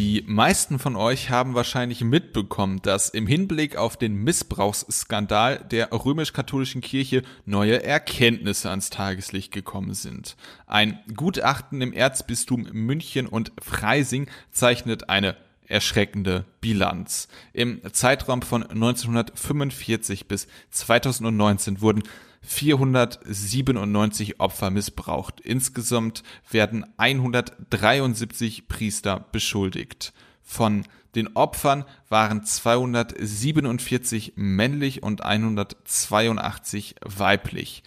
Die 0.00 0.24
meisten 0.26 0.78
von 0.78 0.96
euch 0.96 1.28
haben 1.28 1.54
wahrscheinlich 1.54 2.02
mitbekommen, 2.02 2.80
dass 2.80 3.10
im 3.10 3.26
Hinblick 3.26 3.76
auf 3.76 3.98
den 3.98 4.14
Missbrauchsskandal 4.14 5.58
der 5.70 5.92
römisch-katholischen 5.92 6.80
Kirche 6.80 7.22
neue 7.44 7.84
Erkenntnisse 7.84 8.70
ans 8.70 8.88
Tageslicht 8.88 9.52
gekommen 9.52 9.92
sind. 9.92 10.38
Ein 10.66 10.98
Gutachten 11.14 11.82
im 11.82 11.92
Erzbistum 11.92 12.66
München 12.72 13.26
und 13.26 13.52
Freising 13.60 14.26
zeichnet 14.52 15.10
eine 15.10 15.36
erschreckende 15.66 16.46
Bilanz. 16.62 17.28
Im 17.52 17.82
Zeitraum 17.92 18.40
von 18.40 18.62
1945 18.62 20.28
bis 20.28 20.48
2019 20.70 21.82
wurden 21.82 22.04
497 22.42 24.40
Opfer 24.40 24.70
missbraucht. 24.70 25.40
Insgesamt 25.40 26.22
werden 26.50 26.86
173 26.96 28.68
Priester 28.68 29.26
beschuldigt. 29.32 30.12
Von 30.42 30.84
den 31.14 31.36
Opfern 31.36 31.84
waren 32.08 32.44
247 32.44 34.34
männlich 34.36 35.02
und 35.02 35.22
182 35.24 36.94
weiblich. 37.04 37.82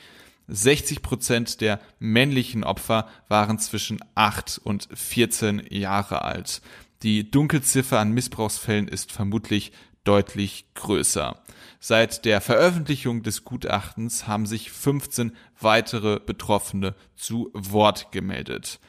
60 0.47 1.01
Prozent 1.01 1.61
der 1.61 1.79
männlichen 1.99 2.63
Opfer 2.65 3.07
waren 3.29 3.59
zwischen 3.59 3.99
8 4.15 4.59
und 4.63 4.89
14 4.93 5.67
Jahre 5.69 6.23
alt. 6.23 6.61
Die 7.01 7.29
Dunkelziffer 7.29 7.99
an 7.99 8.11
Missbrauchsfällen 8.11 8.87
ist 8.87 9.11
vermutlich 9.11 9.71
deutlich 10.03 10.65
größer. 10.75 11.41
Seit 11.85 12.23
der 12.23 12.39
Veröffentlichung 12.39 13.23
des 13.23 13.43
Gutachtens 13.43 14.25
haben 14.25 14.45
sich 14.45 14.71
15 14.71 15.35
weitere 15.59 16.17
Betroffene 16.17 16.95
zu 17.13 17.51
Wort 17.53 18.13
gemeldet. 18.13 18.79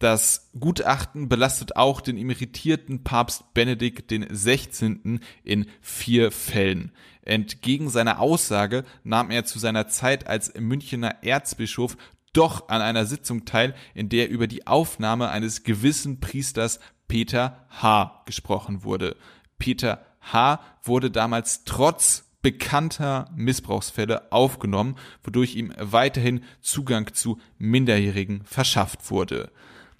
Das 0.00 0.50
Gutachten 0.58 1.28
belastet 1.28 1.76
auch 1.76 2.00
den 2.00 2.16
emeritierten 2.16 3.04
Papst 3.04 3.54
Benedikt 3.54 4.10
XVI. 4.10 5.20
in 5.44 5.66
vier 5.80 6.32
Fällen. 6.32 6.90
Entgegen 7.22 7.88
seiner 7.88 8.18
Aussage 8.18 8.82
nahm 9.04 9.30
er 9.30 9.44
zu 9.44 9.60
seiner 9.60 9.86
Zeit 9.86 10.26
als 10.26 10.52
Münchener 10.58 11.22
Erzbischof 11.22 11.96
doch 12.32 12.68
an 12.68 12.82
einer 12.82 13.06
Sitzung 13.06 13.44
teil, 13.44 13.76
in 13.94 14.08
der 14.08 14.28
über 14.28 14.48
die 14.48 14.66
Aufnahme 14.66 15.28
eines 15.28 15.62
gewissen 15.62 16.18
Priesters 16.18 16.80
Peter 17.06 17.64
H. 17.80 18.24
gesprochen 18.26 18.82
wurde. 18.82 19.14
Peter 19.60 20.04
H. 20.32 20.58
wurde 20.82 21.12
damals 21.12 21.62
trotz 21.62 22.24
bekannter 22.42 23.30
Missbrauchsfälle 23.34 24.32
aufgenommen, 24.32 24.96
wodurch 25.22 25.56
ihm 25.56 25.72
weiterhin 25.78 26.42
Zugang 26.60 27.12
zu 27.12 27.38
Minderjährigen 27.58 28.42
verschafft 28.44 29.10
wurde. 29.10 29.50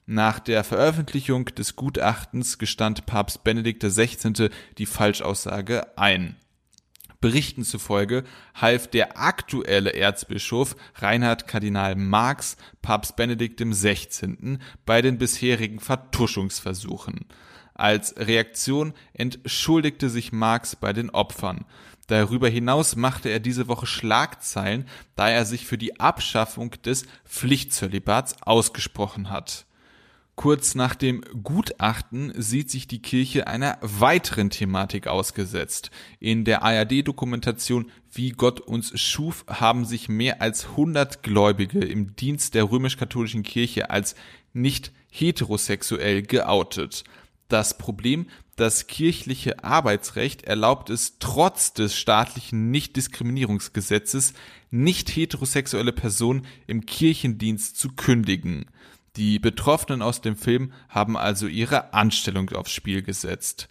Nach 0.07 0.41
der 0.41 0.65
Veröffentlichung 0.65 1.45
des 1.47 1.77
Gutachtens 1.77 2.59
gestand 2.59 3.07
Papst 3.07 3.45
Benedikt 3.45 3.83
XVI. 3.85 4.51
die 4.79 4.87
Falschaussage 4.87 5.97
ein. 5.97 6.37
Berichten 7.21 7.65
zufolge 7.65 8.25
half 8.55 8.89
der 8.89 9.19
aktuelle 9.19 9.93
Erzbischof 9.93 10.75
Reinhard 10.97 11.47
Kardinal 11.47 11.95
Marx 11.95 12.57
Papst 12.81 13.15
Benedikt 13.17 13.61
XVI. 13.61 14.59
bei 14.87 15.03
den 15.03 15.19
bisherigen 15.19 15.81
Vertuschungsversuchen. 15.81 17.27
Als 17.75 18.15
Reaktion 18.17 18.95
entschuldigte 19.13 20.11
sich 20.11 20.33
Marx 20.33 20.77
bei 20.77 20.93
den 20.93 21.11
Opfern. 21.11 21.67
Darüber 22.11 22.49
hinaus 22.49 22.97
machte 22.97 23.29
er 23.29 23.39
diese 23.39 23.69
Woche 23.69 23.87
Schlagzeilen, 23.87 24.85
da 25.15 25.29
er 25.29 25.45
sich 25.45 25.65
für 25.65 25.79
die 25.79 26.01
Abschaffung 26.01 26.73
des 26.85 27.07
Pflichtzölibats 27.25 28.43
ausgesprochen 28.43 29.31
hat. 29.31 29.65
Kurz 30.35 30.75
nach 30.75 30.97
dem 30.97 31.21
Gutachten 31.45 32.33
sieht 32.37 32.69
sich 32.69 32.89
die 32.89 33.01
Kirche 33.01 33.47
einer 33.47 33.79
weiteren 33.81 34.51
Thematik 34.51 35.07
ausgesetzt. 35.07 35.93
In 36.19 36.45
der 36.45 36.65
ARD-Dokumentation 36.65 37.93
Wie 38.11 38.31
Gott 38.31 38.59
uns 38.59 38.99
schuf 39.01 39.45
haben 39.47 39.85
sich 39.85 40.09
mehr 40.09 40.43
als 40.43 40.71
100 40.71 41.23
Gläubige 41.23 41.79
im 41.79 42.17
Dienst 42.17 42.55
der 42.55 42.73
römisch-katholischen 42.73 43.45
Kirche 43.45 43.91
als 43.91 44.17
nicht 44.53 44.91
heterosexuell 45.13 46.23
geoutet. 46.23 47.05
Das 47.47 47.79
Problem, 47.79 48.27
das 48.61 48.87
kirchliche 48.87 49.65
Arbeitsrecht 49.65 50.43
erlaubt 50.45 50.91
es 50.91 51.19
trotz 51.19 51.73
des 51.73 51.97
staatlichen 51.97 52.71
Nichtdiskriminierungsgesetzes, 52.71 54.35
nicht 54.71 55.09
heterosexuelle 55.17 55.93
Personen 55.93 56.47
im 56.67 56.85
Kirchendienst 56.85 57.79
zu 57.79 57.89
kündigen. 57.89 58.67
Die 59.17 59.39
Betroffenen 59.39 60.03
aus 60.03 60.21
dem 60.21 60.37
Film 60.37 60.73
haben 60.89 61.17
also 61.17 61.47
ihre 61.47 61.95
Anstellung 61.95 62.51
aufs 62.51 62.71
Spiel 62.71 63.03
gesetzt. 63.03 63.69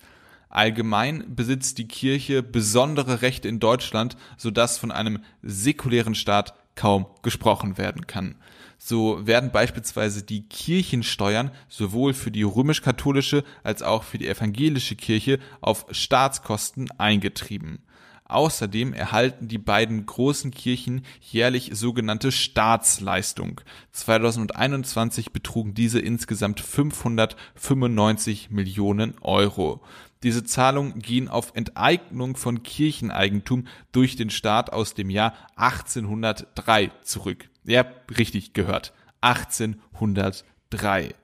Allgemein 0.50 1.36
besitzt 1.36 1.78
die 1.78 1.88
Kirche 1.88 2.42
besondere 2.42 3.22
Rechte 3.22 3.48
in 3.48 3.60
Deutschland, 3.60 4.18
sodass 4.38 4.80
von 4.80 4.92
einem 4.92 5.20
säkulären 5.44 6.16
Staat 6.16 6.56
kaum 6.80 7.08
gesprochen 7.24 7.78
werden 7.78 8.08
kann. 8.08 8.36
So 8.78 9.28
werden 9.28 9.52
beispielsweise 9.52 10.24
die 10.24 10.48
Kirchensteuern 10.48 11.52
sowohl 11.68 12.14
für 12.14 12.32
die 12.32 12.44
römisch-katholische 12.44 13.44
als 13.64 13.84
auch 13.84 14.04
für 14.04 14.18
die 14.18 14.30
evangelische 14.30 14.96
Kirche 14.96 15.40
auf 15.60 15.86
Staatskosten 15.92 16.90
eingetrieben. 16.98 17.80
Außerdem 18.24 18.94
erhalten 18.94 19.50
die 19.50 19.58
beiden 19.58 20.06
großen 20.06 20.52
Kirchen 20.52 21.02
jährlich 21.20 21.72
sogenannte 21.74 22.32
Staatsleistung. 22.32 23.60
2021 23.92 25.34
betrugen 25.34 25.74
diese 25.74 26.00
insgesamt 26.00 26.62
595 26.62 28.52
Millionen 28.52 29.18
Euro. 29.20 29.82
Diese 30.24 30.44
Zahlungen 30.44 31.00
gehen 31.00 31.30
auf 31.30 31.54
Enteignung 31.56 32.36
von 32.36 32.62
Kircheneigentum 32.62 33.68
durch 33.94 34.18
den 34.18 34.30
Staat 34.30 34.74
aus 34.74 34.94
dem 34.94 35.10
Jahr 35.10 35.34
1803 35.56 36.92
zurück. 37.04 37.50
Ja, 37.64 37.86
richtig 38.18 38.54
gehört. 38.54 38.94
1803. 39.22 41.16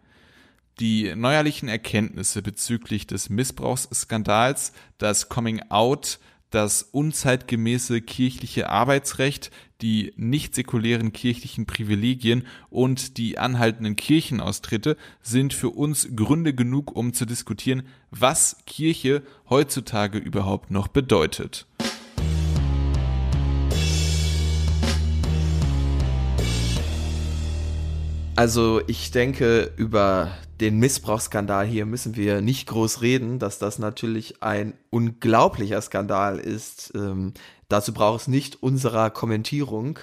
Die 0.79 1.15
neuerlichen 1.15 1.69
Erkenntnisse 1.69 2.41
bezüglich 2.41 3.07
des 3.07 3.29
Missbrauchsskandals, 3.29 4.73
das 4.97 5.29
Coming 5.29 5.61
Out 5.69 6.19
das 6.49 6.83
unzeitgemäße 6.83 8.01
kirchliche 8.01 8.69
Arbeitsrecht, 8.69 9.51
die 9.81 10.13
nicht 10.15 10.55
säkulären 10.55 11.11
kirchlichen 11.11 11.65
Privilegien 11.65 12.47
und 12.69 13.17
die 13.17 13.37
anhaltenden 13.37 13.95
Kirchenaustritte 13.95 14.95
sind 15.21 15.53
für 15.53 15.69
uns 15.69 16.15
Gründe 16.15 16.53
genug, 16.53 16.95
um 16.95 17.13
zu 17.13 17.25
diskutieren, 17.25 17.83
was 18.11 18.57
Kirche 18.65 19.21
heutzutage 19.49 20.17
überhaupt 20.17 20.71
noch 20.71 20.87
bedeutet. 20.87 21.67
Also 28.37 28.81
ich 28.87 29.11
denke, 29.11 29.71
über 29.77 30.29
den 30.59 30.77
Missbrauchsskandal 30.79 31.65
hier 31.65 31.85
müssen 31.85 32.15
wir 32.15 32.41
nicht 32.41 32.67
groß 32.67 33.01
reden, 33.01 33.39
dass 33.39 33.59
das 33.59 33.79
natürlich 33.79 34.41
ein 34.41 34.73
unglaublicher 34.89 35.81
Skandal 35.81 36.39
ist. 36.39 36.93
Ähm, 36.95 37.33
dazu 37.67 37.93
braucht 37.93 38.21
es 38.21 38.27
nicht 38.27 38.63
unserer 38.63 39.09
Kommentierung. 39.09 39.99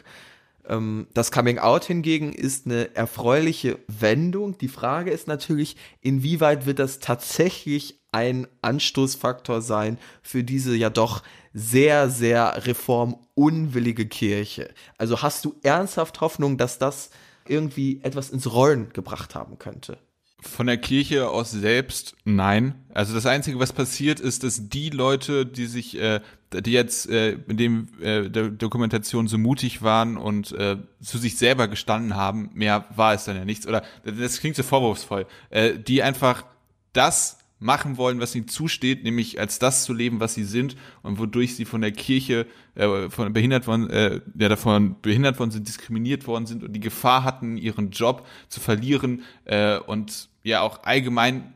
Ähm, 0.68 1.06
das 1.14 1.32
Coming 1.32 1.58
Out 1.58 1.84
hingegen 1.84 2.32
ist 2.32 2.66
eine 2.66 2.94
erfreuliche 2.94 3.78
Wendung. 3.88 4.58
Die 4.58 4.68
Frage 4.68 5.10
ist 5.10 5.26
natürlich, 5.26 5.76
inwieweit 6.00 6.66
wird 6.66 6.78
das 6.78 6.98
tatsächlich 6.98 8.00
ein 8.12 8.46
Anstoßfaktor 8.60 9.62
sein 9.62 9.98
für 10.22 10.44
diese 10.44 10.76
ja 10.76 10.90
doch 10.90 11.22
sehr, 11.54 12.10
sehr 12.10 12.66
reformunwillige 12.66 14.06
Kirche. 14.06 14.70
Also 14.98 15.22
hast 15.22 15.44
du 15.44 15.54
ernsthaft 15.62 16.20
Hoffnung, 16.20 16.58
dass 16.58 16.78
das 16.78 17.10
irgendwie 17.46 18.00
etwas 18.02 18.30
ins 18.30 18.52
Rollen 18.52 18.92
gebracht 18.92 19.34
haben 19.34 19.58
könnte. 19.58 19.98
Von 20.42 20.66
der 20.66 20.76
Kirche 20.76 21.28
aus 21.28 21.50
selbst 21.52 22.16
nein. 22.24 22.74
Also 22.92 23.14
das 23.14 23.26
Einzige, 23.26 23.58
was 23.58 23.72
passiert, 23.72 24.20
ist, 24.20 24.42
dass 24.42 24.68
die 24.68 24.90
Leute, 24.90 25.46
die 25.46 25.66
sich, 25.66 25.98
äh, 25.98 26.20
die 26.52 26.72
jetzt 26.72 27.08
äh, 27.08 27.32
in 27.48 27.56
dem 27.56 27.88
äh, 28.00 28.28
der 28.28 28.48
Dokumentation 28.48 29.28
so 29.28 29.38
mutig 29.38 29.82
waren 29.82 30.16
und 30.16 30.52
äh, 30.52 30.76
zu 31.00 31.18
sich 31.18 31.38
selber 31.38 31.68
gestanden 31.68 32.16
haben, 32.16 32.50
mehr 32.54 32.86
war 32.94 33.14
es 33.14 33.24
dann 33.24 33.36
ja 33.36 33.44
nichts. 33.44 33.66
Oder 33.66 33.82
das 34.04 34.40
klingt 34.40 34.56
so 34.56 34.62
vorwurfsvoll, 34.62 35.26
äh, 35.50 35.78
die 35.78 36.02
einfach 36.02 36.44
das 36.92 37.38
machen 37.62 37.96
wollen, 37.96 38.20
was 38.20 38.34
ihnen 38.34 38.48
zusteht, 38.48 39.04
nämlich 39.04 39.40
als 39.40 39.58
das 39.58 39.84
zu 39.84 39.92
leben, 39.92 40.20
was 40.20 40.34
sie 40.34 40.44
sind 40.44 40.76
und 41.02 41.18
wodurch 41.18 41.54
sie 41.56 41.64
von 41.64 41.80
der 41.80 41.92
Kirche 41.92 42.46
äh, 42.74 43.08
von 43.08 43.32
behindert 43.32 43.66
worden, 43.66 43.88
äh, 43.90 44.20
ja, 44.38 44.48
davon 44.48 44.96
behindert 45.00 45.38
worden 45.38 45.50
sind, 45.50 45.68
diskriminiert 45.68 46.26
worden 46.26 46.46
sind 46.46 46.64
und 46.64 46.72
die 46.72 46.80
Gefahr 46.80 47.24
hatten, 47.24 47.56
ihren 47.56 47.90
Job 47.90 48.26
zu 48.48 48.60
verlieren 48.60 49.22
äh, 49.44 49.78
und 49.78 50.28
ja 50.42 50.60
auch 50.60 50.82
allgemein 50.84 51.54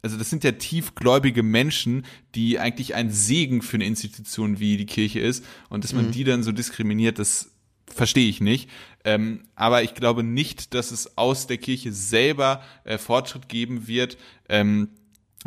also 0.00 0.16
das 0.16 0.30
sind 0.30 0.44
ja 0.44 0.52
tiefgläubige 0.52 1.42
Menschen, 1.42 2.06
die 2.36 2.60
eigentlich 2.60 2.94
ein 2.94 3.10
Segen 3.10 3.62
für 3.62 3.78
eine 3.78 3.84
Institution 3.84 4.60
wie 4.60 4.76
die 4.76 4.86
Kirche 4.86 5.18
ist 5.18 5.44
und 5.70 5.82
dass 5.82 5.92
man 5.92 6.06
mhm. 6.06 6.12
die 6.12 6.22
dann 6.22 6.44
so 6.44 6.52
diskriminiert, 6.52 7.18
das 7.18 7.50
verstehe 7.92 8.28
ich 8.28 8.40
nicht. 8.40 8.70
Ähm, 9.04 9.44
aber 9.54 9.82
ich 9.82 9.94
glaube 9.94 10.22
nicht, 10.22 10.74
dass 10.74 10.90
es 10.90 11.16
aus 11.16 11.46
der 11.46 11.58
Kirche 11.58 11.92
selber 11.92 12.62
äh, 12.84 12.98
Fortschritt 12.98 13.48
geben 13.48 13.88
wird. 13.88 14.18
Ähm, 14.48 14.90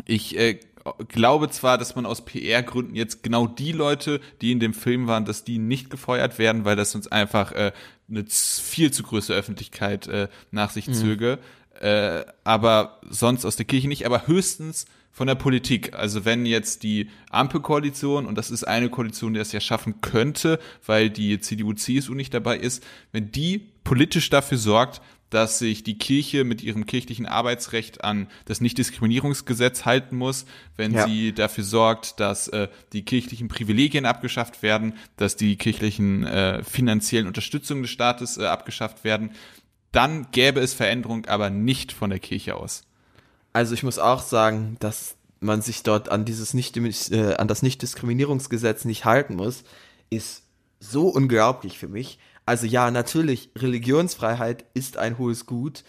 ich 0.06 0.36
äh, 0.36 0.60
glaube 1.08 1.48
zwar, 1.50 1.78
dass 1.78 1.94
man 1.94 2.06
aus 2.06 2.24
PR-Gründen 2.24 2.94
jetzt 2.94 3.22
genau 3.22 3.46
die 3.46 3.72
Leute, 3.72 4.20
die 4.40 4.52
in 4.52 4.60
dem 4.60 4.74
Film 4.74 5.06
waren, 5.06 5.24
dass 5.24 5.44
die 5.44 5.58
nicht 5.58 5.90
gefeuert 5.90 6.38
werden, 6.38 6.64
weil 6.64 6.76
das 6.76 6.94
uns 6.94 7.08
einfach 7.08 7.52
äh, 7.52 7.72
eine 8.08 8.24
viel 8.28 8.90
zu 8.90 9.02
große 9.02 9.32
Öffentlichkeit 9.32 10.06
äh, 10.08 10.28
nach 10.50 10.70
sich 10.70 10.88
mhm. 10.88 10.94
zöge. 10.94 11.38
Äh, 11.80 12.24
aber 12.44 13.00
sonst 13.08 13.44
aus 13.44 13.56
der 13.56 13.66
Kirche 13.66 13.88
nicht, 13.88 14.06
aber 14.06 14.26
höchstens 14.26 14.86
von 15.10 15.26
der 15.26 15.34
Politik. 15.34 15.94
Also 15.94 16.24
wenn 16.24 16.46
jetzt 16.46 16.82
die 16.82 17.08
Ampelkoalition, 17.30 18.26
und 18.26 18.36
das 18.36 18.50
ist 18.50 18.64
eine 18.64 18.88
Koalition, 18.88 19.34
die 19.34 19.40
es 19.40 19.52
ja 19.52 19.60
schaffen 19.60 20.00
könnte, 20.00 20.58
weil 20.86 21.10
die 21.10 21.38
CDU, 21.38 21.74
CSU 21.74 22.14
nicht 22.14 22.32
dabei 22.32 22.56
ist, 22.56 22.82
wenn 23.12 23.30
die 23.30 23.68
politisch 23.84 24.30
dafür 24.30 24.58
sorgt, 24.58 25.02
dass 25.32 25.58
sich 25.58 25.82
die 25.82 25.96
Kirche 25.96 26.44
mit 26.44 26.62
ihrem 26.62 26.84
kirchlichen 26.84 27.24
Arbeitsrecht 27.24 28.04
an 28.04 28.28
das 28.44 28.60
Nichtdiskriminierungsgesetz 28.60 29.86
halten 29.86 30.16
muss, 30.16 30.44
wenn 30.76 30.92
ja. 30.92 31.06
sie 31.06 31.32
dafür 31.32 31.64
sorgt, 31.64 32.20
dass 32.20 32.48
äh, 32.48 32.68
die 32.92 33.02
kirchlichen 33.02 33.48
Privilegien 33.48 34.04
abgeschafft 34.04 34.62
werden, 34.62 34.94
dass 35.16 35.36
die 35.36 35.56
kirchlichen 35.56 36.26
äh, 36.26 36.62
finanziellen 36.62 37.26
Unterstützungen 37.26 37.82
des 37.82 37.90
Staates 37.90 38.36
äh, 38.36 38.44
abgeschafft 38.44 39.04
werden, 39.04 39.30
dann 39.90 40.26
gäbe 40.32 40.60
es 40.60 40.74
Veränderung, 40.74 41.24
aber 41.24 41.48
nicht 41.48 41.92
von 41.92 42.10
der 42.10 42.18
Kirche 42.18 42.56
aus. 42.56 42.82
Also 43.54 43.72
ich 43.72 43.82
muss 43.82 43.98
auch 43.98 44.20
sagen, 44.20 44.76
dass 44.80 45.16
man 45.40 45.62
sich 45.62 45.82
dort 45.82 46.10
an 46.10 46.26
dieses 46.26 46.52
nicht 46.52 46.76
äh, 46.76 47.34
an 47.36 47.48
das 47.48 47.62
Nichtdiskriminierungsgesetz 47.62 48.84
nicht 48.84 49.06
halten 49.06 49.36
muss, 49.36 49.64
ist 50.10 50.42
so 50.78 51.08
unglaublich 51.08 51.78
für 51.78 51.88
mich. 51.88 52.18
Also 52.44 52.66
ja, 52.66 52.90
natürlich, 52.90 53.50
Religionsfreiheit 53.56 54.64
ist 54.74 54.96
ein 54.96 55.18
hohes 55.18 55.46
Gut, 55.46 55.84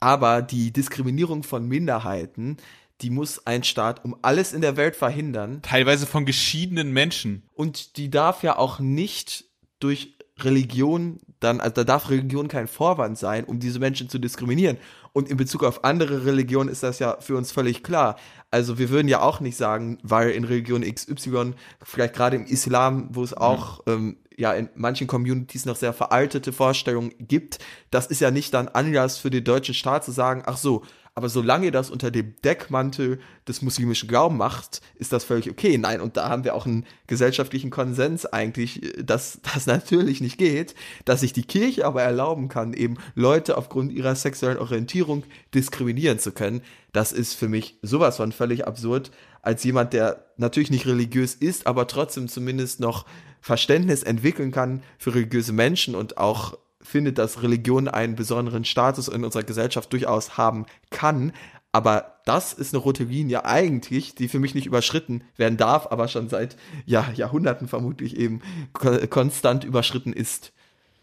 aber 0.00 0.42
die 0.42 0.72
Diskriminierung 0.72 1.42
von 1.42 1.66
Minderheiten, 1.66 2.56
die 3.00 3.10
muss 3.10 3.46
ein 3.46 3.64
Staat 3.64 4.04
um 4.04 4.16
alles 4.22 4.52
in 4.52 4.60
der 4.60 4.76
Welt 4.76 4.96
verhindern. 4.96 5.60
Teilweise 5.62 6.06
von 6.06 6.24
geschiedenen 6.26 6.92
Menschen. 6.92 7.42
Und 7.54 7.96
die 7.96 8.10
darf 8.10 8.42
ja 8.42 8.56
auch 8.56 8.80
nicht 8.80 9.44
durch 9.80 10.14
Religion 10.40 11.18
dann, 11.40 11.60
also 11.60 11.74
da 11.74 11.84
darf 11.84 12.10
Religion 12.10 12.48
kein 12.48 12.66
Vorwand 12.66 13.16
sein, 13.16 13.44
um 13.44 13.60
diese 13.60 13.78
Menschen 13.78 14.08
zu 14.08 14.18
diskriminieren. 14.18 14.76
Und 15.12 15.28
in 15.28 15.36
Bezug 15.36 15.62
auf 15.64 15.84
andere 15.84 16.24
Religionen 16.24 16.68
ist 16.68 16.82
das 16.82 16.98
ja 16.98 17.16
für 17.20 17.36
uns 17.36 17.52
völlig 17.52 17.82
klar. 17.82 18.16
Also 18.50 18.78
wir 18.78 18.90
würden 18.90 19.08
ja 19.08 19.20
auch 19.20 19.40
nicht 19.40 19.56
sagen, 19.56 19.98
weil 20.02 20.30
in 20.30 20.44
Religion 20.44 20.82
XY, 20.82 21.54
vielleicht 21.82 22.14
gerade 22.14 22.36
im 22.36 22.46
Islam, 22.46 23.08
wo 23.10 23.22
es 23.22 23.34
auch 23.34 23.84
mhm. 23.86 23.92
ähm, 23.92 24.16
ja 24.38 24.52
in 24.52 24.70
manchen 24.74 25.06
Communities 25.06 25.66
noch 25.66 25.76
sehr 25.76 25.92
veraltete 25.92 26.52
Vorstellungen 26.52 27.12
gibt, 27.18 27.58
das 27.90 28.06
ist 28.06 28.20
ja 28.20 28.30
nicht 28.30 28.54
dann 28.54 28.68
Anlass 28.68 29.18
für 29.18 29.30
den 29.30 29.44
deutschen 29.44 29.74
Staat 29.74 30.04
zu 30.04 30.12
sagen, 30.12 30.42
ach 30.46 30.56
so, 30.56 30.82
aber 31.18 31.28
solange 31.28 31.66
ihr 31.66 31.72
das 31.72 31.90
unter 31.90 32.12
dem 32.12 32.36
Deckmantel 32.44 33.18
des 33.48 33.60
muslimischen 33.60 34.08
Glauben 34.08 34.36
macht, 34.36 34.80
ist 34.94 35.12
das 35.12 35.24
völlig 35.24 35.50
okay. 35.50 35.76
Nein, 35.76 36.00
und 36.00 36.16
da 36.16 36.28
haben 36.28 36.44
wir 36.44 36.54
auch 36.54 36.64
einen 36.64 36.86
gesellschaftlichen 37.08 37.70
Konsens 37.70 38.24
eigentlich, 38.24 38.94
dass 39.02 39.40
das 39.42 39.66
natürlich 39.66 40.20
nicht 40.20 40.38
geht, 40.38 40.76
dass 41.06 41.22
sich 41.22 41.32
die 41.32 41.42
Kirche 41.42 41.86
aber 41.86 42.02
erlauben 42.02 42.48
kann, 42.48 42.72
eben 42.72 42.98
Leute 43.16 43.58
aufgrund 43.58 43.90
ihrer 43.90 44.14
sexuellen 44.14 44.58
Orientierung 44.58 45.24
diskriminieren 45.56 46.20
zu 46.20 46.30
können. 46.30 46.62
Das 46.92 47.10
ist 47.10 47.34
für 47.34 47.48
mich 47.48 47.78
sowas 47.82 48.18
von 48.18 48.30
völlig 48.30 48.68
absurd, 48.68 49.10
als 49.42 49.64
jemand, 49.64 49.92
der 49.92 50.24
natürlich 50.36 50.70
nicht 50.70 50.86
religiös 50.86 51.34
ist, 51.34 51.66
aber 51.66 51.86
trotzdem 51.86 52.28
zumindest 52.28 52.80
noch 52.80 53.06
Verständnis 53.40 54.02
entwickeln 54.02 54.50
kann 54.50 54.82
für 54.98 55.14
religiöse 55.14 55.52
Menschen 55.52 55.94
und 55.94 56.18
auch 56.18 56.58
findet, 56.80 57.18
dass 57.18 57.42
Religion 57.42 57.88
einen 57.88 58.16
besonderen 58.16 58.64
Status 58.64 59.08
in 59.08 59.24
unserer 59.24 59.42
Gesellschaft 59.42 59.92
durchaus 59.92 60.36
haben 60.36 60.66
kann. 60.90 61.32
Aber 61.70 62.20
das 62.24 62.52
ist 62.52 62.72
eine 62.74 62.82
rote 62.82 63.04
Linie 63.04 63.44
eigentlich, 63.44 64.14
die 64.14 64.28
für 64.28 64.38
mich 64.38 64.54
nicht 64.54 64.66
überschritten 64.66 65.22
werden 65.36 65.58
darf, 65.58 65.88
aber 65.90 66.08
schon 66.08 66.28
seit 66.28 66.56
ja, 66.86 67.10
Jahrhunderten 67.14 67.68
vermutlich 67.68 68.16
eben 68.16 68.40
konstant 68.72 69.64
überschritten 69.64 70.12
ist. 70.12 70.52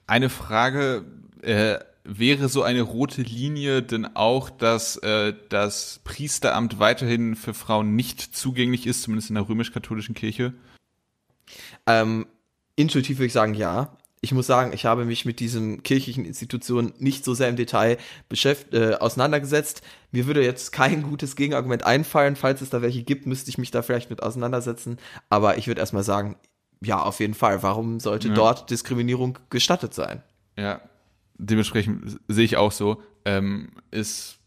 Eine 0.08 0.30
Frage, 0.30 1.06
äh, 1.42 1.80
wäre 2.06 2.50
so 2.50 2.64
eine 2.64 2.82
rote 2.82 3.22
Linie 3.22 3.82
denn 3.82 4.16
auch, 4.16 4.50
dass 4.50 4.98
äh, 4.98 5.34
das 5.50 6.00
Priesteramt 6.04 6.80
weiterhin 6.80 7.36
für 7.36 7.54
Frauen 7.54 7.96
nicht 7.96 8.36
zugänglich 8.36 8.88
ist, 8.88 9.04
zumindest 9.04 9.30
in 9.30 9.36
der 9.36 9.50
römisch-katholischen 9.50 10.16
Kirche? 10.16 10.54
Ähm, 11.86 12.28
intuitiv 12.76 13.18
würde 13.18 13.28
ich 13.28 13.34
sagen, 13.34 13.54
ja 13.54 13.98
ich 14.26 14.32
muss 14.32 14.48
sagen, 14.48 14.74
ich 14.74 14.86
habe 14.86 15.06
mich 15.06 15.26
mit 15.26 15.40
diesen 15.40 15.84
kirchlichen 15.84 16.26
Institutionen 16.26 16.94
nicht 16.98 17.24
so 17.24 17.36
sehr 17.36 17.48
im 17.48 17.56
Detail 17.56 17.98
beschäftigt, 18.28 18.74
äh, 18.74 18.96
auseinandergesetzt. 18.96 19.84
Mir 20.12 20.26
würde 20.26 20.44
jetzt 20.44 20.72
kein 20.72 21.04
gutes 21.04 21.36
Gegenargument 21.36 21.86
einfallen. 21.86 22.36
Falls 22.36 22.62
es 22.62 22.72
da 22.72 22.82
welche 22.82 23.04
gibt, 23.04 23.28
müsste 23.28 23.52
ich 23.52 23.60
mich 23.60 23.70
da 23.70 23.84
vielleicht 23.84 24.10
mit 24.10 24.24
auseinandersetzen. 24.24 24.98
Aber 25.30 25.60
ich 25.60 25.68
würde 25.68 25.80
erstmal 25.80 26.04
sagen, 26.04 26.38
ja, 26.82 27.00
auf 27.02 27.20
jeden 27.20 27.36
Fall. 27.36 27.62
Warum 27.62 28.00
sollte 28.00 28.30
ja. 28.30 28.34
dort 28.34 28.72
Diskriminierung 28.72 29.38
gestattet 29.52 29.94
sein? 29.94 30.24
Ja, 30.58 30.82
dementsprechend 31.38 32.20
sehe 32.28 32.46
ich 32.46 32.58
auch 32.58 32.72
so. 32.72 33.02
Ähm, 33.26 33.70
ist 33.92 34.40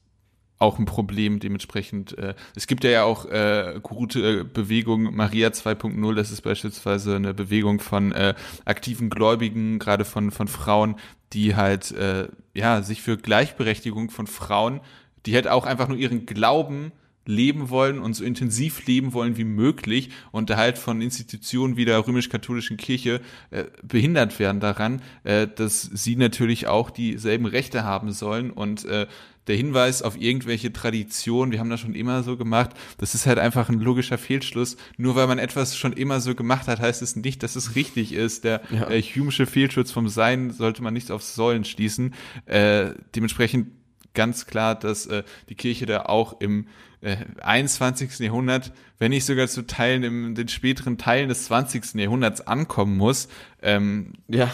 auch 0.58 0.78
ein 0.78 0.86
Problem 0.86 1.38
dementsprechend. 1.38 2.18
Äh, 2.18 2.34
es 2.54 2.66
gibt 2.66 2.84
ja 2.84 3.04
auch 3.04 3.26
äh, 3.26 3.78
gute 3.82 4.44
Bewegungen, 4.44 5.14
Maria 5.14 5.48
2.0, 5.48 6.14
das 6.14 6.30
ist 6.30 6.42
beispielsweise 6.42 7.16
eine 7.16 7.34
Bewegung 7.34 7.80
von 7.80 8.12
äh, 8.12 8.34
aktiven 8.64 9.10
Gläubigen, 9.10 9.78
gerade 9.78 10.04
von, 10.04 10.30
von 10.30 10.48
Frauen, 10.48 10.96
die 11.32 11.54
halt 11.54 11.92
äh, 11.92 12.28
ja 12.54 12.82
sich 12.82 13.02
für 13.02 13.16
Gleichberechtigung 13.16 14.10
von 14.10 14.26
Frauen, 14.26 14.80
die 15.26 15.34
halt 15.34 15.48
auch 15.48 15.66
einfach 15.66 15.88
nur 15.88 15.96
ihren 15.96 16.26
Glauben 16.26 16.92
leben 17.28 17.68
wollen 17.68 17.98
und 17.98 18.14
so 18.14 18.24
intensiv 18.24 18.86
leben 18.86 19.12
wollen 19.12 19.36
wie 19.36 19.44
möglich 19.44 20.08
und 20.32 20.50
halt 20.56 20.78
von 20.78 21.02
Institutionen 21.02 21.76
wie 21.76 21.84
der 21.84 22.06
römisch-katholischen 22.06 22.78
Kirche 22.78 23.20
äh, 23.50 23.64
behindert 23.82 24.38
werden 24.38 24.60
daran, 24.60 25.02
äh, 25.24 25.46
dass 25.46 25.82
sie 25.82 26.16
natürlich 26.16 26.68
auch 26.68 26.88
dieselben 26.88 27.44
Rechte 27.44 27.84
haben 27.84 28.12
sollen 28.12 28.50
und 28.50 28.86
äh, 28.86 29.06
der 29.46 29.56
Hinweis 29.56 30.02
auf 30.02 30.18
irgendwelche 30.18 30.72
Traditionen, 30.72 31.52
wir 31.52 31.58
haben 31.58 31.70
das 31.70 31.80
schon 31.80 31.94
immer 31.94 32.22
so 32.22 32.36
gemacht, 32.36 32.70
das 32.98 33.14
ist 33.14 33.26
halt 33.26 33.38
einfach 33.38 33.68
ein 33.68 33.80
logischer 33.80 34.18
Fehlschluss. 34.18 34.76
Nur 34.98 35.16
weil 35.16 35.26
man 35.26 35.38
etwas 35.38 35.76
schon 35.76 35.94
immer 35.94 36.20
so 36.20 36.34
gemacht 36.34 36.68
hat, 36.68 36.80
heißt 36.80 37.00
es 37.00 37.16
nicht, 37.16 37.42
dass 37.42 37.56
es 37.56 37.74
richtig 37.74 38.12
ist. 38.12 38.44
Der 38.44 38.60
ja. 38.70 38.90
äh, 38.90 39.00
Hume'sche 39.00 39.46
Fehlschutz 39.46 39.90
vom 39.90 40.08
Sein 40.08 40.50
sollte 40.50 40.82
man 40.82 40.92
nicht 40.92 41.10
aufs 41.10 41.34
Sollen 41.34 41.64
schließen. 41.64 42.14
Äh, 42.44 42.90
dementsprechend 43.16 43.68
ganz 44.12 44.46
klar, 44.46 44.74
dass 44.74 45.06
äh, 45.06 45.22
die 45.48 45.54
Kirche 45.54 45.86
da 45.86 46.02
auch 46.02 46.40
im 46.40 46.66
äh, 47.00 47.16
21. 47.40 48.18
Jahrhundert, 48.18 48.72
wenn 48.98 49.10
nicht 49.10 49.24
sogar 49.24 49.48
zu 49.48 49.66
Teilen 49.66 50.02
in 50.02 50.34
den 50.34 50.48
späteren 50.48 50.98
Teilen 50.98 51.28
des 51.28 51.44
20. 51.44 51.94
Jahrhunderts 51.94 52.46
ankommen 52.46 52.96
muss. 52.96 53.28
Ähm, 53.62 54.14
ja. 54.28 54.52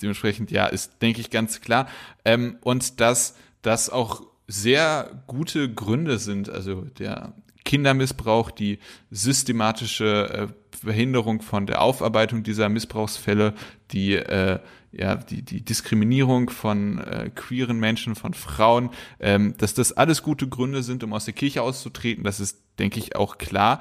Dementsprechend, 0.00 0.50
ja, 0.50 0.66
ist, 0.66 1.00
denke 1.00 1.20
ich, 1.20 1.30
ganz 1.30 1.60
klar. 1.60 1.88
Ähm, 2.24 2.56
und 2.62 3.00
dass 3.00 3.36
das 3.62 3.88
auch 3.88 4.22
sehr 4.48 5.22
gute 5.26 5.72
Gründe 5.72 6.18
sind, 6.18 6.50
also 6.50 6.82
der 6.98 7.34
Kindermissbrauch, 7.64 8.50
die 8.50 8.80
systematische 9.10 10.50
äh, 10.50 10.76
Verhinderung 10.76 11.42
von 11.42 11.66
der 11.66 11.80
Aufarbeitung 11.80 12.42
dieser 12.42 12.68
Missbrauchsfälle, 12.68 13.54
die 13.92 14.16
äh, 14.16 14.58
ja 14.92 15.16
die 15.16 15.42
die 15.42 15.64
Diskriminierung 15.64 16.50
von 16.50 16.98
äh, 16.98 17.30
queeren 17.34 17.78
Menschen, 17.78 18.14
von 18.14 18.34
Frauen, 18.34 18.90
ähm, 19.20 19.54
dass 19.58 19.74
das 19.74 19.92
alles 19.92 20.22
gute 20.22 20.48
Gründe 20.48 20.82
sind, 20.82 21.02
um 21.02 21.12
aus 21.12 21.24
der 21.24 21.34
Kirche 21.34 21.62
auszutreten. 21.62 22.24
Das 22.24 22.40
ist, 22.40 22.58
denke 22.78 22.98
ich, 22.98 23.16
auch 23.16 23.38
klar. 23.38 23.80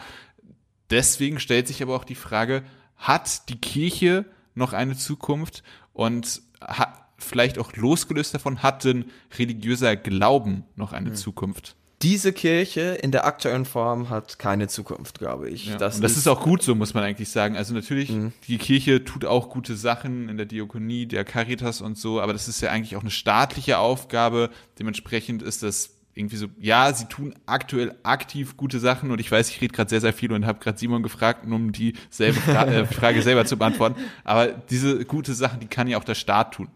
Deswegen 0.90 1.40
stellt 1.40 1.68
sich 1.68 1.84
aber 1.84 1.96
auch 1.96 2.06
die 2.06 2.16
Frage: 2.16 2.64
Hat 2.98 3.50
die 3.50 3.60
Kirche 3.60 4.26
noch 4.56 4.74
eine 4.74 4.96
Zukunft 4.96 5.64
und 5.94 6.42
hat 6.62 6.98
vielleicht 7.18 7.60
auch 7.60 7.74
losgelöst 7.76 8.34
davon, 8.34 8.64
hat 8.64 8.84
denn 8.84 9.06
religiöser 9.38 9.96
Glauben 9.96 10.64
noch 10.76 10.94
eine 10.94 11.12
mhm. 11.12 11.16
Zukunft? 11.16 11.76
Diese 12.02 12.34
Kirche 12.34 12.98
in 13.02 13.12
der 13.12 13.26
aktuellen 13.26 13.66
Form 13.66 14.10
hat 14.10 14.40
keine 14.40 14.68
Zukunft, 14.68 15.20
glaube 15.20 15.50
ich. 15.50 15.68
Ja, 15.68 15.78
das, 15.78 16.00
das 16.00 16.14
ist, 16.14 16.20
ist, 16.20 16.28
auch 16.28 16.42
gut 16.42 16.64
so, 16.64 16.74
muss 16.74 16.94
man 16.94 17.04
eigentlich 17.04 17.30
sagen. 17.30 17.56
Also 17.56 17.74
natürlich, 17.74 18.10
mhm. 18.10 18.34
die 18.48 18.58
Kirche 18.58 19.04
tut 19.04 19.26
auch 19.26 19.50
gute 19.50 19.76
Sachen 19.76 20.30
in 20.30 20.38
der 20.38 20.46
Diakonie, 20.46 21.06
der 21.06 21.24
Caritas 21.24 21.82
und 21.82 21.98
so, 21.98 22.20
aber 22.20 22.34
das 22.34 22.48
ist 22.48 22.62
ja 22.62 22.72
eigentlich 22.72 22.96
auch 22.96 23.02
eine 23.02 23.12
staatliche 23.12 23.78
Aufgabe. 23.78 24.50
Dementsprechend 24.80 25.44
ist 25.44 25.64
das 25.64 25.92
irgendwie 26.14 26.36
so, 26.36 26.48
ja, 26.60 26.94
sie 26.94 27.06
tun 27.06 27.34
aktuell 27.46 27.96
aktiv 28.04 28.58
gute 28.58 28.80
Sachen 28.80 29.12
und 29.12 29.20
ich 29.20 29.32
weiß, 29.32 29.50
ich 29.50 29.62
rede 29.62 29.74
gerade 29.74 29.90
sehr, 29.90 30.02
sehr 30.02 30.14
viel 30.14 30.32
und 30.34 30.46
habe 30.46 30.60
gerade 30.60 30.78
Simon 30.78 31.04
gefragt, 31.04 31.46
um 31.46 31.72
dieselbe 31.72 32.40
Fra 32.40 32.66
äh, 32.66 32.86
Frage 32.92 33.22
selber 33.22 33.46
zu 33.46 33.58
beantworten. 33.58 34.02
Aber 34.24 34.48
diese 34.48 35.06
gute 35.06 35.34
Sachen, 35.34 35.60
die 35.60 35.68
kann 35.68 35.88
ja 35.88 35.98
auch 35.98 36.04
der 36.04 36.16
Staat 36.16 36.56
tun. 36.56 36.68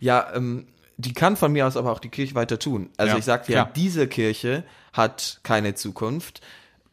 Ja, 0.00 0.32
ähm, 0.34 0.66
die 0.96 1.12
kann 1.12 1.36
von 1.36 1.52
mir 1.52 1.66
aus 1.66 1.76
aber 1.76 1.92
auch 1.92 1.98
die 1.98 2.08
Kirche 2.08 2.34
weiter 2.34 2.58
tun. 2.58 2.90
Also 2.96 3.12
ja, 3.12 3.18
ich 3.18 3.24
sage 3.24 3.52
ja, 3.52 3.64
diese 3.64 4.06
Kirche 4.06 4.64
hat 4.92 5.40
keine 5.42 5.74
Zukunft. 5.74 6.40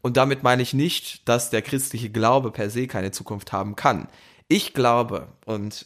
Und 0.01 0.17
damit 0.17 0.41
meine 0.41 0.63
ich 0.63 0.73
nicht, 0.73 1.27
dass 1.29 1.51
der 1.51 1.61
christliche 1.61 2.09
Glaube 2.09 2.51
per 2.51 2.69
se 2.69 2.87
keine 2.87 3.11
Zukunft 3.11 3.51
haben 3.51 3.75
kann. 3.75 4.07
Ich 4.47 4.73
glaube, 4.73 5.27
und 5.45 5.85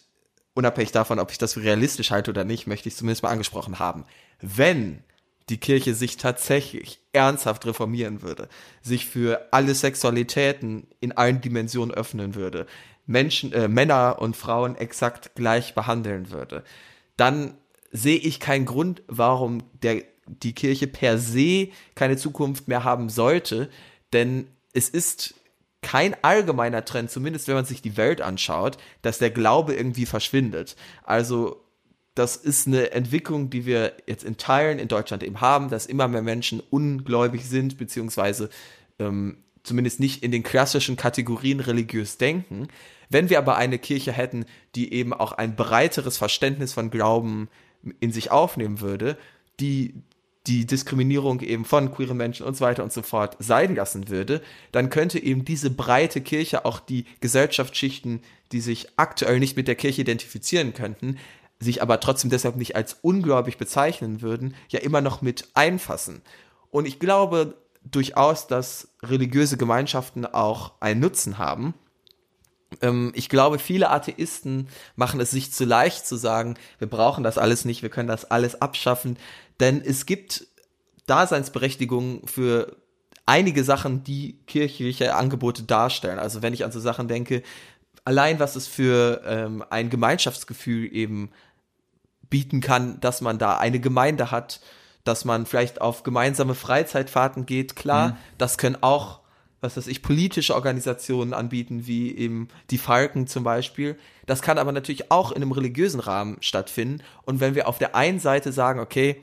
unabhängig 0.53 0.91
davon, 0.91 1.19
ob 1.19 1.31
ich 1.31 1.37
das 1.37 1.53
für 1.53 1.63
realistisch 1.63 2.11
halte 2.11 2.31
oder 2.31 2.45
nicht, 2.45 2.65
möchte 2.65 2.87
ich 2.87 2.95
zumindest 2.95 3.23
mal 3.23 3.29
angesprochen 3.29 3.77
haben, 3.77 4.05
wenn 4.39 5.03
die 5.49 5.57
Kirche 5.57 5.93
sich 5.93 6.17
tatsächlich 6.17 6.99
ernsthaft 7.11 7.65
reformieren 7.65 8.21
würde, 8.21 8.47
sich 8.81 9.05
für 9.05 9.49
alle 9.51 9.75
Sexualitäten 9.75 10.87
in 11.01 11.11
allen 11.11 11.41
Dimensionen 11.41 11.93
öffnen 11.93 12.33
würde, 12.33 12.65
Menschen, 13.05 13.53
äh, 13.53 13.67
Männer 13.67 14.17
und 14.19 14.35
Frauen 14.35 14.75
exakt 14.75 15.35
gleich 15.35 15.75
behandeln 15.75 16.31
würde, 16.31 16.63
dann 17.17 17.55
sehe 17.95 18.17
ich 18.17 18.39
keinen 18.39 18.65
Grund, 18.65 19.03
warum 19.07 19.63
der, 19.81 20.03
die 20.27 20.53
Kirche 20.53 20.87
per 20.87 21.17
se 21.17 21.69
keine 21.95 22.17
Zukunft 22.17 22.67
mehr 22.67 22.83
haben 22.83 23.09
sollte, 23.09 23.69
denn 24.13 24.47
es 24.73 24.89
ist 24.89 25.35
kein 25.81 26.15
allgemeiner 26.23 26.83
Trend, 26.83 27.11
zumindest 27.11 27.47
wenn 27.47 27.55
man 27.55 27.65
sich 27.65 27.81
die 27.81 27.95
Welt 27.95 28.19
anschaut, 28.19 28.77
dass 29.01 29.19
der 29.19 29.29
Glaube 29.29 29.75
irgendwie 29.75 30.05
verschwindet. 30.05 30.75
Also 31.03 31.61
das 32.15 32.37
ist 32.37 32.65
eine 32.65 32.91
Entwicklung, 32.91 33.49
die 33.49 33.65
wir 33.65 33.93
jetzt 34.07 34.23
in 34.23 34.37
Teilen 34.37 34.79
in 34.79 34.87
Deutschland 34.87 35.21
eben 35.21 35.41
haben, 35.41 35.69
dass 35.69 35.85
immer 35.85 36.07
mehr 36.07 36.21
Menschen 36.21 36.61
ungläubig 36.69 37.45
sind, 37.45 37.77
beziehungsweise 37.77 38.49
ähm, 38.99 39.37
zumindest 39.63 39.99
nicht 39.99 40.23
in 40.23 40.31
den 40.31 40.43
klassischen 40.43 40.95
Kategorien 40.95 41.59
religiös 41.59 42.17
denken. 42.17 42.67
Wenn 43.09 43.29
wir 43.29 43.37
aber 43.37 43.57
eine 43.57 43.77
Kirche 43.77 44.11
hätten, 44.11 44.45
die 44.73 44.93
eben 44.93 45.13
auch 45.13 45.33
ein 45.33 45.55
breiteres 45.55 46.17
Verständnis 46.17 46.73
von 46.73 46.89
Glauben 46.89 47.49
in 47.99 48.11
sich 48.11 48.31
aufnehmen 48.31 48.81
würde, 48.81 49.17
die 49.59 49.93
die 50.47 50.65
Diskriminierung 50.65 51.39
eben 51.41 51.65
von 51.65 51.91
queeren 51.91 52.17
Menschen 52.17 52.45
und 52.45 52.55
so 52.55 52.63
weiter 52.65 52.83
und 52.83 52.93
so 52.93 53.01
fort 53.01 53.35
sein 53.39 53.75
lassen 53.75 54.09
würde, 54.09 54.41
dann 54.71 54.89
könnte 54.89 55.17
eben 55.17 55.43
diese 55.43 55.71
breite 55.71 56.21
Kirche 56.21 56.65
auch 56.65 56.79
die 56.79 57.05
Gesellschaftsschichten, 57.19 58.21
die 58.51 58.61
sich 58.61 58.89
aktuell 58.95 59.39
nicht 59.39 59.57
mit 59.57 59.67
der 59.67 59.75
Kirche 59.75 60.01
identifizieren 60.01 60.73
könnten, 60.73 61.17
sich 61.59 61.81
aber 61.81 61.99
trotzdem 61.99 62.29
deshalb 62.29 62.57
nicht 62.57 62.75
als 62.75 62.97
ungläubig 63.01 63.57
bezeichnen 63.57 64.21
würden, 64.21 64.55
ja 64.69 64.81
immer 64.81 65.01
noch 65.01 65.21
mit 65.21 65.49
einfassen. 65.55 66.21
Und 66.69 66.87
ich 66.87 66.99
glaube 66.99 67.57
durchaus, 67.83 68.47
dass 68.47 68.89
religiöse 69.03 69.57
Gemeinschaften 69.57 70.25
auch 70.25 70.73
einen 70.79 70.99
Nutzen 70.99 71.37
haben 71.37 71.73
ich 73.13 73.29
glaube, 73.29 73.59
viele 73.59 73.89
Atheisten 73.89 74.67
machen 74.95 75.19
es 75.19 75.31
sich 75.31 75.51
zu 75.51 75.65
leicht 75.65 76.05
zu 76.05 76.15
sagen, 76.15 76.55
wir 76.79 76.89
brauchen 76.89 77.23
das 77.23 77.37
alles 77.37 77.65
nicht, 77.65 77.81
wir 77.81 77.89
können 77.89 78.07
das 78.07 78.29
alles 78.29 78.61
abschaffen, 78.61 79.17
denn 79.59 79.81
es 79.81 80.05
gibt 80.05 80.47
Daseinsberechtigung 81.05 82.27
für 82.27 82.77
einige 83.25 83.63
Sachen, 83.63 84.03
die 84.03 84.39
kirchliche 84.47 85.15
Angebote 85.15 85.63
darstellen. 85.63 86.19
Also 86.19 86.41
wenn 86.41 86.53
ich 86.53 86.63
an 86.63 86.71
so 86.71 86.79
Sachen 86.79 87.07
denke, 87.07 87.43
allein 88.03 88.39
was 88.39 88.55
es 88.55 88.67
für 88.67 89.21
ähm, 89.25 89.63
ein 89.69 89.89
Gemeinschaftsgefühl 89.89 90.93
eben 90.93 91.31
bieten 92.29 92.61
kann, 92.61 92.99
dass 93.01 93.21
man 93.21 93.37
da 93.37 93.57
eine 93.57 93.79
Gemeinde 93.79 94.31
hat, 94.31 94.61
dass 95.03 95.25
man 95.25 95.45
vielleicht 95.45 95.81
auf 95.81 96.03
gemeinsame 96.03 96.55
Freizeitfahrten 96.55 97.45
geht, 97.45 97.75
klar, 97.75 98.09
mhm. 98.09 98.17
das 98.37 98.57
können 98.57 98.77
auch, 98.81 99.19
was 99.61 99.77
weiß 99.77 99.87
ich, 99.87 100.01
politische 100.01 100.53
Organisationen 100.53 101.33
anbieten, 101.33 101.87
wie 101.87 102.15
eben 102.15 102.49
die 102.69 102.77
Falken 102.77 103.27
zum 103.27 103.43
Beispiel. 103.43 103.97
Das 104.25 104.41
kann 104.41 104.57
aber 104.57 104.71
natürlich 104.71 105.11
auch 105.11 105.31
in 105.31 105.41
einem 105.41 105.51
religiösen 105.51 105.99
Rahmen 105.99 106.37
stattfinden. 106.41 107.01
Und 107.23 107.39
wenn 107.39 107.55
wir 107.55 107.67
auf 107.67 107.77
der 107.77 107.95
einen 107.95 108.19
Seite 108.19 108.51
sagen, 108.51 108.79
okay, 108.79 109.21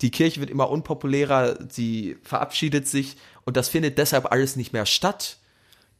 die 0.00 0.10
Kirche 0.10 0.40
wird 0.40 0.50
immer 0.50 0.70
unpopulärer, 0.70 1.58
sie 1.68 2.16
verabschiedet 2.22 2.86
sich 2.86 3.16
und 3.44 3.56
das 3.56 3.68
findet 3.68 3.98
deshalb 3.98 4.30
alles 4.30 4.56
nicht 4.56 4.72
mehr 4.72 4.86
statt, 4.86 5.38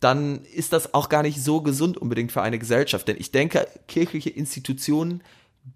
dann 0.00 0.44
ist 0.44 0.72
das 0.72 0.94
auch 0.94 1.08
gar 1.08 1.22
nicht 1.22 1.42
so 1.42 1.60
gesund 1.60 1.96
unbedingt 1.96 2.30
für 2.30 2.42
eine 2.42 2.58
Gesellschaft. 2.58 3.08
Denn 3.08 3.16
ich 3.18 3.32
denke, 3.32 3.66
kirchliche 3.88 4.30
Institutionen 4.30 5.22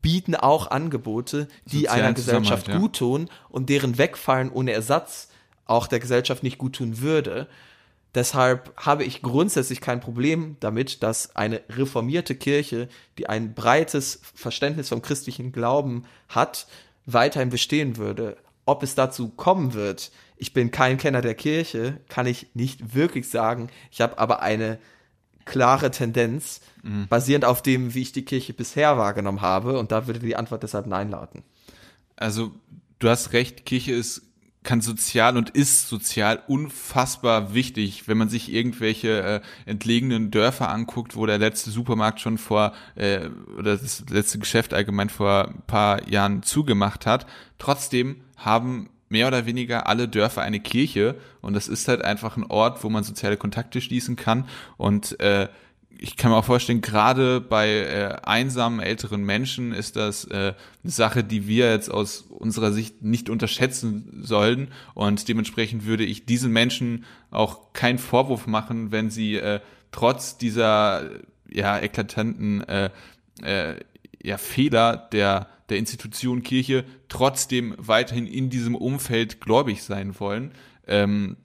bieten 0.01 0.35
auch 0.35 0.71
Angebote, 0.71 1.49
die 1.67 1.81
Sozialen 1.81 2.01
einer 2.01 2.15
Gesellschaft 2.15 2.69
ja. 2.69 2.79
gut 2.79 2.97
tun 2.97 3.29
und 3.49 3.69
deren 3.69 3.99
Wegfallen 3.99 4.51
ohne 4.51 4.73
Ersatz 4.73 5.29
auch 5.67 5.87
der 5.87 6.01
Gesellschaft 6.01 6.43
nicht 6.43 6.59
gut 6.59 6.77
tun 6.77 7.01
würde. 7.01 7.49
Deshalb 8.15 8.75
habe 8.77 9.05
ich 9.05 9.23
grundsätzlich 9.23 9.81
kein 9.81 10.01
Problem 10.01 10.57
damit, 10.61 11.03
dass 11.03 11.35
eine 11.35 11.63
reformierte 11.71 12.35
Kirche, 12.35 12.89
die 13.17 13.29
ein 13.29 13.55
breites 13.55 14.21
Verständnis 14.35 14.91
vom 14.91 15.01
christlichen 15.01 15.51
Glauben 15.51 16.05
hat, 16.29 16.67
weiterhin 17.07 17.49
bestehen 17.49 17.97
würde. 17.97 18.37
Ob 18.67 18.83
es 18.83 18.95
dazu 18.95 19.31
kommen 19.31 19.73
wird, 19.73 20.13
ich 20.37 20.53
bin 20.53 20.71
kein 20.71 20.99
Kenner 20.99 21.23
der 21.23 21.35
Kirche, 21.35 22.01
kann 22.09 22.27
ich 22.27 22.49
nicht 22.55 22.95
wirklich 22.95 23.31
sagen. 23.31 23.71
Ich 23.91 24.01
habe 24.01 24.19
aber 24.19 24.43
eine 24.43 24.79
klare 25.45 25.91
Tendenz, 25.91 26.61
mhm. 26.83 27.09
basierend 27.09 27.45
auf 27.45 27.63
dem, 27.63 27.95
wie 27.95 28.03
ich 28.03 28.13
die 28.13 28.25
Kirche 28.25 28.53
bisher 28.53 28.99
wahrgenommen 28.99 29.41
habe. 29.41 29.79
Und 29.79 29.91
da 29.91 30.07
würde 30.07 30.21
die 30.21 30.37
Antwort 30.37 30.63
deshalb 30.63 30.87
Nein 30.87 31.11
lauten. 31.11 31.43
Also, 32.17 32.53
du 32.99 33.09
hast 33.09 33.33
recht, 33.33 33.65
Kirche 33.65 33.93
ist 33.93 34.23
kann 34.63 34.81
sozial 34.81 35.37
und 35.37 35.51
ist 35.51 35.89
sozial 35.89 36.43
unfassbar 36.47 37.55
wichtig, 37.55 38.07
wenn 38.07 38.19
man 38.19 38.29
sich 38.29 38.53
irgendwelche 38.53 39.23
äh, 39.23 39.41
entlegenen 39.71 40.31
Dörfer 40.31 40.69
anguckt, 40.69 41.17
wo 41.17 41.27
der 41.27 41.39
letzte 41.39 41.71
Supermarkt 41.71 42.21
schon 42.21 42.39
vor 42.39 42.73
äh, 42.95 43.29
oder 43.59 43.77
das 43.77 44.05
letzte 44.09 44.39
Geschäft 44.39 44.73
allgemein 44.73 45.09
vor 45.09 45.49
ein 45.49 45.63
paar 45.67 46.09
Jahren 46.09 46.43
zugemacht 46.43 47.07
hat. 47.07 47.27
Trotzdem 47.59 48.17
haben 48.37 48.89
mehr 49.09 49.29
oder 49.29 49.47
weniger 49.47 49.87
alle 49.87 50.09
Dörfer 50.09 50.43
eine 50.43 50.61
Kirche 50.61 51.17
und 51.41 51.55
das 51.55 51.69
ist 51.69 51.89
halt 51.89 52.03
einfach 52.03 52.37
ein 52.37 52.45
Ort, 52.45 52.83
wo 52.85 52.89
man 52.89 53.05
soziale 53.05 53.37
Kontakte 53.37 53.81
schließen 53.81 54.17
kann 54.17 54.47
und 54.77 55.19
äh, 55.21 55.49
ich 56.03 56.17
kann 56.17 56.33
mir 56.33 56.37
auch 56.37 56.45
vorstellen, 56.45 56.81
gerade 56.81 57.41
bei 57.41 57.69
äh, 57.69 58.17
einsamen 58.25 58.81
älteren 58.81 59.23
Menschen 59.23 59.73
ist 59.73 59.95
das 59.95 60.25
äh, 60.25 60.55
eine 60.83 60.91
Sache, 60.91 61.23
die 61.23 61.47
wir 61.47 61.71
jetzt 61.71 61.91
aus 61.91 62.23
unserer 62.23 62.73
Sicht 62.73 63.03
nicht 63.03 63.31
unterschätzen 63.31 64.21
sollen. 64.21 64.73
Und 64.95 65.29
dementsprechend 65.29 65.87
würde 65.87 66.05
ich 66.05 66.27
diesen 66.27 66.53
Menschen 66.53 67.05
auch 67.31 67.73
keinen 67.73 67.99
Vorwurf 67.99 68.49
machen, 68.49 68.91
wenn 68.91 69.11
sie 69.11 69.37
äh, 69.37 69.61
trotz 69.93 70.39
dieser 70.39 71.09
ja 71.49 71.79
eklatanten 71.79 72.63
äh, 72.67 72.91
äh, 73.43 73.77
ja, 74.21 74.39
Fehler 74.39 74.97
der 74.97 75.47
der 75.69 75.79
Institution 75.79 76.43
Kirche 76.43 76.85
trotzdem 77.09 77.75
weiterhin 77.79 78.27
in 78.27 78.51
diesem 78.51 78.75
Umfeld 78.75 79.41
gläubig 79.41 79.85
sein 79.85 80.19
wollen. 80.19 80.53
Ähm, 80.89 81.37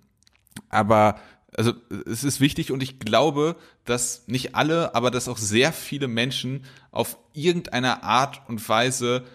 aber 0.69 1.19
also 1.57 1.73
es 2.05 2.23
ist 2.23 2.39
wichtig 2.39 2.71
und 2.71 2.81
ich 2.83 2.99
glaube, 2.99 3.55
dass 3.83 4.27
nicht 4.27 4.55
alle, 4.55 4.95
aber 4.95 5.11
dass 5.11 5.27
auch 5.27 5.37
sehr 5.37 5.73
viele 5.73 6.07
Menschen 6.07 6.63
auf 6.91 7.17
irgendeine 7.33 8.03
Art 8.03 8.47
und 8.47 8.67
Weise 8.69 9.25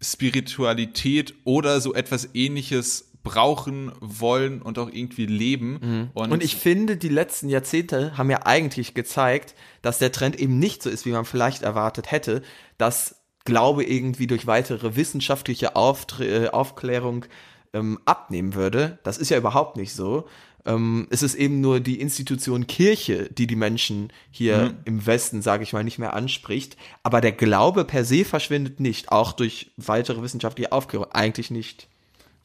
Spiritualität 0.00 1.34
oder 1.44 1.80
so 1.80 1.94
etwas 1.94 2.30
ähnliches 2.34 3.10
brauchen 3.24 3.92
wollen 4.00 4.62
und 4.62 4.78
auch 4.78 4.88
irgendwie 4.90 5.26
leben. 5.26 5.78
Mhm. 5.80 6.10
Und, 6.14 6.32
und, 6.32 6.42
ich 6.42 6.56
finde, 6.56 6.96
die 6.96 7.08
letzten 7.08 7.48
Jahrzehnte 7.48 8.16
haben 8.16 8.30
ja 8.30 8.44
eigentlich 8.46 8.94
gezeigt, 8.94 9.54
dass 9.80 9.98
der 9.98 10.12
Trend 10.12 10.38
eben 10.38 10.58
nicht 10.58 10.82
so 10.82 10.90
ist, 10.90 11.06
wie 11.06 11.12
man 11.12 11.24
vielleicht 11.24 11.62
erwartet 11.62 12.10
hätte, 12.10 12.42
dass 12.78 13.16
Glaube 13.44 13.84
irgendwie 13.84 14.28
durch 14.28 14.46
weitere 14.46 14.94
wissenschaftliche 14.94 15.74
Auftre 15.74 16.24
äh, 16.26 16.48
Aufklärung 16.50 17.26
ähm, 17.72 17.98
abnehmen 18.04 18.54
würde. 18.54 18.98
Das 19.02 19.18
ist 19.18 19.30
ja 19.30 19.38
überhaupt 19.38 19.76
nicht 19.76 19.94
so. 19.94 20.28
Ähm, 20.64 21.06
es 21.10 21.22
ist 21.22 21.34
eben 21.34 21.60
nur 21.60 21.80
die 21.80 22.00
Institution 22.00 22.66
Kirche, 22.66 23.28
die 23.32 23.46
die 23.46 23.56
Menschen 23.56 24.12
hier 24.30 24.70
mhm. 24.70 24.74
im 24.84 25.06
Westen, 25.06 25.42
sage 25.42 25.62
ich 25.64 25.72
mal, 25.72 25.84
nicht 25.84 25.98
mehr 25.98 26.14
anspricht. 26.14 26.76
Aber 27.02 27.20
der 27.20 27.32
Glaube 27.32 27.84
per 27.84 28.04
se 28.04 28.24
verschwindet 28.24 28.80
nicht, 28.80 29.10
auch 29.10 29.32
durch 29.32 29.72
weitere 29.76 30.22
wissenschaftliche 30.22 30.72
Aufklärung. 30.72 31.10
Eigentlich 31.12 31.50
nicht. 31.50 31.88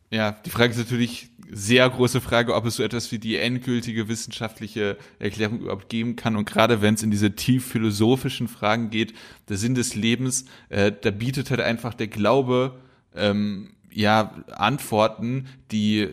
Ja, 0.09 0.31
die 0.31 0.49
Frage 0.49 0.71
ist 0.71 0.77
natürlich 0.77 1.29
sehr 1.49 1.89
große 1.89 2.21
Frage, 2.21 2.55
ob 2.55 2.65
es 2.65 2.75
so 2.75 2.83
etwas 2.83 3.11
wie 3.11 3.19
die 3.19 3.37
endgültige 3.37 4.07
wissenschaftliche 4.07 4.97
Erklärung 5.19 5.59
überhaupt 5.61 5.89
geben 5.89 6.15
kann. 6.15 6.35
Und 6.35 6.45
gerade 6.45 6.81
wenn 6.81 6.95
es 6.95 7.03
in 7.03 7.11
diese 7.11 7.35
tief 7.35 7.65
philosophischen 7.65 8.47
Fragen 8.47 8.89
geht, 8.89 9.13
der 9.47 9.57
Sinn 9.57 9.75
des 9.75 9.95
Lebens, 9.95 10.45
äh, 10.69 10.91
da 10.91 11.11
bietet 11.11 11.49
halt 11.49 11.61
einfach 11.61 11.93
der 11.93 12.07
Glaube 12.07 12.79
ähm, 13.15 13.71
ja 13.91 14.33
Antworten, 14.51 15.47
die 15.71 16.09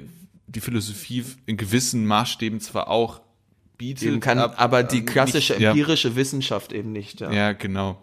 die 0.55 0.61
Philosophie 0.61 1.25
in 1.47 1.57
gewissen 1.57 2.07
Maßstäben 2.07 2.61
zwar 2.61 2.89
auch 2.89 3.21
bietet, 3.77 4.09
eben 4.09 4.21
kann, 4.21 4.39
ab, 4.39 4.55
aber 4.57 4.83
die 4.83 5.05
klassische 5.05 5.55
nicht, 5.55 5.65
empirische 5.65 6.09
ja. 6.09 6.17
Wissenschaft 6.17 6.73
eben 6.73 6.93
nicht. 6.93 7.21
Ja, 7.21 7.33
ja 7.33 7.53
genau. 7.53 8.01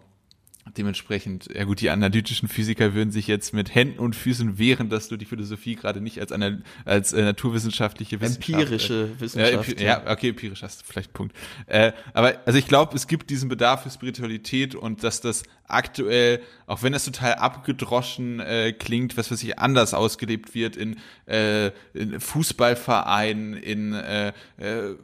Dementsprechend, 0.76 1.48
ja 1.52 1.64
gut, 1.64 1.80
die 1.80 1.90
analytischen 1.90 2.48
Physiker 2.48 2.94
würden 2.94 3.10
sich 3.10 3.26
jetzt 3.26 3.52
mit 3.52 3.74
Händen 3.74 3.98
und 3.98 4.14
Füßen 4.14 4.58
wehren, 4.58 4.88
dass 4.88 5.08
du 5.08 5.16
die 5.16 5.24
Philosophie 5.24 5.74
gerade 5.74 6.00
nicht 6.00 6.20
als, 6.20 6.30
eine, 6.30 6.62
als 6.84 7.12
äh, 7.12 7.22
naturwissenschaftliche 7.22 8.20
Wissenschaft... 8.20 8.48
Empirische 8.48 9.10
äh, 9.16 9.20
Wissenschaft. 9.20 9.80
Äh, 9.80 9.84
ja, 9.84 10.10
okay, 10.10 10.30
empirisch 10.30 10.62
hast 10.62 10.80
du 10.80 10.84
vielleicht 10.86 11.12
Punkt. 11.12 11.36
Äh, 11.66 11.92
aber 12.14 12.40
also 12.46 12.58
ich 12.58 12.68
glaube, 12.68 12.94
es 12.94 13.08
gibt 13.08 13.28
diesen 13.28 13.48
Bedarf 13.48 13.82
für 13.82 13.90
Spiritualität 13.90 14.74
und 14.76 15.02
dass 15.02 15.20
das 15.20 15.42
aktuell, 15.66 16.40
auch 16.66 16.82
wenn 16.82 16.92
das 16.92 17.04
total 17.04 17.34
abgedroschen 17.34 18.40
äh, 18.40 18.72
klingt, 18.72 19.16
was 19.16 19.30
weiß 19.30 19.42
ich, 19.42 19.58
anders 19.58 19.94
ausgelebt 19.94 20.54
wird 20.54 20.76
in, 20.76 20.96
äh, 21.26 21.72
in 21.92 22.20
Fußballvereinen, 22.20 23.54
in 23.54 23.92
äh, 23.94 24.32
äh, 24.58 24.94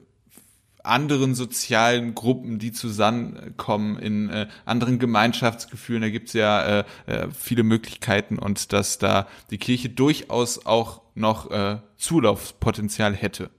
anderen 0.84 1.34
sozialen 1.34 2.14
Gruppen, 2.14 2.58
die 2.58 2.72
zusammenkommen, 2.72 3.98
in 3.98 4.30
äh, 4.30 4.48
anderen 4.64 4.98
Gemeinschaftsgefühlen. 4.98 6.02
Da 6.02 6.10
gibt's 6.10 6.32
ja 6.32 6.80
äh, 6.80 6.84
äh, 7.06 7.28
viele 7.30 7.62
Möglichkeiten 7.62 8.38
und 8.38 8.72
dass 8.72 8.98
da 8.98 9.26
die 9.50 9.58
Kirche 9.58 9.88
durchaus 9.88 10.66
auch 10.66 11.02
noch 11.14 11.50
äh, 11.50 11.78
Zulaufspotenzial 11.96 13.14
hätte. 13.14 13.50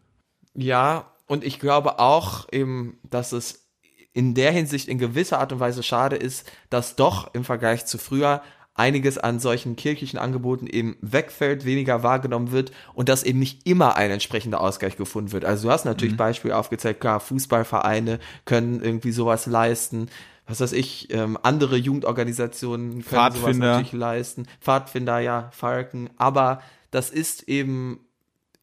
Ja, 0.54 1.14
und 1.28 1.44
ich 1.44 1.60
glaube 1.60 2.00
auch 2.00 2.48
eben, 2.52 2.98
dass 3.10 3.32
es 3.32 3.70
in 4.14 4.34
der 4.34 4.52
Hinsicht 4.52 4.88
in 4.88 4.98
gewisser 4.98 5.40
Art 5.40 5.54
und 5.54 5.60
Weise 5.60 5.84
schade 5.84 6.16
ist, 6.16 6.52
dass 6.70 6.96
doch 6.96 7.34
im 7.34 7.44
Vergleich 7.44 7.86
zu 7.86 7.98
früher 7.98 8.42
einiges 8.80 9.18
an 9.18 9.40
solchen 9.40 9.76
kirchlichen 9.76 10.18
Angeboten 10.18 10.66
eben 10.66 10.98
wegfällt, 11.02 11.66
weniger 11.66 12.02
wahrgenommen 12.02 12.52
wird 12.52 12.72
und 12.94 13.10
dass 13.10 13.24
eben 13.24 13.40
nicht 13.40 13.68
immer 13.68 13.96
ein 13.98 14.10
entsprechender 14.10 14.62
Ausgleich 14.62 14.98
gefunden 14.98 15.32
wird. 15.32 15.46
Also 15.46 15.68
du 15.68 15.74
hast 15.74 15.86
natürlich 15.86 16.14
mhm. 16.14 16.18
Beispiele 16.18 16.58
aufgezeigt, 16.58 17.02
klar, 17.02 17.20
Fußballvereine 17.20 18.20
können 18.46 18.82
irgendwie 18.82 19.12
sowas 19.12 19.46
leisten, 19.46 20.10
was 20.48 20.62
weiß 20.62 20.72
ich, 20.72 21.14
ähm, 21.14 21.38
andere 21.44 21.76
Jugendorganisationen 21.76 23.06
können 23.06 23.36
sowas 23.36 23.58
natürlich 23.58 23.92
leisten, 23.92 24.48
Pfadfinder, 24.62 25.20
ja, 25.20 25.50
Falken, 25.52 26.10
aber 26.18 26.62
das 26.90 27.10
ist 27.10 27.44
eben 27.48 28.00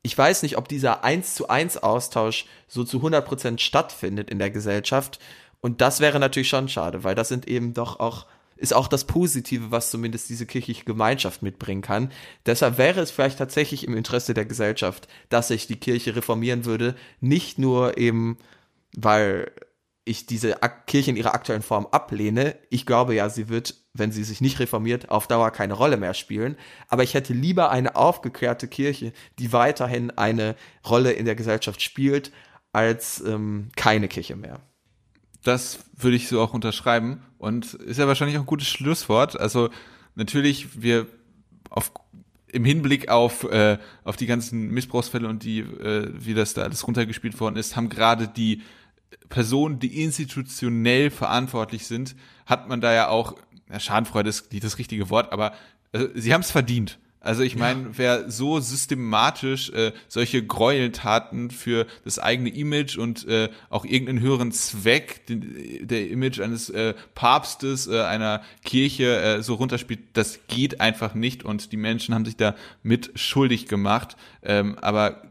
ich 0.03 0.17
weiß 0.17 0.45
nicht, 0.45 0.57
ob 0.57 0.69
dieser 0.69 1.03
1 1.03 1.35
zu 1.35 1.49
1 1.49 1.83
Austausch 1.83 2.47
so 2.69 2.85
zu 2.85 2.99
100 2.99 3.27
Prozent 3.27 3.61
stattfindet 3.61 4.31
in 4.31 4.39
der 4.39 4.51
Gesellschaft. 4.51 5.19
Und 5.61 5.81
das 5.81 5.99
wäre 5.99 6.21
natürlich 6.21 6.49
schon 6.49 6.69
schade, 6.69 7.03
weil 7.03 7.17
das 7.17 7.27
sind 7.27 7.49
eben 7.49 7.75
doch 7.75 7.99
auch 7.99 8.27
ist 8.57 8.75
auch 8.75 8.89
das 8.89 9.05
Positive, 9.05 9.71
was 9.71 9.91
zumindest 9.91 10.29
diese 10.29 10.47
kirchliche 10.47 10.85
Gemeinschaft 10.85 11.43
mitbringen 11.43 11.83
kann. 11.83 12.11
Deshalb 12.47 12.79
wäre 12.79 13.01
es 13.01 13.11
vielleicht 13.11 13.39
tatsächlich 13.39 13.87
im 13.87 13.97
Interesse 13.97 14.35
der 14.35 14.47
Gesellschaft, 14.47 15.09
dass 15.29 15.49
sich 15.49 15.67
die 15.67 15.77
Kirche 15.77 16.17
reformieren 16.17 16.65
würde, 16.65 16.95
nicht 17.21 17.59
nur 17.59 17.99
eben, 17.99 18.39
weil 18.97 19.53
ich 20.07 20.25
diese 20.25 20.57
Kirche 20.87 21.11
in 21.11 21.17
ihrer 21.17 21.35
aktuellen 21.35 21.63
Form 21.63 21.87
ablehne. 21.91 22.57
Ich 22.71 22.87
glaube 22.87 23.15
ja, 23.15 23.29
sie 23.29 23.49
wird, 23.49 23.75
wenn 23.93 24.13
sie 24.13 24.23
sich 24.23 24.41
nicht 24.41 24.61
reformiert, 24.61 25.11
auf 25.11 25.27
Dauer 25.27 25.51
keine 25.51 25.75
Rolle 25.75 25.97
mehr 25.97 26.15
spielen. 26.15 26.57
Aber 26.89 27.03
ich 27.03 27.15
hätte 27.15 27.33
lieber 27.33 27.71
eine 27.71 27.97
aufgeklärte 27.97 28.69
Kirche, 28.69 29.13
die 29.41 29.53
weiterhin 29.53 30.13
eine 30.13 30.55
Rolle 30.89 31.13
in 31.13 31.25
der 31.27 31.35
Gesellschaft 31.35 31.83
spielt, 31.83 32.31
als 32.73 33.21
ähm, 33.21 33.71
keine 33.75 34.07
Kirche 34.07 34.37
mehr. 34.37 34.61
Das 35.47 35.79
würde 35.97 36.17
ich 36.17 36.29
so 36.29 36.41
auch 36.41 36.55
unterschreiben 36.55 37.23
und 37.39 37.75
ist 37.75 37.99
ja 37.99 38.09
wahrscheinlich 38.09 38.37
auch 38.37 38.43
ein 38.43 38.47
gutes 38.47 38.69
Schlusswort. 38.69 39.39
Also 39.39 39.71
natürlich, 40.15 40.83
wir 40.83 41.07
auf 41.71 41.93
im 42.49 42.65
Hinblick 42.65 43.09
auf 43.09 43.45
äh, 43.45 43.79
auf 44.03 44.17
die 44.17 44.27
ganzen 44.27 44.71
Missbrauchsfälle 44.71 45.29
und 45.29 45.45
die 45.45 45.61
äh, 45.61 46.11
wie 46.15 46.35
das 46.35 46.55
da 46.55 46.63
alles 46.63 46.87
runtergespielt 46.87 47.39
worden 47.39 47.57
ist, 47.57 47.77
haben 47.77 47.89
gerade 47.89 48.29
die 48.29 48.63
Personen, 49.29 49.79
die 49.79 50.03
institutionell 50.03 51.11
verantwortlich 51.11 51.87
sind, 51.87 52.17
hat 52.47 52.69
man 52.69 52.81
da 52.81 52.93
ja 52.93 53.09
auch 53.09 53.37
ja, 53.71 53.79
Schadenfreude 53.79 54.29
ist 54.29 54.53
nicht 54.53 54.65
das 54.65 54.79
richtige 54.79 55.11
Wort, 55.11 55.33
aber 55.33 55.53
äh, 55.93 56.07
sie 56.15 56.33
haben 56.33 56.41
es 56.41 56.51
verdient. 56.51 56.99
Also 57.27 57.43
ich 57.43 57.57
meine, 57.57 57.99
wer 57.99 58.31
so 58.31 58.61
systematisch 58.61 59.71
äh, 59.71 59.93
solche 60.07 60.47
Gräueltaten 60.47 61.51
für 61.51 61.87
das 62.05 62.21
eigene 62.21 62.51
Image 62.51 62.97
und 62.97 63.27
äh, 63.27 63.49
auch 63.69 63.85
irgendeinen 63.85 64.21
höheren 64.21 64.53
Zweck, 64.53 65.27
den, 65.27 65.87
der 65.89 66.09
Image 66.09 66.41
eines 66.41 66.71
äh, 66.71 66.95
Papstes, 67.17 67.89
äh, 67.89 68.01
einer 68.03 68.43
Kirche 68.65 69.21
äh, 69.21 69.43
so 69.43 69.55
runterspielt, 69.55 70.01
das 70.13 70.39
geht 70.47 70.81
einfach 70.81 71.15
nicht 71.15 71.45
und 71.45 71.73
die 71.73 71.77
Menschen 71.77 72.15
haben 72.15 72.25
sich 72.25 72.37
da 72.37 72.55
mit 72.85 73.11
schuldig 73.17 73.67
gemacht. 73.67 74.17
Ähm, 74.45 74.79
aber 74.81 75.23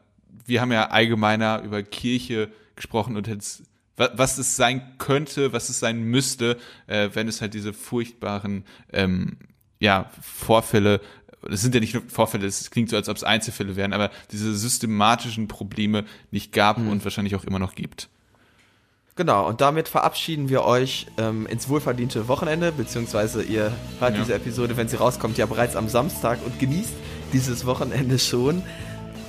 wir 0.46 0.60
haben 0.60 0.74
ja 0.74 0.90
allgemeiner 0.90 1.62
über 1.64 1.82
Kirche 1.82 2.50
gesprochen 2.76 3.16
und 3.16 3.28
jetzt 3.28 3.64
was 3.98 4.38
es 4.38 4.58
sein 4.58 4.82
könnte, 4.98 5.54
was 5.54 5.70
es 5.70 5.80
sein 5.80 6.04
müsste, 6.04 6.58
äh, 6.88 7.12
wenn 7.14 7.30
es 7.30 7.40
halt 7.40 7.54
diese 7.54 7.72
furchtbaren 7.72 8.66
ähm, 8.92 9.38
ja, 9.80 10.10
Vorfälle 10.22 11.00
es 11.50 11.62
sind 11.62 11.74
ja 11.74 11.80
nicht 11.80 11.94
nur 11.94 12.04
Vorfälle, 12.08 12.46
es 12.46 12.72
klingt 12.72 12.90
so, 12.90 12.96
als 12.96 13.10
ob 13.10 13.18
es 13.18 13.24
Einzelfälle 13.24 13.76
wären, 13.76 13.94
aber 13.94 14.12
diese 14.32 14.56
systematischen 14.56 15.48
Probleme 15.48 16.06
nicht 16.32 16.52
gab 16.52 16.78
mhm. 16.78 16.90
und 16.90 17.04
wahrscheinlich 17.04 17.36
auch 17.36 17.44
immer 17.44 17.60
noch 17.60 17.76
gibt. 17.76 18.10
Genau, 19.18 19.48
und 19.48 19.62
damit 19.62 19.88
verabschieden 19.88 20.50
wir 20.50 20.66
euch 20.66 21.08
ähm, 21.18 21.48
ins 21.48 21.70
wohlverdiente 21.70 22.28
Wochenende, 22.28 22.74
beziehungsweise 22.74 23.44
ihr 23.44 23.72
hört 24.00 24.14
ja. 24.14 24.22
diese 24.22 24.34
Episode, 24.34 24.76
wenn 24.76 24.90
sie 24.90 24.98
rauskommt, 24.98 25.38
ja 25.38 25.46
bereits 25.46 25.78
am 25.78 25.88
Samstag 25.88 26.40
und 26.46 26.60
genießt 26.60 26.94
dieses 27.32 27.66
Wochenende 27.66 28.20
schon. 28.20 28.62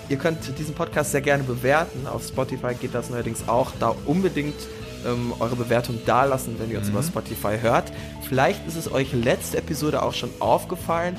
Ihr 0.09 0.17
könnt 0.17 0.59
diesen 0.59 0.75
Podcast 0.75 1.13
sehr 1.13 1.21
gerne 1.21 1.45
bewerten. 1.45 2.09
Auf 2.09 2.27
Spotify 2.27 2.75
geht 2.75 2.95
das 2.95 3.13
allerdings 3.13 3.49
auch. 3.49 3.73
Da 3.79 3.95
unbedingt 4.07 4.57
ähm, 5.07 5.33
eure 5.39 5.55
Bewertung 5.55 6.01
dalassen, 6.05 6.57
wenn 6.59 6.71
ihr 6.71 6.79
uns 6.79 6.89
mhm. 6.89 6.95
über 6.95 7.03
Spotify 7.05 7.59
hört. 7.61 7.93
Vielleicht 8.29 8.67
ist 8.67 8.77
es 8.77 8.91
euch 8.91 9.13
letzte 9.13 9.59
Episode 9.59 10.03
auch 10.03 10.15
schon 10.15 10.31
aufgefallen 10.41 11.17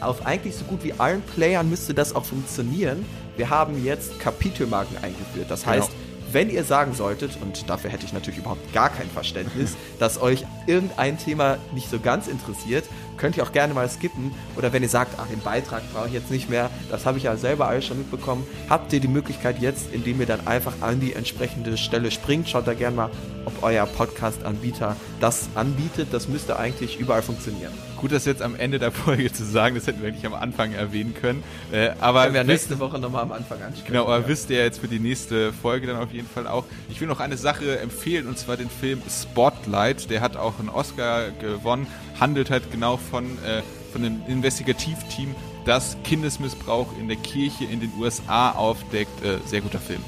auf 0.00 0.26
eigentlich 0.26 0.56
so 0.56 0.64
gut 0.64 0.84
wie 0.84 0.92
allen 0.94 1.22
Playern 1.22 1.68
müsste 1.68 1.94
das 1.94 2.14
auch 2.14 2.24
funktionieren. 2.24 3.04
Wir 3.36 3.50
haben 3.50 3.82
jetzt 3.84 4.18
Kapitelmarken 4.20 4.96
eingeführt. 4.98 5.50
Das 5.50 5.62
genau. 5.62 5.76
heißt, 5.76 5.90
wenn 6.32 6.50
ihr 6.50 6.64
sagen 6.64 6.94
solltet, 6.94 7.32
und 7.40 7.68
dafür 7.68 7.90
hätte 7.90 8.04
ich 8.04 8.12
natürlich 8.12 8.38
überhaupt 8.38 8.72
gar 8.72 8.88
kein 8.88 9.08
Verständnis, 9.08 9.76
dass 9.98 10.20
euch 10.20 10.44
irgendein 10.66 11.18
Thema 11.18 11.58
nicht 11.74 11.90
so 11.90 11.98
ganz 11.98 12.28
interessiert, 12.28 12.84
könnt 13.16 13.36
ihr 13.36 13.42
auch 13.42 13.52
gerne 13.52 13.74
mal 13.74 13.88
skippen. 13.88 14.32
Oder 14.56 14.72
wenn 14.72 14.82
ihr 14.82 14.88
sagt, 14.88 15.14
ach, 15.18 15.26
den 15.26 15.40
Beitrag 15.40 15.82
brauche 15.92 16.06
ich 16.06 16.14
jetzt 16.14 16.30
nicht 16.30 16.48
mehr, 16.48 16.70
das 16.90 17.04
habe 17.04 17.18
ich 17.18 17.24
ja 17.24 17.36
selber 17.36 17.68
alles 17.68 17.84
schon 17.86 17.98
mitbekommen, 17.98 18.46
habt 18.68 18.92
ihr 18.92 19.00
die 19.00 19.08
Möglichkeit 19.08 19.60
jetzt, 19.60 19.92
indem 19.92 20.20
ihr 20.20 20.26
dann 20.26 20.46
einfach 20.46 20.74
an 20.80 21.00
die 21.00 21.14
entsprechende 21.14 21.76
Stelle 21.76 22.10
springt. 22.10 22.48
Schaut 22.48 22.66
da 22.66 22.74
gerne 22.74 22.96
mal, 22.96 23.10
ob 23.44 23.62
euer 23.62 23.86
Podcast-Anbieter 23.86 24.96
das 25.20 25.48
anbietet. 25.54 26.08
Das 26.12 26.28
müsste 26.28 26.58
eigentlich 26.58 26.98
überall 26.98 27.22
funktionieren. 27.22 27.72
Gut, 28.00 28.12
das 28.12 28.24
jetzt 28.24 28.40
am 28.40 28.56
Ende 28.56 28.78
der 28.78 28.92
Folge 28.92 29.30
zu 29.30 29.44
sagen, 29.44 29.74
das 29.74 29.86
hätten 29.86 30.00
wir 30.00 30.08
eigentlich 30.08 30.24
am 30.24 30.32
Anfang 30.32 30.72
erwähnen 30.72 31.12
können. 31.12 31.42
Äh, 31.70 31.90
aber 32.00 32.22
können 32.22 32.34
wir 32.34 32.44
nächste 32.44 32.78
Woche 32.78 32.98
nochmal 32.98 33.22
am 33.22 33.32
Anfang 33.32 33.60
ansprechen. 33.60 33.88
Genau, 33.88 34.04
aber 34.04 34.20
ja. 34.20 34.28
wisst 34.28 34.48
ihr 34.48 34.64
jetzt 34.64 34.80
für 34.80 34.88
die 34.88 34.98
nächste 34.98 35.52
Folge 35.52 35.86
dann 35.86 35.96
auf 35.96 36.10
jeden 36.10 36.26
Fall 36.26 36.46
auch. 36.46 36.64
Ich 36.88 36.98
will 37.02 37.08
noch 37.08 37.20
eine 37.20 37.36
Sache 37.36 37.78
empfehlen 37.78 38.26
und 38.26 38.38
zwar 38.38 38.56
den 38.56 38.70
Film 38.70 39.02
Spotlight. 39.06 40.08
Der 40.08 40.22
hat 40.22 40.38
auch 40.38 40.58
einen 40.58 40.70
Oscar 40.70 41.30
gewonnen, 41.30 41.86
handelt 42.18 42.48
halt 42.48 42.72
genau 42.72 42.96
von, 42.96 43.24
äh, 43.44 43.60
von 43.92 44.02
einem 44.02 44.22
Investigativteam, 44.26 45.34
das 45.66 45.98
Kindesmissbrauch 46.02 46.98
in 46.98 47.06
der 47.06 47.18
Kirche 47.18 47.66
in 47.66 47.80
den 47.80 47.92
USA 47.98 48.52
aufdeckt. 48.52 49.22
Äh, 49.22 49.46
sehr 49.46 49.60
guter 49.60 49.78
Film. 49.78 50.02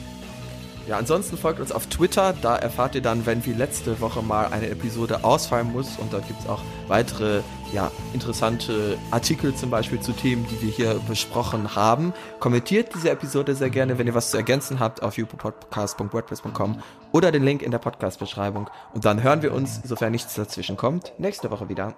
Ja, 0.89 0.99
ansonsten 0.99 1.37
folgt 1.37 1.61
uns 1.61 1.71
auf 1.71 1.87
Twitter, 1.87 2.35
da 2.43 2.57
erfahrt 2.57 2.95
ihr 2.97 3.03
dann, 3.03 3.25
wenn 3.25 3.45
wie 3.47 3.53
letzte 3.53 4.01
Woche 4.01 4.21
mal 4.21 4.47
eine 4.47 4.69
Episode 4.69 5.23
ausfallen 5.23 5.73
muss 5.73 5.97
und 5.99 6.13
dort 6.13 6.27
gibt 6.27 6.41
es 6.41 6.49
auch 6.49 6.61
weitere 6.89 7.41
ja, 7.73 7.91
interessante 8.13 8.99
Artikel 9.11 9.55
zum 9.55 9.71
Beispiel 9.71 10.01
zu 10.01 10.13
Themen, 10.13 10.47
die 10.51 10.61
wir 10.61 10.71
hier 10.71 11.01
besprochen 11.09 11.77
haben. 11.77 12.13
Kommentiert 12.41 12.95
diese 12.95 13.11
Episode 13.11 13.55
sehr 13.55 13.71
gerne, 13.71 13.97
wenn 13.99 14.07
ihr 14.07 14.15
was 14.15 14.31
zu 14.31 14.37
ergänzen 14.37 14.81
habt 14.81 15.03
auf 15.03 15.17
youpodcast.wordpress.com 15.17 16.81
oder 17.13 17.31
den 17.31 17.45
Link 17.45 17.63
in 17.63 17.71
der 17.71 17.79
Podcast-Beschreibung 17.79 18.69
und 18.93 19.05
dann 19.05 19.23
hören 19.23 19.43
wir 19.43 19.55
uns, 19.55 19.81
sofern 19.85 20.11
nichts 20.11 20.35
dazwischen 20.35 20.77
kommt, 20.77 21.13
nächste 21.19 21.51
Woche 21.51 21.69
wieder. 21.69 21.95